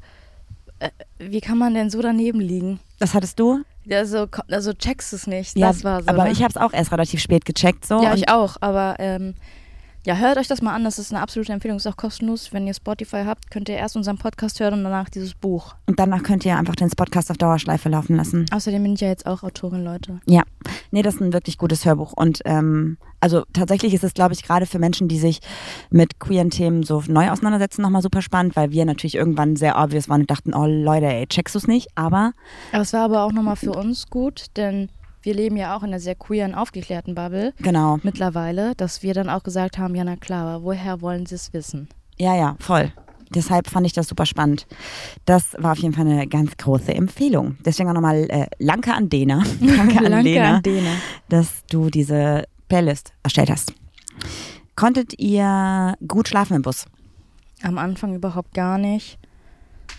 äh, 0.78 0.90
wie 1.18 1.40
kann 1.40 1.58
man 1.58 1.74
denn 1.74 1.90
so 1.90 2.00
daneben 2.02 2.40
liegen? 2.40 2.80
Das 2.98 3.14
hattest 3.14 3.38
du? 3.38 3.62
Also, 3.90 4.26
also 4.50 4.72
checkst 4.72 5.12
es 5.12 5.26
nicht. 5.26 5.56
Ja, 5.56 5.68
das 5.68 5.84
war 5.84 6.02
so. 6.02 6.08
aber 6.08 6.24
ne? 6.24 6.32
ich 6.32 6.42
habe 6.42 6.50
es 6.50 6.56
auch 6.56 6.72
erst 6.72 6.92
relativ 6.92 7.20
spät 7.20 7.44
gecheckt. 7.44 7.86
So, 7.86 8.02
Ja, 8.02 8.14
ich 8.14 8.28
auch, 8.28 8.56
aber 8.60 8.96
ähm, 8.98 9.34
ja, 10.06 10.14
hört 10.14 10.38
euch 10.38 10.46
das 10.46 10.62
mal 10.62 10.72
an. 10.72 10.84
Das 10.84 11.00
ist 11.00 11.12
eine 11.12 11.20
absolute 11.20 11.52
Empfehlung, 11.52 11.78
ist 11.78 11.86
auch 11.86 11.96
kostenlos. 11.96 12.52
Wenn 12.52 12.66
ihr 12.68 12.74
Spotify 12.74 13.24
habt, 13.26 13.50
könnt 13.50 13.68
ihr 13.68 13.74
erst 13.74 13.96
unseren 13.96 14.18
Podcast 14.18 14.60
hören 14.60 14.74
und 14.74 14.84
danach 14.84 15.08
dieses 15.08 15.34
Buch. 15.34 15.74
Und 15.86 15.98
danach 15.98 16.22
könnt 16.22 16.44
ihr 16.44 16.56
einfach 16.56 16.76
den 16.76 16.88
Podcast 16.90 17.28
auf 17.32 17.38
Dauerschleife 17.38 17.88
laufen 17.88 18.14
lassen. 18.14 18.46
Außerdem 18.52 18.84
bin 18.84 18.94
ich 18.94 19.00
ja 19.00 19.08
jetzt 19.08 19.26
auch 19.26 19.42
Autorin, 19.42 19.82
Leute. 19.82 20.20
Ja, 20.26 20.42
nee, 20.92 21.02
das 21.02 21.16
ist 21.16 21.20
ein 21.22 21.32
wirklich 21.32 21.58
gutes 21.58 21.84
Hörbuch. 21.84 22.12
Und 22.12 22.40
ähm, 22.44 22.98
also 23.18 23.42
tatsächlich 23.52 23.94
ist 23.94 24.04
es, 24.04 24.14
glaube 24.14 24.34
ich, 24.34 24.44
gerade 24.44 24.66
für 24.66 24.78
Menschen, 24.78 25.08
die 25.08 25.18
sich 25.18 25.40
mit 25.90 26.20
queeren 26.20 26.50
Themen 26.50 26.84
so 26.84 27.02
neu 27.08 27.28
auseinandersetzen, 27.28 27.82
nochmal 27.82 28.02
super 28.02 28.22
spannend, 28.22 28.54
weil 28.54 28.70
wir 28.70 28.84
natürlich 28.84 29.16
irgendwann 29.16 29.56
sehr 29.56 29.76
obvious 29.76 30.08
waren 30.08 30.20
und 30.20 30.30
dachten, 30.30 30.54
oh 30.54 30.66
Leute, 30.66 31.06
ey, 31.06 31.26
checkst 31.26 31.56
du's 31.56 31.66
nicht? 31.66 31.88
Aber 31.96 32.32
Aber 32.70 32.82
es 32.82 32.92
war 32.92 33.02
aber 33.02 33.24
auch 33.24 33.32
nochmal 33.32 33.56
für 33.56 33.72
uns 33.72 34.06
gut, 34.06 34.46
denn 34.56 34.88
wir 35.26 35.34
leben 35.34 35.56
ja 35.56 35.76
auch 35.76 35.82
in 35.82 35.88
einer 35.88 36.00
sehr 36.00 36.14
queeren, 36.14 36.54
aufgeklärten 36.54 37.14
Bubble 37.16 37.52
genau, 37.58 37.98
mittlerweile, 38.04 38.74
dass 38.76 39.02
wir 39.02 39.12
dann 39.12 39.28
auch 39.28 39.42
gesagt 39.42 39.76
haben, 39.76 39.94
ja 39.96 40.04
na 40.04 40.16
klar, 40.16 40.46
aber 40.46 40.64
woher 40.64 41.00
wollen 41.00 41.26
sie 41.26 41.34
es 41.34 41.52
wissen? 41.52 41.88
ja, 42.16 42.34
ja, 42.34 42.56
voll. 42.60 42.92
Deshalb 43.30 43.68
fand 43.68 43.84
ich 43.84 43.92
das 43.92 44.06
super 44.06 44.24
spannend. 44.24 44.68
Das 45.24 45.56
war 45.58 45.72
auf 45.72 45.78
jeden 45.78 45.92
Fall 45.94 46.06
eine 46.06 46.28
ganz 46.28 46.56
große 46.56 46.94
Empfehlung. 46.94 47.56
Deswegen 47.64 47.88
auch 47.88 47.94
nochmal 47.94 48.30
äh, 48.30 48.46
Lanke 48.60 48.94
an 48.94 49.08
Dena. 49.08 49.42
Danke 49.60 49.98
an 49.98 50.12
Danke 50.12 50.22
Lena. 50.22 50.56
an 50.58 50.62
Dena. 50.62 50.90
dass 51.28 51.66
du 51.68 51.90
diese 51.90 52.44
Playlist 52.68 53.12
erstellt 53.24 53.50
hast. 53.50 53.74
Konntet 54.76 55.18
ihr 55.18 55.94
gut 56.06 56.28
schlafen 56.28 56.54
im 56.54 56.62
Bus? 56.62 56.84
Am 57.62 57.78
Anfang 57.78 58.14
überhaupt 58.14 58.54
gar 58.54 58.78
nicht. 58.78 59.18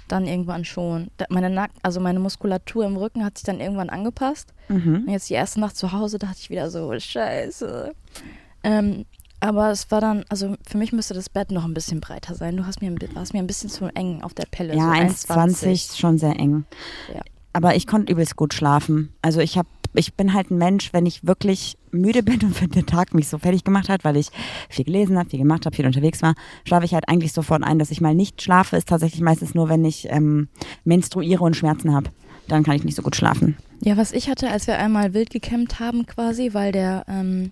Dann 0.07 0.25
irgendwann 0.25 0.63
schon. 0.65 1.09
Da- 1.17 1.25
Meine 1.29 1.49
Nack 1.49 1.71
also 1.83 1.99
meine 1.99 2.19
Muskulatur 2.19 2.85
im 2.85 2.95
Rücken 2.97 3.25
hat 3.25 3.37
sich 3.37 3.45
dann 3.45 3.59
irgendwann 3.59 3.89
angepasst. 3.89 4.53
Mhm. 4.69 5.03
Und 5.05 5.09
jetzt 5.09 5.29
die 5.29 5.33
erste 5.33 5.59
Nacht 5.59 5.75
zu 5.75 5.91
Hause 5.91 6.17
dachte 6.19 6.37
ich 6.39 6.49
wieder 6.49 6.69
so, 6.69 6.97
scheiße. 6.97 7.93
Ähm, 8.63 9.05
aber 9.39 9.69
es 9.71 9.91
war 9.91 10.01
dann, 10.01 10.25
also 10.29 10.55
für 10.67 10.77
mich 10.77 10.91
müsste 10.93 11.13
das 11.13 11.29
Bett 11.29 11.51
noch 11.51 11.63
ein 11.65 11.73
bisschen 11.73 12.01
breiter 12.01 12.33
sein. 12.35 12.57
Du 12.57 12.65
hast 12.65 12.81
mir, 12.81 12.95
warst 13.13 13.33
mir 13.33 13.39
ein 13.39 13.47
bisschen 13.47 13.69
zu 13.69 13.85
eng 13.95 14.21
auf 14.23 14.33
der 14.33 14.45
Pelle. 14.49 14.75
Ja, 14.75 14.85
so 15.09 15.33
1,20 15.33 15.71
ist 15.71 15.99
schon 15.99 16.17
sehr 16.17 16.35
eng. 16.39 16.65
Ja. 17.13 17.21
Aber 17.53 17.75
ich 17.75 17.85
konnte 17.87 18.11
übelst 18.11 18.35
gut 18.35 18.53
schlafen. 18.53 19.13
Also 19.21 19.39
ich 19.39 19.57
habe, 19.57 19.67
ich 19.93 20.13
bin 20.13 20.33
halt 20.33 20.51
ein 20.51 20.57
Mensch, 20.57 20.93
wenn 20.93 21.05
ich 21.05 21.25
wirklich 21.25 21.77
müde 21.91 22.23
bin 22.23 22.41
und 22.43 22.61
wenn 22.61 22.69
der 22.71 22.85
Tag 22.85 23.13
mich 23.13 23.27
so 23.27 23.37
fertig 23.37 23.63
gemacht 23.63 23.89
hat, 23.89 24.03
weil 24.03 24.17
ich 24.17 24.29
viel 24.69 24.85
gelesen 24.85 25.17
habe, 25.17 25.29
viel 25.29 25.39
gemacht 25.39 25.65
habe, 25.65 25.75
viel 25.75 25.85
unterwegs 25.85 26.21
war, 26.21 26.35
schlafe 26.65 26.85
ich 26.85 26.93
halt 26.93 27.07
eigentlich 27.09 27.33
sofort 27.33 27.63
ein. 27.63 27.79
Dass 27.79 27.91
ich 27.91 28.01
mal 28.01 28.15
nicht 28.15 28.41
schlafe, 28.41 28.77
ist 28.77 28.89
tatsächlich 28.89 29.21
meistens 29.21 29.55
nur, 29.55 29.69
wenn 29.69 29.83
ich 29.85 30.07
ähm, 30.09 30.49
menstruiere 30.83 31.43
und 31.43 31.55
Schmerzen 31.55 31.93
habe. 31.93 32.09
Dann 32.47 32.63
kann 32.63 32.75
ich 32.75 32.83
nicht 32.83 32.95
so 32.95 33.01
gut 33.01 33.15
schlafen. 33.15 33.57
Ja, 33.83 33.97
was 33.97 34.11
ich 34.13 34.29
hatte, 34.29 34.49
als 34.49 34.67
wir 34.67 34.77
einmal 34.77 35.13
wild 35.13 35.29
gecampt 35.29 35.79
haben 35.79 36.05
quasi, 36.05 36.53
weil 36.53 36.71
der 36.71 37.03
ähm, 37.09 37.51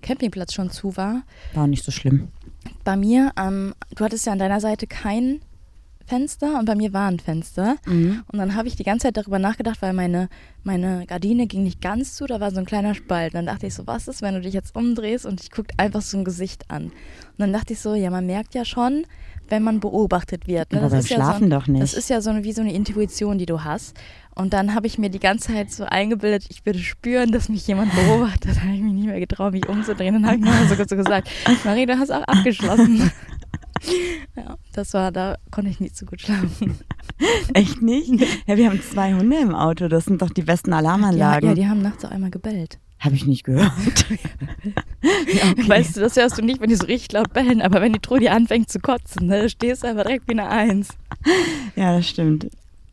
Campingplatz 0.00 0.52
schon 0.54 0.70
zu 0.70 0.96
war, 0.96 1.22
War 1.54 1.66
nicht 1.66 1.84
so 1.84 1.90
schlimm. 1.90 2.28
bei 2.84 2.96
mir, 2.96 3.32
ähm, 3.36 3.74
du 3.96 4.04
hattest 4.04 4.26
ja 4.26 4.32
an 4.32 4.38
deiner 4.38 4.60
Seite 4.60 4.86
kein 4.86 5.40
Fenster 6.08 6.58
und 6.58 6.64
bei 6.64 6.74
mir 6.74 6.92
war 6.92 7.08
ein 7.08 7.18
Fenster. 7.18 7.76
Mhm. 7.86 8.22
Und 8.32 8.38
dann 8.38 8.54
habe 8.54 8.66
ich 8.68 8.76
die 8.76 8.82
ganze 8.82 9.04
Zeit 9.04 9.16
darüber 9.16 9.38
nachgedacht, 9.38 9.82
weil 9.82 9.92
meine, 9.92 10.28
meine 10.64 11.04
Gardine 11.06 11.46
ging 11.46 11.62
nicht 11.62 11.80
ganz 11.80 12.14
zu, 12.14 12.26
da 12.26 12.40
war 12.40 12.50
so 12.50 12.58
ein 12.58 12.64
kleiner 12.64 12.94
Spalt. 12.94 13.34
Dann 13.34 13.46
dachte 13.46 13.66
ich 13.66 13.74
so, 13.74 13.86
was 13.86 14.08
ist, 14.08 14.22
wenn 14.22 14.34
du 14.34 14.40
dich 14.40 14.54
jetzt 14.54 14.74
umdrehst 14.74 15.26
und 15.26 15.40
ich 15.40 15.50
guckt 15.50 15.72
einfach 15.76 16.02
so 16.02 16.16
ein 16.18 16.24
Gesicht 16.24 16.70
an. 16.70 16.84
Und 16.84 16.92
dann 17.36 17.52
dachte 17.52 17.74
ich 17.74 17.80
so, 17.80 17.94
ja, 17.94 18.10
man 18.10 18.26
merkt 18.26 18.54
ja 18.54 18.64
schon, 18.64 19.04
wenn 19.48 19.62
man 19.62 19.80
beobachtet 19.80 20.46
wird. 20.46 20.72
Ne? 20.72 20.80
Aber 20.80 20.90
beim 20.90 21.00
ist 21.00 21.08
ja 21.10 21.16
Schlafen 21.16 21.50
so, 21.50 21.58
doch 21.58 21.66
nicht. 21.66 21.82
Das 21.82 21.94
ist 21.94 22.10
ja 22.10 22.20
so 22.20 22.30
eine, 22.30 22.44
wie 22.44 22.52
so 22.52 22.60
eine 22.60 22.72
Intuition, 22.72 23.38
die 23.38 23.46
du 23.46 23.64
hast. 23.64 23.96
Und 24.34 24.52
dann 24.52 24.74
habe 24.74 24.86
ich 24.86 24.98
mir 24.98 25.10
die 25.10 25.18
ganze 25.18 25.52
Zeit 25.52 25.72
so 25.72 25.84
eingebildet, 25.84 26.46
ich 26.48 26.64
würde 26.64 26.78
spüren, 26.78 27.32
dass 27.32 27.48
mich 27.48 27.66
jemand 27.66 27.92
beobachtet. 27.94 28.52
Da 28.58 28.62
habe 28.62 28.74
ich 28.74 28.82
mich 28.82 28.92
nicht 28.92 29.06
mehr 29.06 29.20
getraut, 29.20 29.52
mich 29.52 29.68
umzudrehen. 29.68 30.14
Dann 30.14 30.26
habe 30.26 30.36
ich 30.36 30.42
mir 30.42 30.68
so, 30.68 30.82
so 30.86 30.96
gesagt, 30.96 31.28
Marie, 31.64 31.86
du 31.86 31.98
hast 31.98 32.10
auch 32.10 32.22
abgeschlossen. 32.22 33.10
ja, 34.36 34.56
das 34.72 34.94
war, 34.94 35.12
da 35.12 35.36
konnte 35.50 35.70
ich 35.70 35.80
nicht 35.80 35.96
so 35.96 36.06
gut 36.06 36.20
schlafen. 36.20 36.78
Echt 37.54 37.82
nicht? 37.82 38.10
Ja, 38.46 38.56
wir 38.56 38.68
haben 38.70 38.80
zwei 38.82 39.14
Hunde 39.14 39.36
im 39.38 39.54
Auto. 39.54 39.88
Das 39.88 40.04
sind 40.04 40.22
doch 40.22 40.30
die 40.30 40.42
besten 40.42 40.70
Ja, 40.70 40.78
Alarmanlagen. 40.78 41.48
ja, 41.48 41.54
die 41.54 41.66
haben 41.66 41.82
nachts 41.82 42.04
auch 42.04 42.10
einmal 42.10 42.30
gebellt. 42.30 42.78
Habe 43.00 43.14
ich 43.14 43.26
nicht 43.26 43.44
gehört. 43.44 43.70
ja, 45.02 45.50
okay. 45.52 45.68
Weißt 45.68 45.96
du, 45.96 46.00
das 46.00 46.16
hörst 46.16 46.36
du 46.38 46.42
nicht, 46.42 46.60
wenn 46.60 46.68
die 46.68 46.74
so 46.74 46.86
richtig 46.86 47.12
laut 47.12 47.32
bellen, 47.32 47.62
aber 47.62 47.80
wenn 47.80 47.92
die 47.92 48.00
Trudi 48.00 48.28
anfängt 48.28 48.70
zu 48.70 48.80
kotzen, 48.80 49.28
ne, 49.28 49.48
stehst 49.48 49.82
du 49.84 49.86
einfach 49.88 50.02
direkt 50.04 50.26
wie 50.26 50.32
eine 50.32 50.48
Eins. 50.48 50.88
ja, 51.76 51.96
das 51.96 52.08
stimmt. 52.08 52.48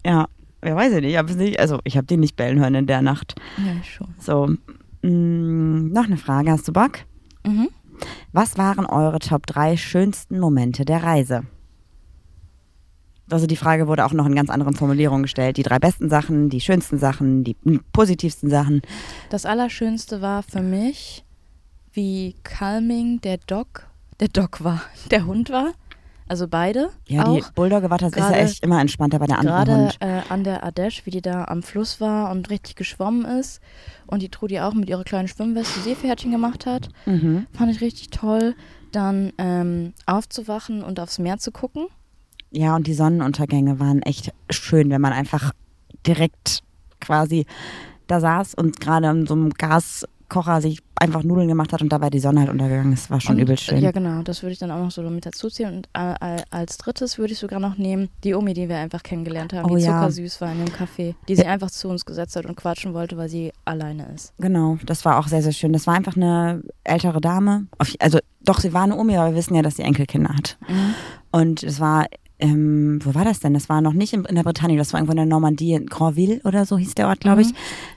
Ja, 0.06 0.28
wer 0.62 0.76
weiß 0.76 0.94
ich 0.94 1.02
nicht. 1.02 1.16
Ich 1.30 1.36
nicht 1.36 1.60
also, 1.60 1.80
ich 1.84 1.98
habe 1.98 2.06
die 2.06 2.18
nicht 2.18 2.36
bellen 2.36 2.60
hören 2.60 2.76
in 2.76 2.86
der 2.86 3.02
Nacht. 3.02 3.34
Ja, 3.58 3.84
schon. 3.84 4.14
So, 4.20 4.48
mh, 5.02 5.90
noch 5.92 6.06
eine 6.06 6.18
Frage. 6.18 6.52
Hast 6.52 6.68
du 6.68 6.74
Bock? 6.74 7.00
Mhm. 7.44 7.70
Was 8.32 8.58
waren 8.58 8.86
eure 8.86 9.20
Top 9.20 9.48
3 9.48 9.78
schönsten 9.78 10.40
Momente 10.40 10.86
der 10.86 11.04
Reise? 11.04 11.44
Also 13.30 13.48
die 13.48 13.56
Frage 13.56 13.88
wurde 13.88 14.06
auch 14.06 14.14
noch 14.14 14.28
in 14.28 14.36
ganz 14.36 14.50
anderen 14.50 14.76
Formulierungen 14.76 15.24
gestellt. 15.24 15.58
Die 15.58 15.64
drei 15.64 15.80
besten 15.80 16.10
Sachen, 16.10 16.50
die 16.50 16.62
schönsten 16.62 17.00
Sachen, 17.00 17.44
die 17.44 17.56
positivsten 17.92 18.50
Sachen. 18.50 18.82
Das 19.30 19.46
Allerschönste 19.46 20.22
war 20.22 20.44
für 20.44 20.62
mich, 20.62 21.26
wie 21.94 22.36
calming 22.44 23.22
der 23.22 23.38
Dog, 23.38 23.88
der 24.20 24.28
Dog 24.28 24.64
war, 24.64 24.82
der 25.12 25.26
Hund 25.26 25.50
war. 25.50 25.74
Also 26.28 26.48
beide 26.48 26.90
Ja, 27.08 27.26
auch. 27.28 27.36
die 27.36 27.44
Bulldogge 27.54 27.90
war 27.90 28.00
tatsächlich 28.00 28.32
Gerade- 28.32 28.42
echt 28.50 28.64
immer 28.64 28.82
entspannter 28.82 29.20
bei 29.20 29.28
der 29.28 29.40
anderen 29.40 29.90
Gerade 29.90 29.96
äh, 30.00 30.22
an 30.30 30.44
der 30.44 30.64
Adesh, 30.64 31.06
wie 31.06 31.12
die 31.12 31.22
da 31.22 31.46
am 31.46 31.62
Fluss 31.62 32.02
war 32.02 32.32
und 32.32 32.50
richtig 32.50 32.76
geschwommen 32.76 33.26
ist. 33.26 33.62
Und 34.08 34.22
die 34.24 34.30
Trudi 34.30 34.60
auch 34.60 34.74
mit 34.74 34.90
ihrer 34.90 35.04
kleinen 35.04 35.28
Schwimmweste 35.28 35.80
Seepferdchen 35.82 36.32
gemacht 36.32 36.66
hat. 36.66 36.90
Mhm. 37.06 37.46
Fand 37.54 37.72
ich 37.72 37.82
richtig 37.82 38.10
toll. 38.10 38.56
Dann 38.92 39.34
ähm, 39.38 39.94
aufzuwachen 40.08 40.84
und 40.84 41.00
aufs 41.00 41.20
Meer 41.20 41.38
zu 41.38 41.52
gucken. 41.52 41.88
Ja, 42.52 42.76
und 42.76 42.88
die 42.88 42.94
Sonnenuntergänge 42.94 43.80
waren 43.80 44.02
echt 44.02 44.32
schön, 44.50 44.90
wenn 44.90 45.02
man 45.02 45.14
einfach 45.14 45.52
direkt 46.08 46.62
quasi 47.02 47.46
da 48.08 48.20
saß 48.20 48.54
und 48.56 48.80
gerade 48.80 49.10
in 49.10 49.26
so 49.28 49.34
einem 49.34 49.54
Gaskocher 50.30 50.62
sich 50.62 50.80
einfach 50.98 51.24
Nudeln 51.24 51.48
gemacht 51.48 51.74
hat 51.74 51.82
und 51.82 51.92
dabei 51.92 52.10
die 52.10 52.20
Sonne 52.20 52.42
halt 52.42 52.50
untergegangen 52.50 52.94
ist. 52.94 53.10
War 53.10 53.20
schon 53.20 53.36
Und, 53.36 53.42
übel 53.42 53.58
schön. 53.58 53.82
Ja, 53.82 53.92
genau. 53.92 54.22
Das 54.24 54.44
würde 54.44 54.54
ich 54.54 54.60
dann 54.60 54.72
auch 54.72 54.80
noch 54.80 54.92
so 54.92 55.02
mit 55.04 55.26
dazu 55.26 55.50
ziehen. 55.50 55.76
Und 55.78 55.90
äh, 55.94 56.42
als 56.52 56.78
drittes 56.78 57.18
würde 57.18 57.34
ich 57.34 57.40
sogar 57.40 57.60
noch 57.60 57.78
nehmen 57.78 58.10
die 58.24 58.34
Omi, 58.34 58.54
die 58.54 58.70
wir 58.70 58.78
einfach 58.78 59.04
kennengelernt 59.04 59.54
haben, 59.54 59.70
Oh 59.70 59.76
die 59.76 59.84
ja. 59.84 60.00
zuckersüß 60.00 60.42
war 60.42 60.52
in 60.52 60.66
dem 60.66 60.74
Café, 60.74 61.16
die 61.28 61.36
sich 61.36 61.46
einfach 61.46 61.70
zu 61.70 61.90
uns 61.90 62.06
gesetzt 62.06 62.36
hat 62.36 62.46
und 62.46 62.56
quatschen 62.56 62.94
wollte, 62.94 63.18
weil 63.18 63.30
sie 63.30 63.52
alleine 63.66 64.08
ist. 64.16 64.34
Genau, 64.40 64.78
das 64.86 65.06
war 65.06 65.20
auch 65.20 65.28
sehr, 65.28 65.42
sehr 65.42 65.52
schön. 65.52 65.74
Das 65.74 65.86
war 65.88 65.96
einfach 65.96 66.16
eine 66.16 66.64
ältere 66.84 67.22
Dame. 67.22 67.68
Also 68.00 68.20
doch, 68.42 68.60
sie 68.60 68.74
war 68.74 68.84
eine 68.84 68.96
Omi, 68.96 69.18
aber 69.18 69.32
wir 69.32 69.36
wissen 69.38 69.56
ja, 69.56 69.62
dass 69.62 69.76
sie 69.76 69.84
Enkelkinder 69.84 70.30
hat. 70.34 70.58
Und 71.32 71.64
es 71.64 71.80
war, 71.80 72.06
ähm, 72.40 73.00
wo 73.04 73.16
war 73.16 73.24
das 73.24 73.40
denn? 73.40 73.54
Das 73.54 73.70
war 73.70 73.82
noch 73.82 73.94
nicht 73.94 74.14
in, 74.14 74.26
in 74.26 74.36
der 74.36 74.44
Bretagne, 74.44 74.78
das 74.78 74.92
war 74.92 75.00
irgendwo 75.00 75.14
in 75.14 75.18
der 75.18 75.26
Normandie, 75.26 75.74
in 75.74 75.86
Grandville 75.86 76.42
oder 76.44 76.66
so 76.66 76.78
hieß 76.78 76.96
der 76.96 77.08
Ort, 77.08 77.22
glaube 77.22 77.42
ich. 77.42 77.48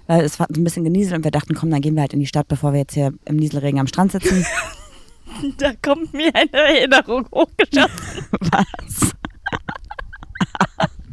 Weil 0.07 0.25
es 0.25 0.39
war 0.39 0.47
so 0.49 0.61
ein 0.61 0.65
bisschen 0.65 0.85
genieselt 0.85 1.17
und 1.17 1.25
wir 1.25 1.31
dachten, 1.31 1.55
komm, 1.55 1.71
dann 1.71 1.81
gehen 1.81 1.95
wir 1.95 2.03
halt 2.03 2.13
in 2.13 2.21
die 2.21 2.27
Stadt, 2.27 2.49
bevor 2.49 2.73
wir 2.73 2.81
jetzt 2.81 2.95
hier 2.95 3.13
im 3.25 3.37
Nieselregen 3.37 3.81
am 3.81 3.87
Strand 3.87 4.13
sitzen. 4.13 4.45
Da 5.59 5.75
kommt 5.83 6.15
mir 6.15 6.35
eine 6.35 6.51
Erinnerung 6.51 7.27
hochgeschossen. 7.31 8.27
Was? 8.41 9.13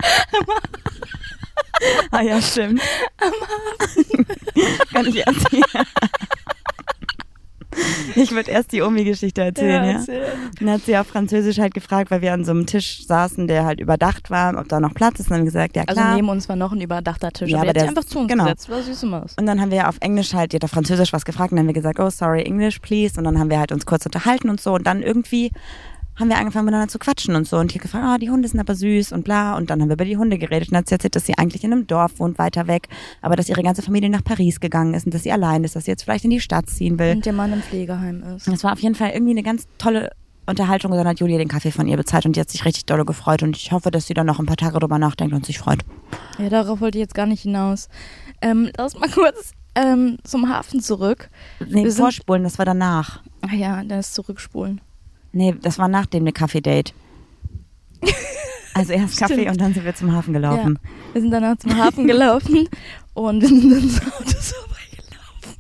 ah 2.12 2.22
ja, 2.22 2.42
stimmt. 2.42 2.82
Kann 4.94 5.08
ich 5.08 5.28
erzählen? 5.28 5.64
Ich 8.16 8.32
würde 8.32 8.52
erst 8.52 8.72
die 8.72 8.82
Omi-Geschichte 8.82 9.42
erzählen, 9.42 10.02
ja. 10.08 10.16
Dann 10.60 10.70
hat 10.70 10.82
sie 10.82 10.98
auf 10.98 11.08
Französisch 11.08 11.60
halt 11.60 11.74
gefragt, 11.74 12.12
weil 12.12 12.22
wir 12.22 12.34
an 12.34 12.46
so 12.46 12.52
einem 12.52 12.66
Tisch 12.66 13.06
saßen, 13.06 13.48
der 13.48 13.66
halt 13.66 13.80
überdacht 13.80 14.30
war, 14.30 14.58
ob 14.58 14.68
da 14.70 14.80
noch 14.80 14.94
Platz 14.94 15.20
ist. 15.20 15.26
Und 15.26 15.32
dann 15.32 15.40
haben 15.40 15.46
wir 15.46 15.52
gesagt, 15.52 15.76
ja 15.76 15.84
Also 15.88 16.00
klar. 16.00 16.16
neben 16.16 16.30
uns 16.30 16.48
war 16.48 16.56
noch 16.56 16.72
ein 16.72 16.82
überdachter 16.82 17.32
Tisch. 17.32 17.50
Ja, 17.50 17.62
aber 17.62 17.74
der 17.74 17.82
sich 17.82 17.90
einfach 17.90 18.06
zu 18.06 18.20
uns 18.20 18.30
genau. 18.30 18.46
gesetzt. 18.46 18.70
War 18.70 18.82
süße 18.82 19.06
Maus. 19.06 19.36
und 19.38 19.46
dann 19.46 19.60
haben 19.60 19.72
wir 19.72 19.90
auf 19.90 19.98
Englisch 20.00 20.34
halt, 20.34 20.54
die 20.54 20.58
hat 20.58 20.64
auf 20.64 20.72
Französisch 20.72 21.14
was 21.14 21.26
gefragt 21.26 21.52
und 21.52 21.58
dann 21.58 21.64
haben 21.64 21.74
wir 21.74 21.74
gesagt, 21.74 22.00
oh 22.00 22.10
sorry, 22.10 22.44
English, 22.44 22.80
please. 22.80 23.18
Und 23.18 23.26
dann 23.26 23.40
haben 23.40 23.50
wir 23.50 23.60
halt 23.60 23.72
uns 23.72 23.86
kurz 23.86 24.06
unterhalten 24.06 24.50
und 24.50 24.62
so. 24.62 24.74
Und 24.74 24.88
dann 24.88 25.02
irgendwie 25.02 25.52
haben 26.18 26.30
wir 26.30 26.38
angefangen 26.38 26.66
miteinander 26.66 26.88
zu 26.90 26.98
quatschen 27.00 27.36
und 27.36 27.48
so. 27.48 27.58
Und 27.58 27.74
hat 27.74 27.82
gefragt, 27.82 28.06
oh, 28.08 28.18
die 28.18 28.30
Hunde 28.30 28.48
sind 28.48 28.60
aber 28.60 28.76
süß 28.76 29.12
und 29.12 29.24
bla. 29.24 29.56
Und 29.58 29.70
dann 29.70 29.82
haben 29.82 29.90
wir 29.90 29.94
über 29.96 30.06
die 30.06 30.18
Hunde 30.18 30.38
geredet. 30.38 30.70
Und 30.70 30.74
dann 30.74 30.80
hat 30.80 30.90
sie 30.90 30.96
erzählt, 30.96 31.16
dass 31.16 31.26
sie 31.26 31.38
eigentlich 31.38 31.64
in 31.64 31.72
einem 31.74 31.88
Dorf 31.88 32.20
wohnt, 32.20 32.38
weiter 32.40 32.68
weg. 32.68 32.88
Aber 33.22 33.36
dass 33.36 33.50
ihre 33.50 33.64
ganze 33.64 33.82
Familie 33.82 34.10
nach 34.10 34.24
Paris 34.24 34.60
gegangen 34.60 34.94
ist 34.94 35.06
und 35.06 35.14
dass 35.14 35.24
sie 35.24 35.32
allein 35.32 35.64
ist, 35.64 35.76
dass 35.76 35.86
sie 35.86 35.92
jetzt 35.92 36.04
vielleicht 36.04 36.24
in 36.26 36.30
die 36.32 36.40
Stadt 36.40 36.70
ziehen 36.70 36.98
will. 37.00 37.12
Und 37.16 37.26
der 37.26 37.34
Mann 37.34 37.52
im 37.54 37.62
Pflegeheim 37.62 38.24
ist. 38.36 38.48
Das 38.48 38.64
war 38.64 38.74
auf 38.74 38.80
jeden 38.80 38.96
Fall 38.96 39.12
irgendwie 39.12 39.32
eine 39.32 39.44
ganz 39.44 39.68
tolle 39.78 40.12
Unterhaltung. 40.48 40.92
Und 40.92 40.98
dann 40.98 41.08
hat 41.08 41.20
Julia 41.20 41.38
den 41.38 41.48
Kaffee 41.48 41.72
von 41.72 41.88
ihr 41.88 41.98
bezahlt 41.98 42.26
und 42.26 42.36
die 42.36 42.40
hat 42.40 42.50
sich 42.50 42.64
richtig 42.66 42.86
dolle 42.86 43.04
gefreut. 43.04 43.44
Und 43.44 43.58
ich 43.58 43.72
hoffe, 43.72 43.92
dass 43.92 44.08
sie 44.08 44.14
dann 44.14 44.26
noch 44.28 44.40
ein 44.40 44.46
paar 44.46 44.58
Tage 44.58 44.80
drüber 44.80 45.00
nachdenkt 45.00 45.34
und 45.34 45.46
sich 45.46 45.60
freut. 45.60 45.80
Ja, 46.38 46.50
darauf 46.50 46.82
wollte 46.82 46.98
ich 46.98 47.02
jetzt 47.02 47.16
gar 47.16 47.26
nicht 47.26 47.42
hinaus. 47.42 47.90
Ähm, 48.42 48.70
lass 48.78 48.98
mal 48.98 49.10
kurz 49.14 49.52
ähm, 49.76 50.18
zum 50.24 50.48
Hafen 50.50 50.80
zurück. 50.82 51.30
Nee, 51.60 51.84
Wir 51.84 51.92
sind- 51.92 52.02
vorspulen, 52.02 52.44
das 52.44 52.58
war 52.58 52.66
danach. 52.66 53.22
Ach 53.42 53.52
ja, 53.52 53.84
dann 53.84 54.00
ist 54.00 54.14
zurückspulen. 54.14 54.80
Nee, 55.36 55.54
das 55.62 55.78
war 55.78 55.90
nach 55.90 56.06
dem 56.06 56.34
Kaffee-Date. 56.34 56.94
Also 58.78 58.92
erst 58.92 59.18
Kaffee 59.18 59.36
Stimmt. 59.36 59.52
und 59.52 59.62
dann 59.62 59.74
sind 59.74 59.86
wir 59.86 59.96
zum 59.96 60.12
Hafen 60.12 60.34
gelaufen. 60.34 60.78
Ja, 60.84 60.90
wir 61.14 61.22
sind 61.22 61.32
danach 61.32 61.56
zum 61.56 61.78
Hafen 61.78 62.08
gelaufen 62.10 62.68
und 63.14 63.40
wir 63.42 63.48
sind 63.48 63.72
ins 63.72 64.02
Auto 64.02 64.38
vorbeigelaufen. 64.38 65.56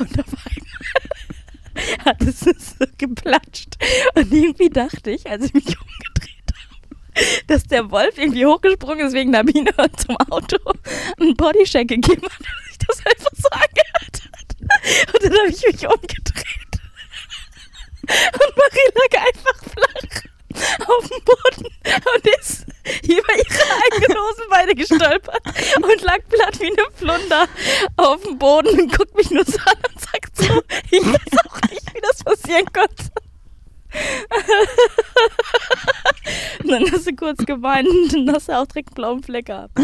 Und 0.00 0.18
auf 0.18 0.34
einmal 0.34 2.04
hat 2.04 2.20
es 2.22 2.40
so 2.40 2.84
geplatscht. 2.98 3.76
Und 4.16 4.32
irgendwie 4.32 4.70
dachte 4.70 5.12
ich, 5.12 5.30
als 5.30 5.44
ich 5.44 5.54
mich 5.54 5.66
umgedreht 5.66 6.52
habe, 6.52 7.46
dass 7.46 7.62
der 7.62 7.88
Wolf 7.92 8.18
irgendwie 8.18 8.44
hochgesprungen 8.44 9.06
ist 9.06 9.12
wegen 9.12 9.30
der 9.30 9.44
Biene 9.44 9.70
und 9.76 10.00
zum 10.00 10.16
Auto 10.16 10.56
einen 11.20 11.36
Bodycheck 11.36 11.86
gegeben 11.86 12.22
hat, 12.24 12.40
dass 12.40 12.66
sich 12.66 12.78
das 12.88 13.06
einfach 13.06 13.30
so 13.36 13.48
angehört 13.50 14.30
hat. 14.32 15.14
Und 15.14 15.22
dann 15.22 15.38
habe 15.38 15.48
ich 15.50 15.64
mich 15.64 15.86
umgedreht. 15.86 16.67
Und 18.08 18.56
Marie 18.56 18.90
lag 18.94 19.20
einfach 19.26 19.62
flach 19.72 20.88
auf 20.88 21.08
dem 21.08 21.24
Boden 21.24 21.66
und 22.14 22.26
ist 22.40 22.66
über 23.04 23.34
ihre 23.36 23.64
eigenen 23.92 24.18
Hosenbeine 24.18 24.74
gestolpert 24.74 25.42
und 25.76 26.02
lag 26.02 26.18
platt 26.28 26.58
wie 26.60 26.66
eine 26.66 26.90
Flunder 26.94 27.46
auf 27.96 28.22
dem 28.22 28.38
Boden 28.38 28.80
und 28.80 28.96
guckt 28.96 29.14
mich 29.16 29.30
nur 29.30 29.44
so 29.44 29.58
an 29.58 29.76
und 29.88 30.00
sagt 30.00 30.36
so, 30.36 30.62
ich 30.90 31.04
weiß 31.04 31.46
auch 31.46 31.60
nicht, 31.70 31.94
wie 31.94 32.00
das 32.00 32.24
passieren 32.24 32.66
konnte. 32.72 33.27
Und 36.62 36.70
dann 36.70 36.92
hast 36.92 37.06
du 37.06 37.14
kurz 37.14 37.44
geweint 37.46 37.88
und 37.88 38.12
dann 38.26 38.34
hast 38.34 38.48
du 38.48 38.52
auch 38.52 38.66
direkt 38.66 38.90
einen 38.90 38.94
blauen 38.94 39.22
Fleck 39.22 39.46
gehabt. 39.46 39.78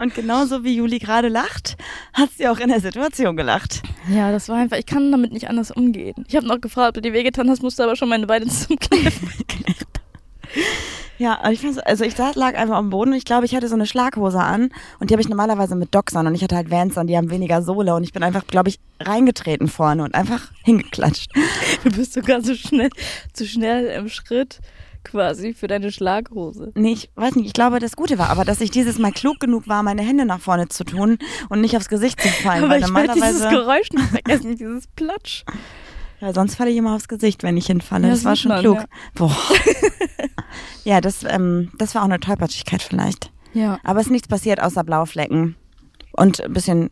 Und 0.00 0.14
genauso 0.14 0.64
wie 0.64 0.76
Juli 0.76 0.98
gerade 0.98 1.28
lacht, 1.28 1.76
hat 2.12 2.30
sie 2.36 2.48
auch 2.48 2.58
in 2.58 2.68
der 2.68 2.80
Situation 2.80 3.36
gelacht. 3.36 3.82
Ja, 4.08 4.30
das 4.30 4.48
war 4.48 4.56
einfach, 4.56 4.76
ich 4.76 4.86
kann 4.86 5.10
damit 5.10 5.32
nicht 5.32 5.48
anders 5.48 5.70
umgehen. 5.70 6.24
Ich 6.28 6.36
habe 6.36 6.46
noch 6.46 6.60
gefragt, 6.60 6.88
ob 6.88 6.94
du 6.94 7.00
dir 7.02 7.12
wehgetan 7.12 7.48
hast, 7.48 7.62
musste 7.62 7.84
aber 7.84 7.96
schon 7.96 8.08
meine 8.08 8.26
Beine 8.26 8.46
zum 8.48 8.78
Kniffen. 8.78 9.30
Ja, 11.22 11.38
aber 11.38 11.52
ich 11.52 11.62
weiß, 11.62 11.78
also 11.78 12.02
ich 12.02 12.16
saß, 12.16 12.34
lag 12.34 12.56
einfach 12.56 12.74
am 12.74 12.90
Boden 12.90 13.12
und 13.12 13.16
ich 13.16 13.24
glaube, 13.24 13.46
ich 13.46 13.54
hatte 13.54 13.68
so 13.68 13.76
eine 13.76 13.86
Schlaghose 13.86 14.40
an 14.40 14.70
und 14.98 15.08
die 15.08 15.14
habe 15.14 15.22
ich 15.22 15.28
normalerweise 15.28 15.76
mit 15.76 15.94
Docks 15.94 16.16
an 16.16 16.26
und 16.26 16.34
ich 16.34 16.42
hatte 16.42 16.56
halt 16.56 16.68
Vans 16.68 16.98
an, 16.98 17.06
die 17.06 17.16
haben 17.16 17.30
weniger 17.30 17.62
Sohle 17.62 17.94
und 17.94 18.02
ich 18.02 18.12
bin 18.12 18.24
einfach, 18.24 18.44
glaube 18.48 18.70
ich, 18.70 18.80
reingetreten 18.98 19.68
vorne 19.68 20.02
und 20.02 20.16
einfach 20.16 20.50
hingeklatscht. 20.64 21.30
Du 21.84 21.92
bist 21.92 22.14
sogar 22.14 22.42
so 22.42 22.56
schnell, 22.56 22.90
zu 23.34 23.46
schnell 23.46 23.86
im 23.86 24.08
Schritt 24.08 24.58
quasi 25.04 25.54
für 25.54 25.68
deine 25.68 25.92
Schlaghose. 25.92 26.72
Nee, 26.74 26.94
ich 26.94 27.10
weiß 27.14 27.36
nicht, 27.36 27.46
ich 27.46 27.52
glaube, 27.52 27.78
das 27.78 27.94
Gute 27.94 28.18
war 28.18 28.30
aber, 28.30 28.44
dass 28.44 28.60
ich 28.60 28.72
dieses 28.72 28.98
Mal 28.98 29.12
klug 29.12 29.38
genug 29.38 29.68
war, 29.68 29.84
meine 29.84 30.02
Hände 30.02 30.24
nach 30.24 30.40
vorne 30.40 30.70
zu 30.70 30.82
tun 30.82 31.18
und 31.50 31.60
nicht 31.60 31.76
aufs 31.76 31.88
Gesicht 31.88 32.20
zu 32.20 32.26
fallen, 32.30 32.64
Aber 32.64 32.72
weil 32.72 32.80
ich 32.82 32.92
werde 32.92 33.12
dieses 33.14 33.42
normalerweise, 33.42 33.48
Geräusch 33.48 33.90
nicht 33.92 34.08
vergessen, 34.10 34.56
dieses 34.56 34.88
Platsch. 34.88 35.44
Ja, 36.22 36.32
sonst 36.32 36.54
falle 36.54 36.70
ich 36.70 36.76
immer 36.76 36.94
aufs 36.94 37.08
Gesicht, 37.08 37.42
wenn 37.42 37.56
ich 37.56 37.66
hinfalle. 37.66 38.06
Ja, 38.06 38.14
das 38.14 38.24
war 38.24 38.36
schon 38.36 38.50
man, 38.50 38.60
klug. 38.60 38.76
ja. 38.76 38.84
Boah. 39.14 39.36
ja, 40.84 41.00
das, 41.00 41.24
ähm, 41.24 41.72
das 41.78 41.96
war 41.96 42.02
auch 42.02 42.06
eine 42.06 42.20
Tollpatschigkeit 42.20 42.80
vielleicht. 42.80 43.32
Ja. 43.54 43.80
Aber 43.82 43.98
es 43.98 44.06
ist 44.06 44.12
nichts 44.12 44.28
passiert 44.28 44.62
außer 44.62 44.84
Blauflecken. 44.84 45.56
Und 46.12 46.40
ein 46.40 46.52
bisschen, 46.52 46.90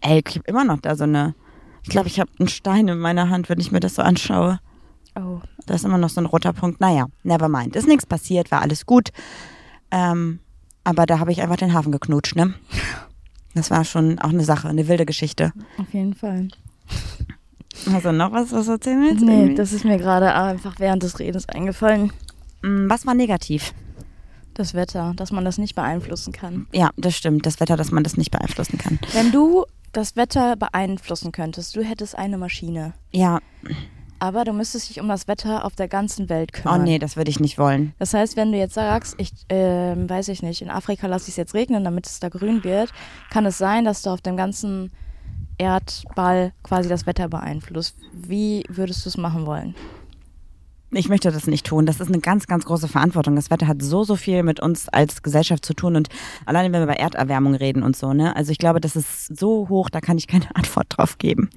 ey, 0.00 0.22
ich 0.26 0.36
habe 0.36 0.48
immer 0.48 0.64
noch 0.64 0.80
da 0.80 0.96
so 0.96 1.04
eine, 1.04 1.34
ich 1.82 1.90
glaube, 1.90 2.08
ich 2.08 2.18
habe 2.18 2.30
einen 2.38 2.48
Stein 2.48 2.88
in 2.88 2.98
meiner 2.98 3.28
Hand, 3.28 3.50
wenn 3.50 3.60
ich 3.60 3.70
mir 3.70 3.80
das 3.80 3.96
so 3.96 4.02
anschaue. 4.02 4.60
Oh. 5.14 5.40
Da 5.66 5.74
ist 5.74 5.84
immer 5.84 5.98
noch 5.98 6.08
so 6.08 6.22
ein 6.22 6.26
roter 6.26 6.54
Punkt. 6.54 6.80
Naja, 6.80 7.06
never 7.22 7.50
mind. 7.50 7.76
Ist 7.76 7.86
nichts 7.86 8.06
passiert, 8.06 8.50
war 8.50 8.62
alles 8.62 8.86
gut. 8.86 9.10
Ähm, 9.90 10.38
aber 10.84 11.04
da 11.04 11.18
habe 11.18 11.32
ich 11.32 11.42
einfach 11.42 11.56
den 11.56 11.74
Hafen 11.74 11.92
geknutscht, 11.92 12.34
ne? 12.34 12.54
Das 13.52 13.68
war 13.72 13.84
schon 13.84 14.20
auch 14.20 14.28
eine 14.28 14.44
Sache, 14.44 14.68
eine 14.68 14.86
wilde 14.86 15.04
Geschichte. 15.04 15.52
Auf 15.76 15.92
jeden 15.92 16.14
Fall. 16.14 16.46
Also 17.92 18.12
noch 18.12 18.32
was, 18.32 18.52
was 18.52 18.66
du 18.66 18.72
erzählen 18.72 19.00
willst? 19.02 19.24
Nee, 19.24 19.40
irgendwie? 19.40 19.54
das 19.56 19.72
ist 19.72 19.84
mir 19.84 19.98
gerade 19.98 20.34
einfach 20.34 20.78
während 20.78 21.02
des 21.02 21.18
Redens 21.18 21.48
eingefallen. 21.48 22.12
Mm, 22.62 22.88
Was 22.88 23.06
war 23.06 23.14
negativ? 23.14 23.72
Das 24.54 24.74
Wetter, 24.74 25.14
dass 25.16 25.32
man 25.32 25.44
das 25.44 25.58
nicht 25.58 25.74
beeinflussen 25.74 26.32
kann. 26.32 26.66
Ja, 26.72 26.90
das 26.96 27.16
stimmt. 27.16 27.46
Das 27.46 27.60
Wetter, 27.60 27.76
dass 27.76 27.90
man 27.92 28.04
das 28.04 28.16
nicht 28.16 28.30
beeinflussen 28.30 28.78
kann. 28.78 28.98
Wenn 29.12 29.32
du 29.32 29.64
das 29.92 30.16
Wetter 30.16 30.56
beeinflussen 30.56 31.32
könntest, 31.32 31.74
du 31.76 31.82
hättest 31.82 32.16
eine 32.18 32.36
Maschine. 32.36 32.92
Ja, 33.12 33.38
Aber 34.18 34.44
du 34.44 34.52
müsstest 34.52 34.90
dich 34.90 35.00
um 35.00 35.08
das 35.08 35.26
Wetter 35.28 35.64
auf 35.64 35.74
der 35.76 35.88
ganzen 35.88 36.28
Welt 36.28 36.50
oh 36.54 36.62
kümmern. 36.62 36.84
nee, 36.84 36.98
das 36.98 37.16
würde 37.16 37.30
ich 37.30 37.40
nicht 37.40 37.58
wollen. 37.58 37.94
Das 37.98 38.12
heißt, 38.12 38.36
wenn 38.36 38.52
du 38.52 38.58
jetzt 38.58 38.74
sagst, 38.74 39.14
ich 39.18 39.30
ähm, 39.48 40.08
weiß 40.10 40.28
ich 40.28 40.42
nicht, 40.42 40.60
in 40.62 40.68
Afrika 40.70 41.06
lasse 41.06 41.24
ich 41.24 41.30
es 41.30 41.36
jetzt 41.36 41.54
regnen, 41.54 41.82
damit 41.84 42.06
es 42.06 42.20
da 42.20 42.28
grün 42.28 42.62
wird, 42.62 42.92
kann 43.30 43.46
es 43.46 43.56
sein, 43.56 43.84
dass 43.86 44.02
du 44.02 44.10
auf 44.10 44.20
dem 44.20 44.36
ganzen 44.36 44.90
Erdball 45.60 46.52
quasi 46.62 46.88
das 46.88 47.06
Wetter 47.06 47.28
beeinflusst. 47.28 47.94
Wie 48.12 48.64
würdest 48.68 49.04
du 49.04 49.10
es 49.10 49.18
machen 49.18 49.44
wollen? 49.44 49.74
Ich 50.92 51.08
möchte 51.08 51.30
das 51.30 51.46
nicht 51.46 51.66
tun. 51.66 51.86
Das 51.86 52.00
ist 52.00 52.08
eine 52.08 52.18
ganz, 52.18 52.46
ganz 52.46 52.64
große 52.64 52.88
Verantwortung. 52.88 53.36
Das 53.36 53.50
Wetter 53.50 53.68
hat 53.68 53.80
so, 53.80 54.02
so 54.02 54.16
viel 54.16 54.42
mit 54.42 54.58
uns 54.58 54.88
als 54.88 55.22
Gesellschaft 55.22 55.64
zu 55.64 55.74
tun 55.74 55.94
und 55.94 56.08
alleine 56.46 56.72
wenn 56.72 56.80
wir 56.80 56.84
über 56.84 56.98
Erderwärmung 56.98 57.54
reden 57.54 57.82
und 57.82 57.94
so, 57.94 58.12
ne? 58.12 58.34
Also 58.34 58.50
ich 58.50 58.58
glaube, 58.58 58.80
das 58.80 58.96
ist 58.96 59.38
so 59.38 59.68
hoch, 59.68 59.90
da 59.90 60.00
kann 60.00 60.18
ich 60.18 60.26
keine 60.26 60.46
Antwort 60.54 60.86
drauf 60.88 61.18
geben. 61.18 61.50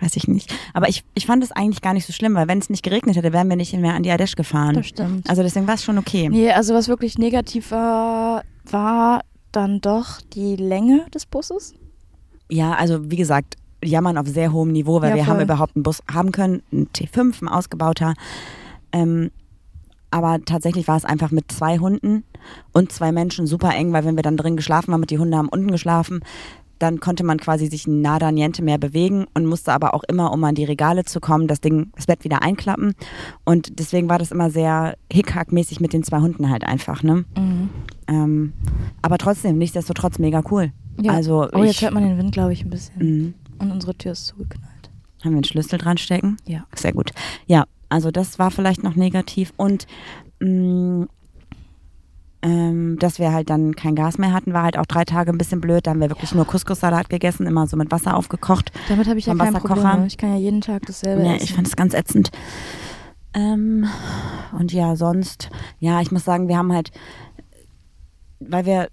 Weiß 0.00 0.16
ich 0.16 0.28
nicht. 0.28 0.52
Aber 0.74 0.88
ich, 0.88 1.04
ich 1.14 1.26
fand 1.26 1.42
es 1.42 1.52
eigentlich 1.52 1.80
gar 1.80 1.94
nicht 1.94 2.06
so 2.06 2.12
schlimm, 2.12 2.34
weil 2.34 2.48
wenn 2.48 2.58
es 2.58 2.68
nicht 2.68 2.82
geregnet 2.82 3.16
hätte, 3.16 3.32
wären 3.32 3.48
wir 3.48 3.56
nicht 3.56 3.72
mehr 3.72 3.94
an 3.94 4.02
die 4.02 4.10
Adesh 4.10 4.34
gefahren. 4.34 4.74
Das 4.74 4.86
stimmt. 4.86 5.30
Also 5.30 5.42
deswegen 5.42 5.66
war 5.66 5.74
es 5.74 5.84
schon 5.84 5.98
okay. 5.98 6.28
Nee, 6.28 6.50
also 6.50 6.74
was 6.74 6.88
wirklich 6.88 7.16
negativ 7.16 7.70
war, 7.70 8.42
war 8.64 9.22
dann 9.52 9.80
doch 9.80 10.20
die 10.34 10.56
Länge 10.56 11.06
des 11.14 11.24
Busses. 11.26 11.74
Ja, 12.50 12.72
also 12.74 13.10
wie 13.10 13.16
gesagt, 13.16 13.56
jammern 13.84 14.18
auf 14.18 14.26
sehr 14.26 14.52
hohem 14.52 14.72
Niveau, 14.72 15.00
weil 15.02 15.10
Ja, 15.10 15.16
wir 15.16 15.24
voll. 15.24 15.34
haben 15.34 15.42
überhaupt 15.42 15.76
einen 15.76 15.82
Bus 15.82 16.02
haben 16.12 16.32
können, 16.32 16.62
ein 16.72 16.88
T5, 16.94 17.42
ein 17.42 17.48
ausgebauter. 17.48 18.14
Ähm, 18.92 19.30
aber 20.10 20.38
tatsächlich 20.44 20.88
war 20.88 20.96
es 20.96 21.04
einfach 21.04 21.30
mit 21.30 21.52
zwei 21.52 21.78
Hunden 21.78 22.24
und 22.72 22.90
zwei 22.92 23.12
Menschen 23.12 23.46
super 23.46 23.74
eng, 23.74 23.92
weil 23.92 24.04
wenn 24.04 24.16
wir 24.16 24.22
dann 24.22 24.38
drin 24.38 24.56
geschlafen 24.56 24.92
haben 24.94 25.02
und 25.02 25.10
die 25.10 25.18
Hunde 25.18 25.36
haben 25.36 25.48
unten 25.50 25.70
geschlafen, 25.70 26.20
dann 26.78 27.00
konnte 27.00 27.24
man 27.24 27.38
quasi 27.38 27.66
sich 27.66 27.86
nada 27.88 28.30
niente 28.30 28.62
mehr 28.62 28.78
bewegen 28.78 29.26
und 29.34 29.46
musste 29.46 29.72
aber 29.72 29.94
auch 29.94 30.04
immer, 30.04 30.32
um 30.32 30.42
an 30.44 30.54
die 30.54 30.64
Regale 30.64 31.04
zu 31.04 31.20
kommen, 31.20 31.48
das 31.48 31.60
Ding, 31.60 31.90
das 31.96 32.06
Bett 32.06 32.22
wieder 32.24 32.40
einklappen. 32.42 32.94
Und 33.44 33.80
deswegen 33.80 34.08
war 34.08 34.18
das 34.18 34.30
immer 34.30 34.48
sehr 34.50 34.96
hickhack-mäßig 35.12 35.80
mit 35.80 35.92
den 35.92 36.04
zwei 36.04 36.20
Hunden 36.20 36.48
halt 36.50 36.64
einfach, 36.64 37.02
ne? 37.02 37.24
Mhm. 37.36 37.68
Ähm, 38.06 38.52
aber 39.02 39.18
trotzdem, 39.18 39.58
nichtsdestotrotz 39.58 40.18
mega 40.20 40.42
cool. 40.50 40.72
Ja. 41.00 41.12
Also 41.12 41.48
oh, 41.52 41.64
jetzt 41.64 41.76
ich, 41.76 41.82
hört 41.82 41.94
man 41.94 42.02
den 42.02 42.18
Wind, 42.18 42.32
glaube 42.32 42.52
ich, 42.52 42.64
ein 42.64 42.70
bisschen. 42.70 42.98
Mhm. 42.98 43.34
Und 43.58 43.70
unsere 43.70 43.94
Tür 43.94 44.12
ist 44.12 44.26
zugeknallt. 44.26 44.90
Haben 45.22 45.32
wir 45.32 45.38
einen 45.38 45.44
Schlüssel 45.44 45.78
dran 45.78 45.98
stecken? 45.98 46.36
Ja. 46.46 46.64
Sehr 46.74 46.92
gut. 46.92 47.12
Ja, 47.46 47.64
also 47.88 48.10
das 48.10 48.38
war 48.38 48.50
vielleicht 48.50 48.82
noch 48.82 48.94
negativ. 48.94 49.52
Und 49.56 49.86
mh, 50.40 51.06
ähm, 52.40 52.98
dass 53.00 53.18
wir 53.18 53.32
halt 53.32 53.50
dann 53.50 53.74
kein 53.74 53.96
Gas 53.96 54.16
mehr 54.18 54.32
hatten, 54.32 54.52
war 54.52 54.62
halt 54.62 54.78
auch 54.78 54.86
drei 54.86 55.04
Tage 55.04 55.32
ein 55.32 55.38
bisschen 55.38 55.60
blöd. 55.60 55.86
Da 55.86 55.90
haben 55.90 56.00
wir 56.00 56.08
wirklich 56.08 56.34
nur 56.34 56.44
Couscous-Salat 56.46 57.08
gegessen, 57.08 57.46
immer 57.46 57.66
so 57.66 57.76
mit 57.76 57.90
Wasser 57.90 58.16
aufgekocht. 58.16 58.70
Damit 58.88 59.08
habe 59.08 59.18
ich 59.18 59.26
ja 59.26 59.34
kein. 59.34 59.54
Problem. 59.54 60.06
Ich 60.06 60.18
kann 60.18 60.30
ja 60.30 60.38
jeden 60.38 60.60
Tag 60.60 60.86
dasselbe 60.86 61.22
Nee, 61.22 61.36
essen. 61.36 61.44
ich 61.44 61.54
fand 61.54 61.66
es 61.66 61.74
ganz 61.74 61.94
ätzend. 61.94 62.30
Ähm, 63.34 63.86
und 64.56 64.72
ja, 64.72 64.94
sonst, 64.94 65.50
ja, 65.80 66.00
ich 66.00 66.12
muss 66.12 66.24
sagen, 66.24 66.48
wir 66.48 66.56
haben 66.56 66.72
halt, 66.72 66.92
weil 68.40 68.64
wir 68.66 68.88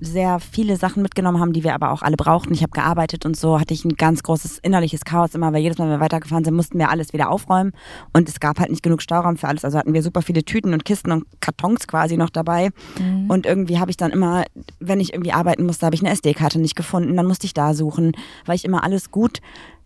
sehr 0.00 0.40
viele 0.40 0.76
Sachen 0.76 1.02
mitgenommen 1.02 1.40
haben, 1.40 1.52
die 1.52 1.64
wir 1.64 1.74
aber 1.74 1.90
auch 1.90 2.02
alle 2.02 2.16
brauchten. 2.16 2.52
Ich 2.52 2.62
habe 2.62 2.72
gearbeitet 2.72 3.24
und 3.24 3.36
so 3.36 3.58
hatte 3.58 3.74
ich 3.74 3.84
ein 3.84 3.96
ganz 3.96 4.22
großes 4.22 4.58
innerliches 4.58 5.04
Chaos 5.04 5.34
immer, 5.34 5.52
weil 5.52 5.62
jedes 5.62 5.78
Mal, 5.78 5.84
wenn 5.84 5.98
wir 5.98 6.00
weitergefahren 6.00 6.44
sind, 6.44 6.54
mussten 6.54 6.78
wir 6.78 6.90
alles 6.90 7.12
wieder 7.12 7.30
aufräumen 7.30 7.72
und 8.12 8.28
es 8.28 8.40
gab 8.40 8.60
halt 8.60 8.70
nicht 8.70 8.82
genug 8.82 9.02
Stauraum 9.02 9.36
für 9.36 9.48
alles. 9.48 9.64
Also 9.64 9.78
hatten 9.78 9.94
wir 9.94 10.02
super 10.02 10.22
viele 10.22 10.44
Tüten 10.44 10.72
und 10.74 10.84
Kisten 10.84 11.12
und 11.12 11.24
Kartons 11.40 11.86
quasi 11.86 12.16
noch 12.16 12.30
dabei. 12.30 12.70
Mhm. 12.98 13.30
Und 13.30 13.46
irgendwie 13.46 13.78
habe 13.78 13.90
ich 13.90 13.96
dann 13.96 14.10
immer, 14.10 14.44
wenn 14.80 15.00
ich 15.00 15.12
irgendwie 15.12 15.32
arbeiten 15.32 15.64
musste, 15.64 15.86
habe 15.86 15.94
ich 15.94 16.02
eine 16.02 16.10
SD-Karte 16.10 16.60
nicht 16.60 16.76
gefunden. 16.76 17.16
Dann 17.16 17.26
musste 17.26 17.46
ich 17.46 17.54
da 17.54 17.74
suchen, 17.74 18.12
weil 18.46 18.56
ich 18.56 18.64
immer 18.64 18.84
alles 18.84 19.10
gut 19.10 19.40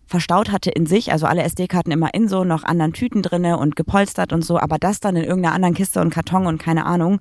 verstaut 0.06 0.50
hatte 0.50 0.70
in 0.70 0.86
sich, 0.86 1.12
also 1.12 1.26
alle 1.26 1.42
SD-Karten 1.42 1.90
immer 1.90 2.14
in 2.14 2.28
so 2.28 2.42
noch 2.42 2.64
anderen 2.64 2.94
Tüten 2.94 3.22
drinne 3.22 3.58
und 3.58 3.76
gepolstert 3.76 4.32
und 4.32 4.42
so, 4.42 4.58
aber 4.58 4.78
das 4.78 5.00
dann 5.00 5.16
in 5.16 5.24
irgendeiner 5.24 5.54
anderen 5.54 5.74
Kiste 5.74 6.00
und 6.00 6.08
Karton 6.08 6.46
und 6.46 6.58
keine 6.58 6.86
Ahnung, 6.86 7.20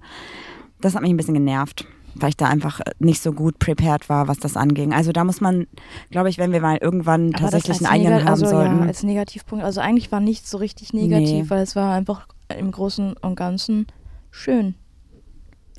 das 0.79 0.95
hat 0.95 1.01
mich 1.01 1.11
ein 1.11 1.17
bisschen 1.17 1.33
genervt, 1.33 1.85
weil 2.21 2.29
ich 2.29 2.37
da 2.37 2.45
einfach 2.47 2.79
nicht 2.99 3.21
so 3.21 3.31
gut 3.33 3.59
prepared 3.59 4.09
war, 4.09 4.27
was 4.27 4.37
das 4.39 4.55
anging. 4.57 4.93
Also 4.93 5.11
da 5.11 5.23
muss 5.23 5.41
man, 5.41 5.67
glaube 6.11 6.29
ich, 6.29 6.37
wenn 6.37 6.51
wir 6.51 6.61
mal 6.61 6.77
irgendwann 6.77 7.33
Aber 7.33 7.43
tatsächlich 7.43 7.77
einen 7.77 7.87
eigenen 7.87 8.19
haben 8.21 8.27
also, 8.29 8.47
sollten. 8.47 8.79
Ja, 8.81 8.85
als 8.87 9.03
Negativpunkt. 9.03 9.63
Also 9.63 9.81
eigentlich 9.81 10.11
war 10.11 10.19
nichts 10.19 10.49
so 10.49 10.57
richtig 10.57 10.93
negativ, 10.93 11.43
Nee. 11.43 11.49
weil 11.49 11.63
es 11.63 11.75
war 11.75 11.93
einfach 11.93 12.27
im 12.57 12.71
Großen 12.71 13.13
und 13.17 13.35
Ganzen 13.35 13.87
schön. 14.31 14.75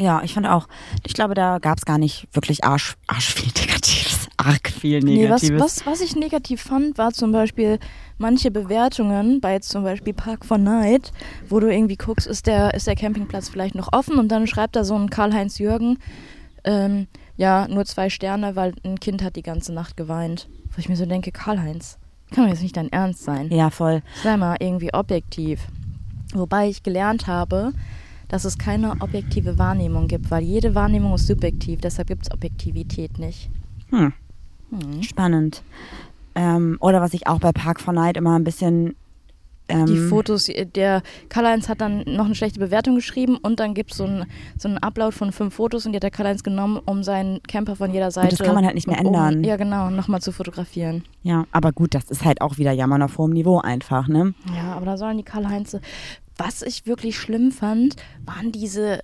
Ja, 0.00 0.22
ich 0.22 0.32
fand 0.34 0.46
auch, 0.46 0.68
ich 1.04 1.12
glaube, 1.12 1.34
da 1.34 1.58
gab 1.58 1.78
es 1.78 1.84
gar 1.84 1.98
nicht 1.98 2.28
wirklich 2.32 2.62
arsch, 2.62 2.94
arsch 3.08 3.34
viel 3.34 3.50
Negatives, 3.60 4.28
arg 4.36 4.68
viel 4.68 5.00
Nee, 5.00 5.28
was, 5.28 5.42
Negatives. 5.42 5.60
was, 5.60 5.86
was 5.86 6.00
ich 6.02 6.14
negativ 6.14 6.62
fand, 6.62 6.98
war 6.98 7.10
zum 7.12 7.32
Beispiel 7.32 7.80
manche 8.16 8.52
Bewertungen 8.52 9.40
bei 9.40 9.58
zum 9.58 9.82
Beispiel 9.82 10.12
Park 10.14 10.44
for 10.44 10.56
Night, 10.56 11.10
wo 11.48 11.58
du 11.58 11.66
irgendwie 11.72 11.96
guckst, 11.96 12.28
ist 12.28 12.46
der, 12.46 12.74
ist 12.74 12.86
der 12.86 12.94
Campingplatz 12.94 13.48
vielleicht 13.48 13.74
noch 13.74 13.92
offen 13.92 14.20
und 14.20 14.28
dann 14.28 14.46
schreibt 14.46 14.76
da 14.76 14.84
so 14.84 14.94
ein 14.94 15.10
Karl-Heinz 15.10 15.58
Jürgen, 15.58 15.98
ähm, 16.64 17.06
ja, 17.36 17.68
nur 17.68 17.84
zwei 17.84 18.10
Sterne, 18.10 18.56
weil 18.56 18.74
ein 18.84 19.00
Kind 19.00 19.22
hat 19.22 19.36
die 19.36 19.42
ganze 19.42 19.72
Nacht 19.72 19.96
geweint. 19.96 20.48
Wo 20.72 20.78
ich 20.78 20.88
mir 20.88 20.96
so 20.96 21.06
denke, 21.06 21.32
Karl-Heinz, 21.32 21.98
kann 22.30 22.44
doch 22.44 22.50
jetzt 22.50 22.62
nicht 22.62 22.76
dein 22.76 22.92
Ernst 22.92 23.24
sein. 23.24 23.48
Ja, 23.50 23.70
voll. 23.70 24.02
Sei 24.22 24.36
mal 24.36 24.56
irgendwie 24.60 24.92
objektiv. 24.92 25.66
Wobei 26.34 26.68
ich 26.68 26.82
gelernt 26.82 27.26
habe, 27.26 27.72
dass 28.28 28.44
es 28.44 28.58
keine 28.58 28.92
objektive 29.00 29.58
Wahrnehmung 29.58 30.08
gibt, 30.08 30.30
weil 30.30 30.42
jede 30.42 30.74
Wahrnehmung 30.74 31.14
ist 31.14 31.26
subjektiv, 31.26 31.80
deshalb 31.80 32.08
gibt 32.08 32.26
es 32.26 32.30
Objektivität 32.30 33.18
nicht. 33.18 33.50
Hm. 33.90 34.12
Hm. 34.70 35.02
Spannend. 35.02 35.62
Ähm, 36.34 36.76
oder 36.80 37.00
was 37.00 37.14
ich 37.14 37.26
auch 37.26 37.40
bei 37.40 37.52
Park 37.52 37.80
for 37.80 37.94
Night 37.94 38.16
immer 38.16 38.38
ein 38.38 38.44
bisschen. 38.44 38.94
Ähm, 39.68 39.86
Die 39.86 39.98
Fotos, 39.98 40.50
der 40.74 41.02
Karl-Heinz 41.28 41.68
hat 41.68 41.80
dann 41.80 42.04
noch 42.06 42.24
eine 42.24 42.34
schlechte 42.34 42.58
Bewertung 42.58 42.94
geschrieben 42.94 43.36
und 43.36 43.60
dann 43.60 43.74
gibt 43.74 43.92
so 43.92 44.06
es 44.06 44.26
so 44.62 44.68
einen 44.68 44.78
Upload 44.78 45.14
von 45.14 45.32
fünf 45.32 45.54
Fotos 45.54 45.84
und 45.86 45.92
die 45.92 45.96
hat 45.96 46.02
der 46.02 46.10
Karl-Heinz 46.10 46.42
genommen, 46.42 46.80
um 46.84 47.02
seinen 47.02 47.42
Camper 47.42 47.76
von 47.76 47.92
jeder 47.92 48.10
Seite. 48.10 48.36
das 48.36 48.46
kann 48.46 48.54
man 48.54 48.64
halt 48.64 48.74
nicht 48.74 48.86
mehr 48.86 48.98
um, 49.00 49.06
ändern. 49.06 49.44
Ja, 49.44 49.56
genau, 49.56 49.90
nochmal 49.90 50.20
zu 50.22 50.32
fotografieren. 50.32 51.04
Ja, 51.22 51.46
aber 51.52 51.72
gut, 51.72 51.94
das 51.94 52.04
ist 52.10 52.24
halt 52.24 52.40
auch 52.40 52.58
wieder 52.58 52.72
Jammern 52.72 53.02
auf 53.02 53.18
hohem 53.18 53.32
Niveau 53.32 53.58
einfach, 53.58 54.08
ne? 54.08 54.34
Ja, 54.56 54.72
aber 54.74 54.86
da 54.86 54.96
sollen 54.96 55.18
die 55.18 55.24
Karl-Heinze. 55.24 55.80
Was 56.36 56.62
ich 56.62 56.86
wirklich 56.86 57.18
schlimm 57.18 57.50
fand, 57.50 57.96
waren 58.24 58.52
diese 58.52 59.00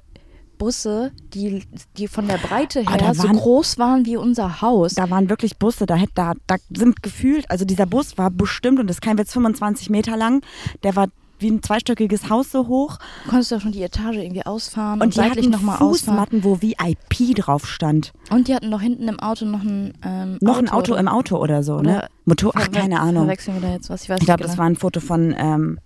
Busse, 0.59 1.13
die, 1.35 1.65
die 1.97 2.09
von 2.09 2.27
der 2.29 2.39
Breite 2.39 2.83
Ah, 2.87 2.91
her 2.93 2.99
da 2.99 3.15
so 3.15 3.25
waren- 3.25 3.37
groß 3.37 3.79
waren 3.79 4.07
wie 4.07 4.17
unser 4.17 4.61
Haus. 4.63 4.95
Da 4.95 5.11
waren 5.11 5.29
wirklich 5.29 5.57
Busse, 5.59 5.87
da, 5.87 5.97
da, 6.15 6.33
da 6.47 6.57
sind 6.75 7.03
gefühlt, 7.03 7.51
also 7.51 7.65
dieser 7.65 7.87
Bus 7.87 8.17
war 8.19 8.31
bestimmt, 8.31 8.79
und 8.81 8.87
das 8.89 8.97
ist 8.97 9.01
kein 9.03 9.19
Witz, 9.19 9.33
25 9.33 9.91
Meter 9.91 10.17
lang, 10.17 10.43
der 10.83 10.97
war 10.97 11.09
wie 11.41 11.51
ein 11.51 11.65
zweistöckiges 11.65 12.31
Haus 12.31 12.53
so 12.53 12.69
hoch 12.69 12.97
Du 13.25 13.31
konntest 13.31 13.51
ja 13.51 13.59
schon 13.59 13.73
die 13.73 13.83
Etage 13.83 14.17
irgendwie 14.17 14.47
ausfahren 14.47 15.01
und, 15.01 15.07
und 15.09 15.15
die 15.15 15.19
seitlich 15.19 15.39
hatten 15.47 15.51
nochmal 15.51 15.79
ausfahren. 15.79 16.17
Fußmatten, 16.31 16.45
wo 16.45 16.63
VIP 16.63 17.35
drauf 17.35 17.67
stand. 17.67 18.13
Und 18.31 18.47
die 18.47 18.55
hatten 18.55 18.71
noch 18.71 18.81
hinten 18.81 19.09
im 19.09 19.19
Auto 19.19 19.45
noch 19.45 19.63
ein 19.63 19.95
ähm, 20.05 20.39
Noch 20.41 20.59
ein 20.59 20.69
Auto 20.69 20.95
im 20.95 21.09
Auto 21.09 21.37
oder 21.37 21.65
so, 21.65 21.81
ne? 21.81 21.97
Oder 21.99 22.09
Motor, 22.25 22.53
ach, 22.55 22.71
keine 22.71 23.01
Ahnung. 23.01 23.25
Verwechseln 23.25 23.61
wir 23.61 23.69
da 23.69 23.75
jetzt 23.75 23.91
was? 23.91 24.05
Ich 24.05 24.09
weiß 24.11 24.19
Ich 24.21 24.27
glaube, 24.27 24.43
das 24.45 24.53
genau. 24.53 24.61
war 24.63 24.71
ein 24.71 24.77
Foto 24.77 25.01
von 25.01 25.35
ähm, 25.37 25.81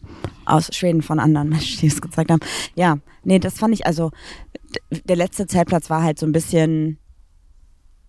aus 0.44 0.68
Schweden 0.76 1.00
von 1.00 1.18
anderen 1.18 1.48
Menschen, 1.48 1.80
die 1.80 1.86
es 1.86 2.00
gezeigt 2.02 2.30
haben. 2.30 2.40
Ja, 2.76 2.98
nee, 3.28 3.38
das 3.38 3.58
fand 3.58 3.74
ich 3.74 3.86
also. 3.86 4.10
Der 5.04 5.16
letzte 5.16 5.46
Zeltplatz 5.46 5.90
war 5.90 6.02
halt 6.02 6.18
so 6.18 6.26
ein 6.26 6.32
bisschen 6.32 6.98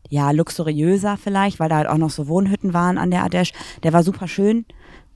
ja 0.09 0.31
luxuriöser 0.31 1.17
vielleicht, 1.17 1.59
weil 1.59 1.69
da 1.69 1.75
halt 1.75 1.87
auch 1.87 1.97
noch 1.97 2.09
so 2.09 2.27
Wohnhütten 2.27 2.73
waren 2.73 2.97
an 2.97 3.11
der 3.11 3.23
Adesh. 3.23 3.51
Der 3.83 3.93
war 3.93 4.01
super 4.03 4.27
schön. 4.27 4.65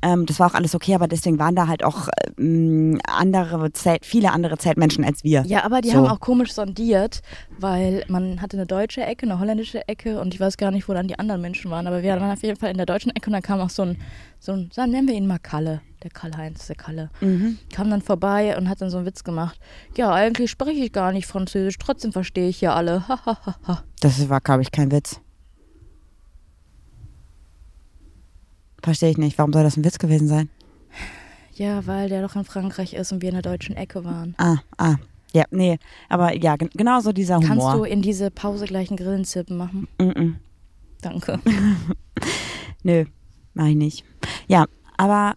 Ähm, 0.04 0.26
das 0.26 0.38
war 0.40 0.48
auch 0.52 0.54
alles 0.54 0.76
okay, 0.76 0.94
aber 0.96 1.08
deswegen 1.08 1.40
waren 1.40 1.56
da 1.56 1.68
halt 1.68 1.84
auch 1.84 2.10
ähm, 2.38 3.00
andere 3.08 3.72
Zelt, 3.72 4.06
viele 4.06 4.32
andere 4.34 4.58
Zeltmenschen 4.58 5.06
als 5.06 5.24
wir. 5.24 5.44
Ja, 5.48 5.64
aber 5.64 5.80
die 5.82 5.90
So. 5.90 5.96
haben 5.96 6.08
auch 6.08 6.20
komisch 6.20 6.52
sondiert, 6.54 7.22
weil 7.58 8.04
man 8.10 8.42
hatte 8.42 8.58
eine 8.58 8.66
deutsche 8.66 9.02
Ecke, 9.02 9.26
eine 9.26 9.40
holländische 9.40 9.88
Ecke 9.88 10.20
und 10.20 10.34
ich 10.34 10.40
weiß 10.40 10.58
gar 10.58 10.72
nicht, 10.72 10.90
wo 10.90 10.94
dann 10.94 11.08
die 11.08 11.18
anderen 11.18 11.42
Menschen 11.42 11.72
waren, 11.72 11.88
aber 11.88 12.04
wir 12.04 12.12
waren 12.20 12.32
auf 12.32 12.44
jeden 12.44 12.60
Fall 12.60 12.70
in 12.72 12.78
der 12.78 12.86
deutschen 12.86 13.16
Ecke 13.16 13.28
und 13.28 13.34
dann 13.34 13.42
kam 13.42 13.62
auch 13.62 13.70
so 13.70 13.84
ein, 13.84 13.98
so 14.40 14.52
ein, 14.52 14.70
sagen 14.74 14.92
nennen 14.92 15.08
wir 15.08 15.16
ihn 15.16 15.26
mal 15.26 15.40
Kalle, 15.40 15.82
der 16.04 16.10
Karl-Heinz, 16.12 16.68
der 16.68 16.76
Kalle, 16.76 17.10
Mhm. 17.22 17.58
kam 17.74 17.90
dann 17.90 18.02
vorbei 18.02 18.58
und 18.58 18.68
hat 18.70 18.82
dann 18.82 18.90
so 18.90 18.98
einen 18.98 19.06
Witz 19.06 19.24
gemacht. 19.24 19.58
Ja, 19.96 20.12
eigentlich 20.12 20.52
spreche 20.52 20.84
ich 20.84 20.92
gar 20.92 21.14
nicht 21.14 21.28
Französisch, 21.28 21.78
trotzdem 21.80 22.12
verstehe 22.12 22.50
ich 22.50 22.58
hier 22.58 22.76
alle. 22.76 23.04
Das 24.02 24.30
war, 24.30 24.42
glaube 24.42 24.64
ich, 24.64 24.72
kein 24.72 24.92
Witz. 24.92 25.22
Verstehe 28.84 29.10
ich 29.10 29.18
nicht. 29.18 29.38
Warum 29.38 29.54
soll 29.54 29.64
das 29.64 29.78
ein 29.78 29.84
Witz 29.86 29.98
gewesen 29.98 30.28
sein? 30.28 30.50
Ja, 31.56 31.86
weil 31.88 32.10
der 32.10 32.22
doch 32.22 32.36
in 32.36 32.44
Frankreich 32.44 32.94
ist 32.94 33.12
und 33.12 33.22
wir 33.22 33.30
in 33.30 33.36
der 33.36 33.42
deutschen 33.42 33.76
Ecke 33.76 34.04
waren. 34.04 34.36
Ah, 34.38 34.58
ah. 34.78 34.96
Ja, 35.34 35.46
nee. 35.52 35.80
Aber 36.10 36.36
ja, 36.36 36.56
gen- 36.58 36.70
genau 36.74 37.00
so 37.00 37.12
dieser 37.12 37.38
Humor. 37.38 37.48
Kannst 37.48 37.74
du 37.78 37.84
in 37.86 38.02
diese 38.02 38.30
Pause 38.30 38.66
gleich 38.66 38.90
einen 38.90 38.98
Grillenzippen 38.98 39.58
machen? 39.58 39.88
Mm-mm. 40.00 40.36
Danke. 41.02 41.40
Nö, 42.84 43.06
mach 43.54 43.68
ich 43.68 43.76
nicht. 43.76 44.06
Ja, 44.48 44.66
aber 44.98 45.36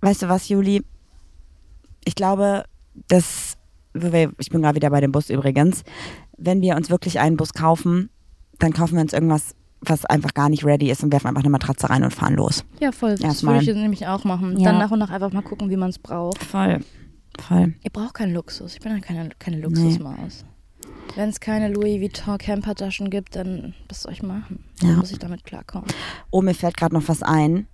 weißt 0.00 0.22
du 0.22 0.28
was, 0.28 0.48
Juli? 0.48 0.82
Ich 2.04 2.14
glaube, 2.14 2.64
dass, 3.08 3.56
ich 3.94 4.50
bin 4.50 4.62
gerade 4.62 4.76
wieder 4.76 4.90
bei 4.90 5.00
dem 5.00 5.12
Bus 5.12 5.28
übrigens, 5.30 5.82
wenn 6.38 6.62
wir 6.62 6.76
uns 6.76 6.88
wirklich 6.90 7.20
einen 7.20 7.36
Bus 7.36 7.52
kaufen, 7.52 8.08
dann 8.58 8.72
kaufen 8.72 8.94
wir 8.94 9.02
uns 9.02 9.12
irgendwas, 9.12 9.54
was 9.82 10.04
einfach 10.04 10.34
gar 10.34 10.48
nicht 10.48 10.64
ready 10.64 10.90
ist 10.90 11.02
und 11.02 11.12
werfen 11.12 11.28
einfach 11.28 11.42
eine 11.42 11.50
Matratze 11.50 11.88
rein 11.88 12.04
und 12.04 12.12
fahren 12.14 12.34
los. 12.34 12.64
Ja, 12.80 12.92
voll. 12.92 13.12
Das 13.12 13.20
Erstmal. 13.20 13.54
würde 13.60 13.70
ich 13.70 13.76
nämlich 13.76 14.06
auch 14.06 14.24
machen. 14.24 14.58
Ja. 14.58 14.70
Dann 14.70 14.78
nach 14.78 14.90
und 14.90 14.98
nach 14.98 15.10
einfach 15.10 15.32
mal 15.32 15.42
gucken, 15.42 15.70
wie 15.70 15.76
man 15.76 15.90
es 15.90 15.98
braucht. 15.98 16.42
Voll. 16.44 16.80
Voll. 17.38 17.74
Ihr 17.82 17.90
braucht 17.90 18.14
keinen 18.14 18.34
Luxus. 18.34 18.74
Ich 18.74 18.80
bin 18.80 18.92
ja 18.92 18.98
keine, 19.00 19.30
keine 19.38 19.58
Luxusmaus. 19.60 20.44
Wenn 21.16 21.28
es 21.30 21.40
keine 21.40 21.68
Louis 21.72 22.00
Vuitton 22.00 22.38
Campertaschen 22.38 23.10
gibt, 23.10 23.34
dann 23.36 23.74
was 23.88 24.02
soll 24.02 24.12
ich 24.12 24.22
machen? 24.22 24.64
Dann 24.80 24.90
Ja. 24.90 24.96
muss 24.96 25.10
ich 25.10 25.18
damit 25.18 25.44
klarkommen. 25.44 25.88
Oh, 26.30 26.42
mir 26.42 26.54
fällt 26.54 26.76
gerade 26.76 26.94
noch 26.94 27.08
was 27.08 27.22
ein. 27.22 27.66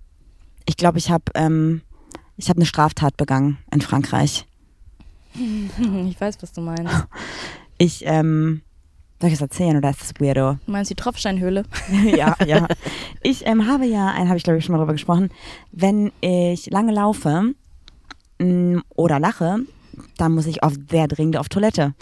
Ich 0.65 0.77
glaube, 0.77 0.97
ich 0.97 1.11
habe 1.11 1.25
ähm, 1.35 1.81
ich 2.37 2.49
hab 2.49 2.57
eine 2.57 2.65
Straftat 2.65 3.17
begangen 3.17 3.57
in 3.71 3.81
Frankreich. 3.81 4.45
Ich 6.09 6.19
weiß, 6.19 6.37
was 6.41 6.51
du 6.51 6.61
meinst. 6.61 6.91
Ich, 7.77 8.03
ähm, 8.05 8.61
soll 9.19 9.29
ich 9.29 9.35
es 9.35 9.41
erzählen 9.41 9.77
oder 9.77 9.89
ist 9.89 10.01
das 10.01 10.13
weirdo? 10.19 10.57
Du 10.65 10.71
meinst 10.71 10.91
die 10.91 10.95
Tropfsteinhöhle? 10.95 11.63
ja, 12.15 12.35
ja. 12.45 12.67
Ich 13.23 13.45
ähm, 13.45 13.67
habe 13.67 13.85
ja, 13.85 14.13
habe 14.13 14.37
ich 14.37 14.43
glaube 14.43 14.59
ich 14.59 14.65
schon 14.65 14.73
mal 14.73 14.79
drüber 14.79 14.93
gesprochen, 14.93 15.29
wenn 15.71 16.11
ich 16.21 16.69
lange 16.69 16.93
laufe 16.93 17.53
mh, 18.39 18.81
oder 18.95 19.19
lache, 19.19 19.59
dann 20.17 20.33
muss 20.33 20.45
ich 20.45 20.63
oft 20.63 20.89
sehr 20.89 21.07
dringend 21.07 21.37
auf 21.37 21.49
Toilette 21.49 21.93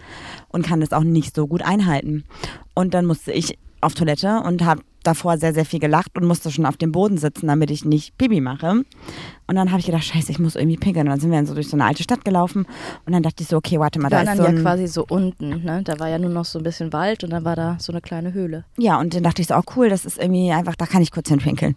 und 0.50 0.66
kann 0.66 0.82
das 0.82 0.92
auch 0.92 1.04
nicht 1.04 1.36
so 1.36 1.48
gut 1.48 1.64
einhalten. 1.64 2.26
Und 2.74 2.94
dann 2.94 3.06
musste 3.06 3.32
ich 3.32 3.58
auf 3.82 3.94
Toilette 3.94 4.42
und 4.42 4.64
habe 4.64 4.82
davor 5.08 5.38
sehr, 5.38 5.54
sehr 5.54 5.66
viel 5.66 5.80
gelacht 5.80 6.18
und 6.18 6.26
musste 6.26 6.52
schon 6.52 6.66
auf 6.66 6.78
dem 6.78 6.92
Boden 6.92 7.18
sitzen, 7.18 7.48
damit 7.48 7.72
ich 7.72 7.86
nicht 7.86 8.18
Pipi 8.18 8.42
mache. 8.42 8.84
Und 9.48 9.56
dann 9.56 9.72
habe 9.72 9.80
ich 9.80 9.86
gedacht, 9.86 10.04
scheiße, 10.04 10.32
ich 10.32 10.40
muss 10.40 10.56
irgendwie 10.56 10.78
pinkeln. 10.78 11.08
Und 11.08 11.12
dann 11.12 11.20
sind 11.20 11.32
wir 11.32 11.38
dann 11.38 11.46
so 11.46 11.54
durch 11.54 11.70
so 11.70 11.78
eine 11.78 11.86
alte 11.86 12.04
Stadt 12.04 12.26
gelaufen 12.26 12.66
und 13.06 13.14
dann 13.14 13.24
dachte 13.24 13.44
ich 13.44 13.50
so, 13.50 13.58
okay, 13.58 13.80
warte 13.80 14.00
mal, 14.00 14.10
da 14.10 14.22
ist 14.22 14.28
dann 14.28 14.38
so 14.38 14.44
ja 14.44 14.50
ein, 14.50 14.62
quasi 14.62 14.88
so 14.88 15.06
unten, 15.08 15.64
ne? 15.64 15.82
Da 15.84 16.00
war 16.00 16.10
ja 16.10 16.18
nur 16.18 16.32
noch 16.32 16.46
so 16.46 16.60
ein 16.60 16.64
bisschen 16.64 16.94
Wald 16.94 17.24
und 17.24 17.30
dann 17.30 17.46
war 17.46 17.56
da 17.56 17.78
so 17.80 17.92
eine 17.92 18.02
kleine 18.02 18.34
Höhle. 18.34 18.66
Ja, 18.78 19.00
und 19.00 19.14
dann 19.14 19.24
dachte 19.24 19.42
ich 19.42 19.48
so, 19.48 19.56
oh 19.56 19.64
cool, 19.76 19.90
das 19.90 20.06
ist 20.06 20.18
irgendwie 20.18 20.52
einfach, 20.52 20.76
da 20.76 20.86
kann 20.86 21.02
ich 21.02 21.12
kurz 21.12 21.30
hinpinkeln. 21.30 21.76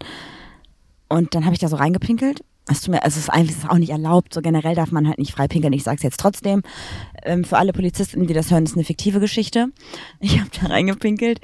Und 1.07 1.35
dann 1.35 1.45
habe 1.45 1.53
ich 1.53 1.59
da 1.59 1.67
so 1.67 1.75
reingepinkelt. 1.75 2.41
Es 2.71 2.81
tut 2.81 2.93
mir, 2.93 3.03
also 3.03 3.17
es 3.17 3.23
ist 3.23 3.29
eigentlich 3.29 3.57
es 3.57 3.63
ist 3.63 3.69
auch 3.69 3.79
nicht 3.79 3.89
erlaubt. 3.89 4.33
So 4.33 4.41
generell 4.41 4.75
darf 4.75 4.91
man 4.91 5.07
halt 5.07 5.17
nicht 5.17 5.31
frei 5.31 5.47
pinkeln. 5.47 5.73
Ich 5.73 5.83
sage 5.83 5.97
es 5.97 6.03
jetzt 6.03 6.19
trotzdem. 6.19 6.61
Ähm, 7.23 7.43
für 7.43 7.57
alle 7.57 7.73
Polizisten, 7.73 8.27
die 8.27 8.33
das 8.33 8.51
hören, 8.51 8.63
ist 8.63 8.75
eine 8.75 8.83
fiktive 8.83 9.19
Geschichte. 9.19 9.69
Ich 10.19 10.39
habe 10.39 10.51
da 10.61 10.67
reingepinkelt 10.67 11.41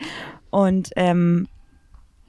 und 0.52 0.92
ähm, 0.96 1.48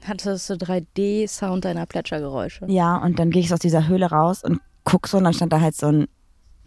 Hattest 0.03 0.49
du 0.49 0.53
3D-Sound 0.53 1.65
deiner 1.65 1.85
Plätschergeräusche? 1.85 2.65
ja, 2.67 2.97
und 2.97 3.19
dann 3.19 3.31
gehe 3.31 3.41
ich 3.41 3.53
aus 3.53 3.59
dieser 3.59 3.87
Höhle 3.87 4.07
raus 4.07 4.43
und 4.43 4.59
guck 4.83 5.07
so 5.07 5.17
und 5.17 5.25
dann 5.25 5.33
stand 5.33 5.51
da 5.53 5.61
halt 5.61 5.75
so 5.75 5.87
ein, 5.87 6.07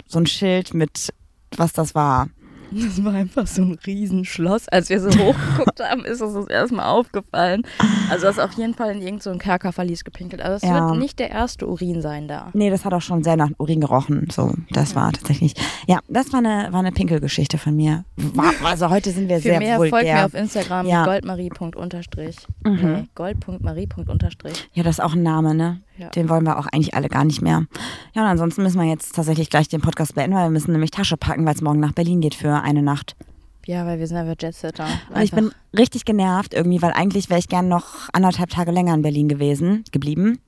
so 0.07 0.19
ein 0.19 0.27
Schild 0.27 0.75
mit, 0.75 1.13
was 1.57 1.73
das 1.73 1.95
war. 1.95 2.29
Das 2.73 3.03
war 3.05 3.15
einfach 3.15 3.47
so 3.47 3.63
ein 3.63 3.79
Riesenschloss. 3.87 4.69
Als 4.69 4.89
wir 4.91 5.01
so 5.01 5.09
hochgeguckt 5.19 5.81
haben, 5.81 6.05
ist 6.05 6.21
uns 6.23 6.35
das 6.35 6.47
erstmal 6.47 6.87
aufgefallen. 6.87 7.63
Also, 8.11 8.23
du 8.23 8.29
hast 8.29 8.39
auf 8.39 8.53
jeden 8.55 8.75
Fall 8.75 8.91
in 8.93 8.99
irgendein 8.99 9.21
so 9.21 9.31
ein 9.31 9.39
Kerkerverlies 9.39 10.05
gepinkelt. 10.05 10.41
Also, 10.43 10.57
es 10.57 10.63
Ja. 10.71 10.89
wird 10.91 10.99
nicht 10.99 11.19
der 11.19 11.31
erste 11.31 11.67
Urin 11.67 12.01
sein 12.03 12.29
da. 12.29 12.51
Nee, 12.53 12.71
das 12.71 12.85
hat 12.85 12.95
auch 12.95 13.03
schon 13.03 13.23
sehr 13.25 13.37
nach 13.37 13.51
Urin 13.59 13.81
gerochen. 13.81 14.29
So, 14.33 14.53
das 14.71 14.95
war 14.95 15.13
tatsächlich. 15.13 15.55
Ja, 15.87 15.99
das 16.09 16.33
war 16.33 16.39
eine, 16.39 16.69
war 16.73 16.81
eine 16.81 16.93
Pinkelgeschichte 16.93 17.59
von 17.59 17.75
mir. 17.77 18.05
War, 18.17 18.53
also 18.65 18.89
heute 18.91 19.11
sind 19.11 19.29
wir 19.29 19.37
Für 19.37 19.43
sehr 19.43 19.59
mehr 19.59 19.77
folgt 19.77 19.93
mir 19.93 19.99
vulgär. 19.99 20.27
auf 20.27 20.35
Instagram 20.35 20.87
Ja. 20.87 21.05
goldmarie.unterstrich. 21.05 22.37
Mhm. 22.65 22.81
Nee, 22.83 23.09
gold.marie.unterstrich. 23.15 24.69
Ja, 24.75 24.83
das 24.83 24.99
ist 24.99 25.05
auch 25.05 25.15
ein 25.15 25.23
Name, 25.23 25.55
ne? 25.55 25.81
Ja. 26.01 26.09
Den 26.11 26.29
wollen 26.31 26.45
wir 26.45 26.59
auch 26.59 26.67
eigentlich 26.67 26.95
alle 26.95 27.09
gar 27.09 27.25
nicht 27.25 27.43
mehr. 27.43 27.67
Ja, 28.15 28.23
und 28.23 28.29
ansonsten 28.29 28.63
müssen 28.63 28.81
wir 28.81 28.89
jetzt 28.89 29.15
tatsächlich 29.15 29.51
gleich 29.51 29.69
den 29.69 29.81
Podcast 29.83 30.15
beenden, 30.15 30.35
weil 30.37 30.45
wir 30.47 30.51
müssen 30.51 30.73
nämlich 30.73 30.91
Tasche 30.91 31.17
packen, 31.19 31.45
weil 31.45 31.55
es 31.55 31.61
morgen 31.61 31.81
nach 31.81 31.93
Berlin 31.93 32.21
geht 32.21 32.35
für 32.35 32.63
eine 32.63 32.83
Nacht. 32.83 33.17
Ja, 33.67 33.85
weil 33.85 33.99
wir 33.99 34.07
sind 34.07 34.17
einfach 34.17 34.37
Jetsetter. 34.41 34.87
Und 35.15 35.21
ich 35.23 35.33
bin 35.33 35.53
richtig 35.77 36.07
genervt 36.07 36.55
irgendwie, 36.55 36.81
weil 36.81 36.93
eigentlich 36.93 37.29
wäre 37.29 37.39
ich 37.39 37.49
gern 37.49 37.69
noch 37.69 38.09
anderthalb 38.15 38.49
Tage 38.49 38.71
länger 38.71 38.95
in 38.95 39.03
Berlin 39.03 39.29
gewesen, 39.29 39.85
geblieben, 39.93 40.39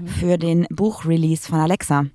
Mhm. 0.00 0.06
für 0.06 0.38
den 0.38 0.66
Buchrelease 0.70 1.48
von 1.48 1.58
Alexa. 1.58 2.06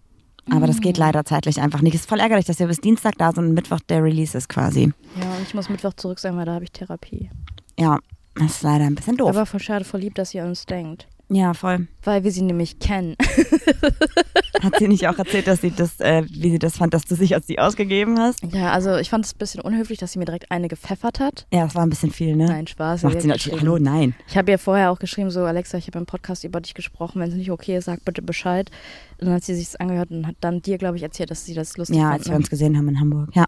Aber 0.50 0.66
das 0.68 0.78
Mhm. 0.78 0.82
geht 0.82 0.98
leider 0.98 1.26
zeitlich 1.26 1.60
einfach 1.60 1.82
nicht. 1.82 1.96
Ist 1.96 2.08
voll 2.08 2.20
ärgerlich, 2.22 2.46
dass 2.46 2.60
wir 2.60 2.68
bis 2.68 2.80
Dienstag 2.80 3.18
da 3.18 3.32
sind 3.34 3.46
und 3.48 3.54
Mittwoch 3.56 3.80
der 3.90 4.04
Release 4.04 4.38
ist 4.38 4.48
quasi. 4.48 4.94
Ja, 5.20 5.26
und 5.36 5.42
ich 5.46 5.54
muss 5.54 5.70
Mittwoch 5.70 5.94
zurück 5.96 6.20
sein, 6.20 6.38
weil 6.38 6.46
da 6.46 6.54
habe 6.54 6.64
ich 6.64 6.72
Therapie. 6.72 7.30
Ja, 7.78 8.00
das 8.36 8.52
ist 8.58 8.62
leider 8.64 8.86
ein 8.86 8.96
bisschen 8.96 9.18
doof. 9.18 9.30
Aber 9.32 9.46
voll 9.46 9.60
schade, 9.60 9.84
voll 9.84 10.00
lieb, 10.00 10.16
dass 10.16 10.34
ihr 10.34 10.46
uns 10.46 10.66
denkt. 10.66 11.08
Ja, 11.30 11.54
voll. 11.54 11.88
Weil 12.04 12.24
wir 12.24 12.32
sie 12.32 12.42
nämlich 12.44 12.80
kennen. 12.80 13.16
Hat 14.64 14.78
sie 14.80 14.88
nicht 14.88 15.08
auch 15.08 15.18
erzählt, 15.18 15.48
dass 15.48 15.62
sie 15.62 15.72
das, 15.72 16.00
äh, 16.00 16.24
wie 16.30 16.52
sie 16.52 16.60
das 16.60 16.78
fand, 16.78 16.94
dass 16.94 17.04
du 17.06 17.16
sich 17.16 17.34
als 17.36 17.46
die 17.46 17.60
ausgegeben 17.60 18.18
hast? 18.20 18.42
Ja, 18.52 18.72
also 18.72 18.96
ich 18.98 19.10
fand 19.10 19.26
es 19.26 19.34
ein 19.34 19.38
bisschen 19.38 19.62
unhöflich, 19.62 20.00
dass 20.00 20.14
sie 20.14 20.20
mir 20.20 20.26
direkt 20.26 20.50
eine 20.52 20.68
gepfeffert 20.68 21.20
hat. 21.20 21.46
Ja, 21.52 21.66
das 21.66 21.76
war 21.76 21.84
ein 21.84 21.90
bisschen 21.90 22.12
viel, 22.12 22.36
ne? 22.36 22.46
Nein, 22.46 22.68
Spaß. 22.68 23.04
Macht 23.04 23.16
sie 23.16 23.22
sie 23.22 23.28
natürlich. 23.28 23.60
Hallo, 23.62 23.78
nein. 23.78 24.16
Ich 24.28 24.38
habe 24.38 24.52
ihr 24.52 24.58
vorher 24.60 24.92
auch 24.92 25.00
geschrieben, 25.00 25.30
so 25.30 25.42
Alexa, 25.44 25.78
ich 25.78 25.88
habe 25.88 26.00
im 26.00 26.06
Podcast 26.06 26.44
über 26.44 26.62
dich 26.62 26.74
gesprochen, 26.74 27.20
wenn 27.22 27.30
es 27.30 27.36
nicht 27.36 27.52
okay 27.52 27.78
ist, 27.78 27.86
sag 27.86 28.04
bitte 28.06 28.22
Bescheid. 28.22 28.72
Und 29.20 29.28
dann 29.28 29.36
hat 29.36 29.44
sie 29.44 29.56
sich 29.56 29.80
angehört 29.82 30.12
und 30.12 30.26
hat 30.28 30.36
dann 30.42 30.62
dir, 30.62 30.78
glaube 30.78 30.98
ich, 30.98 31.04
erzählt, 31.04 31.32
dass 31.32 31.46
sie 31.46 31.54
das 31.54 31.78
lustig 31.78 31.98
Ja, 31.98 32.04
fand. 32.10 32.14
als 32.20 32.30
wir 32.30 32.36
uns 32.36 32.50
gesehen 32.50 32.78
haben 32.78 32.88
in 32.88 33.00
Hamburg. 33.00 33.30
Ja. 33.34 33.46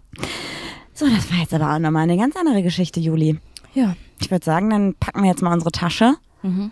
So, 0.93 1.05
das 1.07 1.31
war 1.31 1.39
jetzt 1.39 1.53
aber 1.53 1.73
auch 1.73 1.79
nochmal 1.79 2.03
eine 2.03 2.17
ganz 2.17 2.35
andere 2.35 2.63
Geschichte, 2.63 2.99
Juli. 2.99 3.39
ja. 3.73 3.95
Ich 4.19 4.31
würde 4.31 4.43
sagen, 4.43 4.71
dann 4.71 4.95
packen 4.95 5.21
wir 5.21 5.29
jetzt 5.29 5.43
mal 5.43 5.53
unsere 5.53 5.71
Tasche. 5.71 6.15
Mhm. 6.41 6.71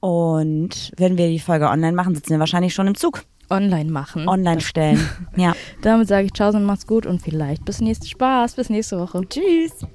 Und 0.00 0.92
wenn 0.96 1.18
wir 1.18 1.28
die 1.28 1.40
Folge 1.40 1.68
online 1.68 1.92
machen, 1.92 2.14
sitzen 2.14 2.30
wir 2.30 2.38
wahrscheinlich 2.38 2.74
schon 2.74 2.86
im 2.86 2.94
Zug. 2.94 3.24
Online 3.50 3.90
machen. 3.90 4.28
Online 4.28 4.60
stellen. 4.60 5.08
ja. 5.36 5.54
Damit 5.82 6.08
sage 6.08 6.26
ich 6.26 6.34
Ciao 6.34 6.50
und 6.50 6.64
macht's 6.64 6.86
gut 6.86 7.06
und 7.06 7.22
vielleicht 7.22 7.64
bis 7.64 7.80
nächste 7.80 8.06
Spaß. 8.06 8.54
Bis 8.54 8.70
nächste 8.70 8.98
Woche. 8.98 9.22
Tschüss. 9.28 9.86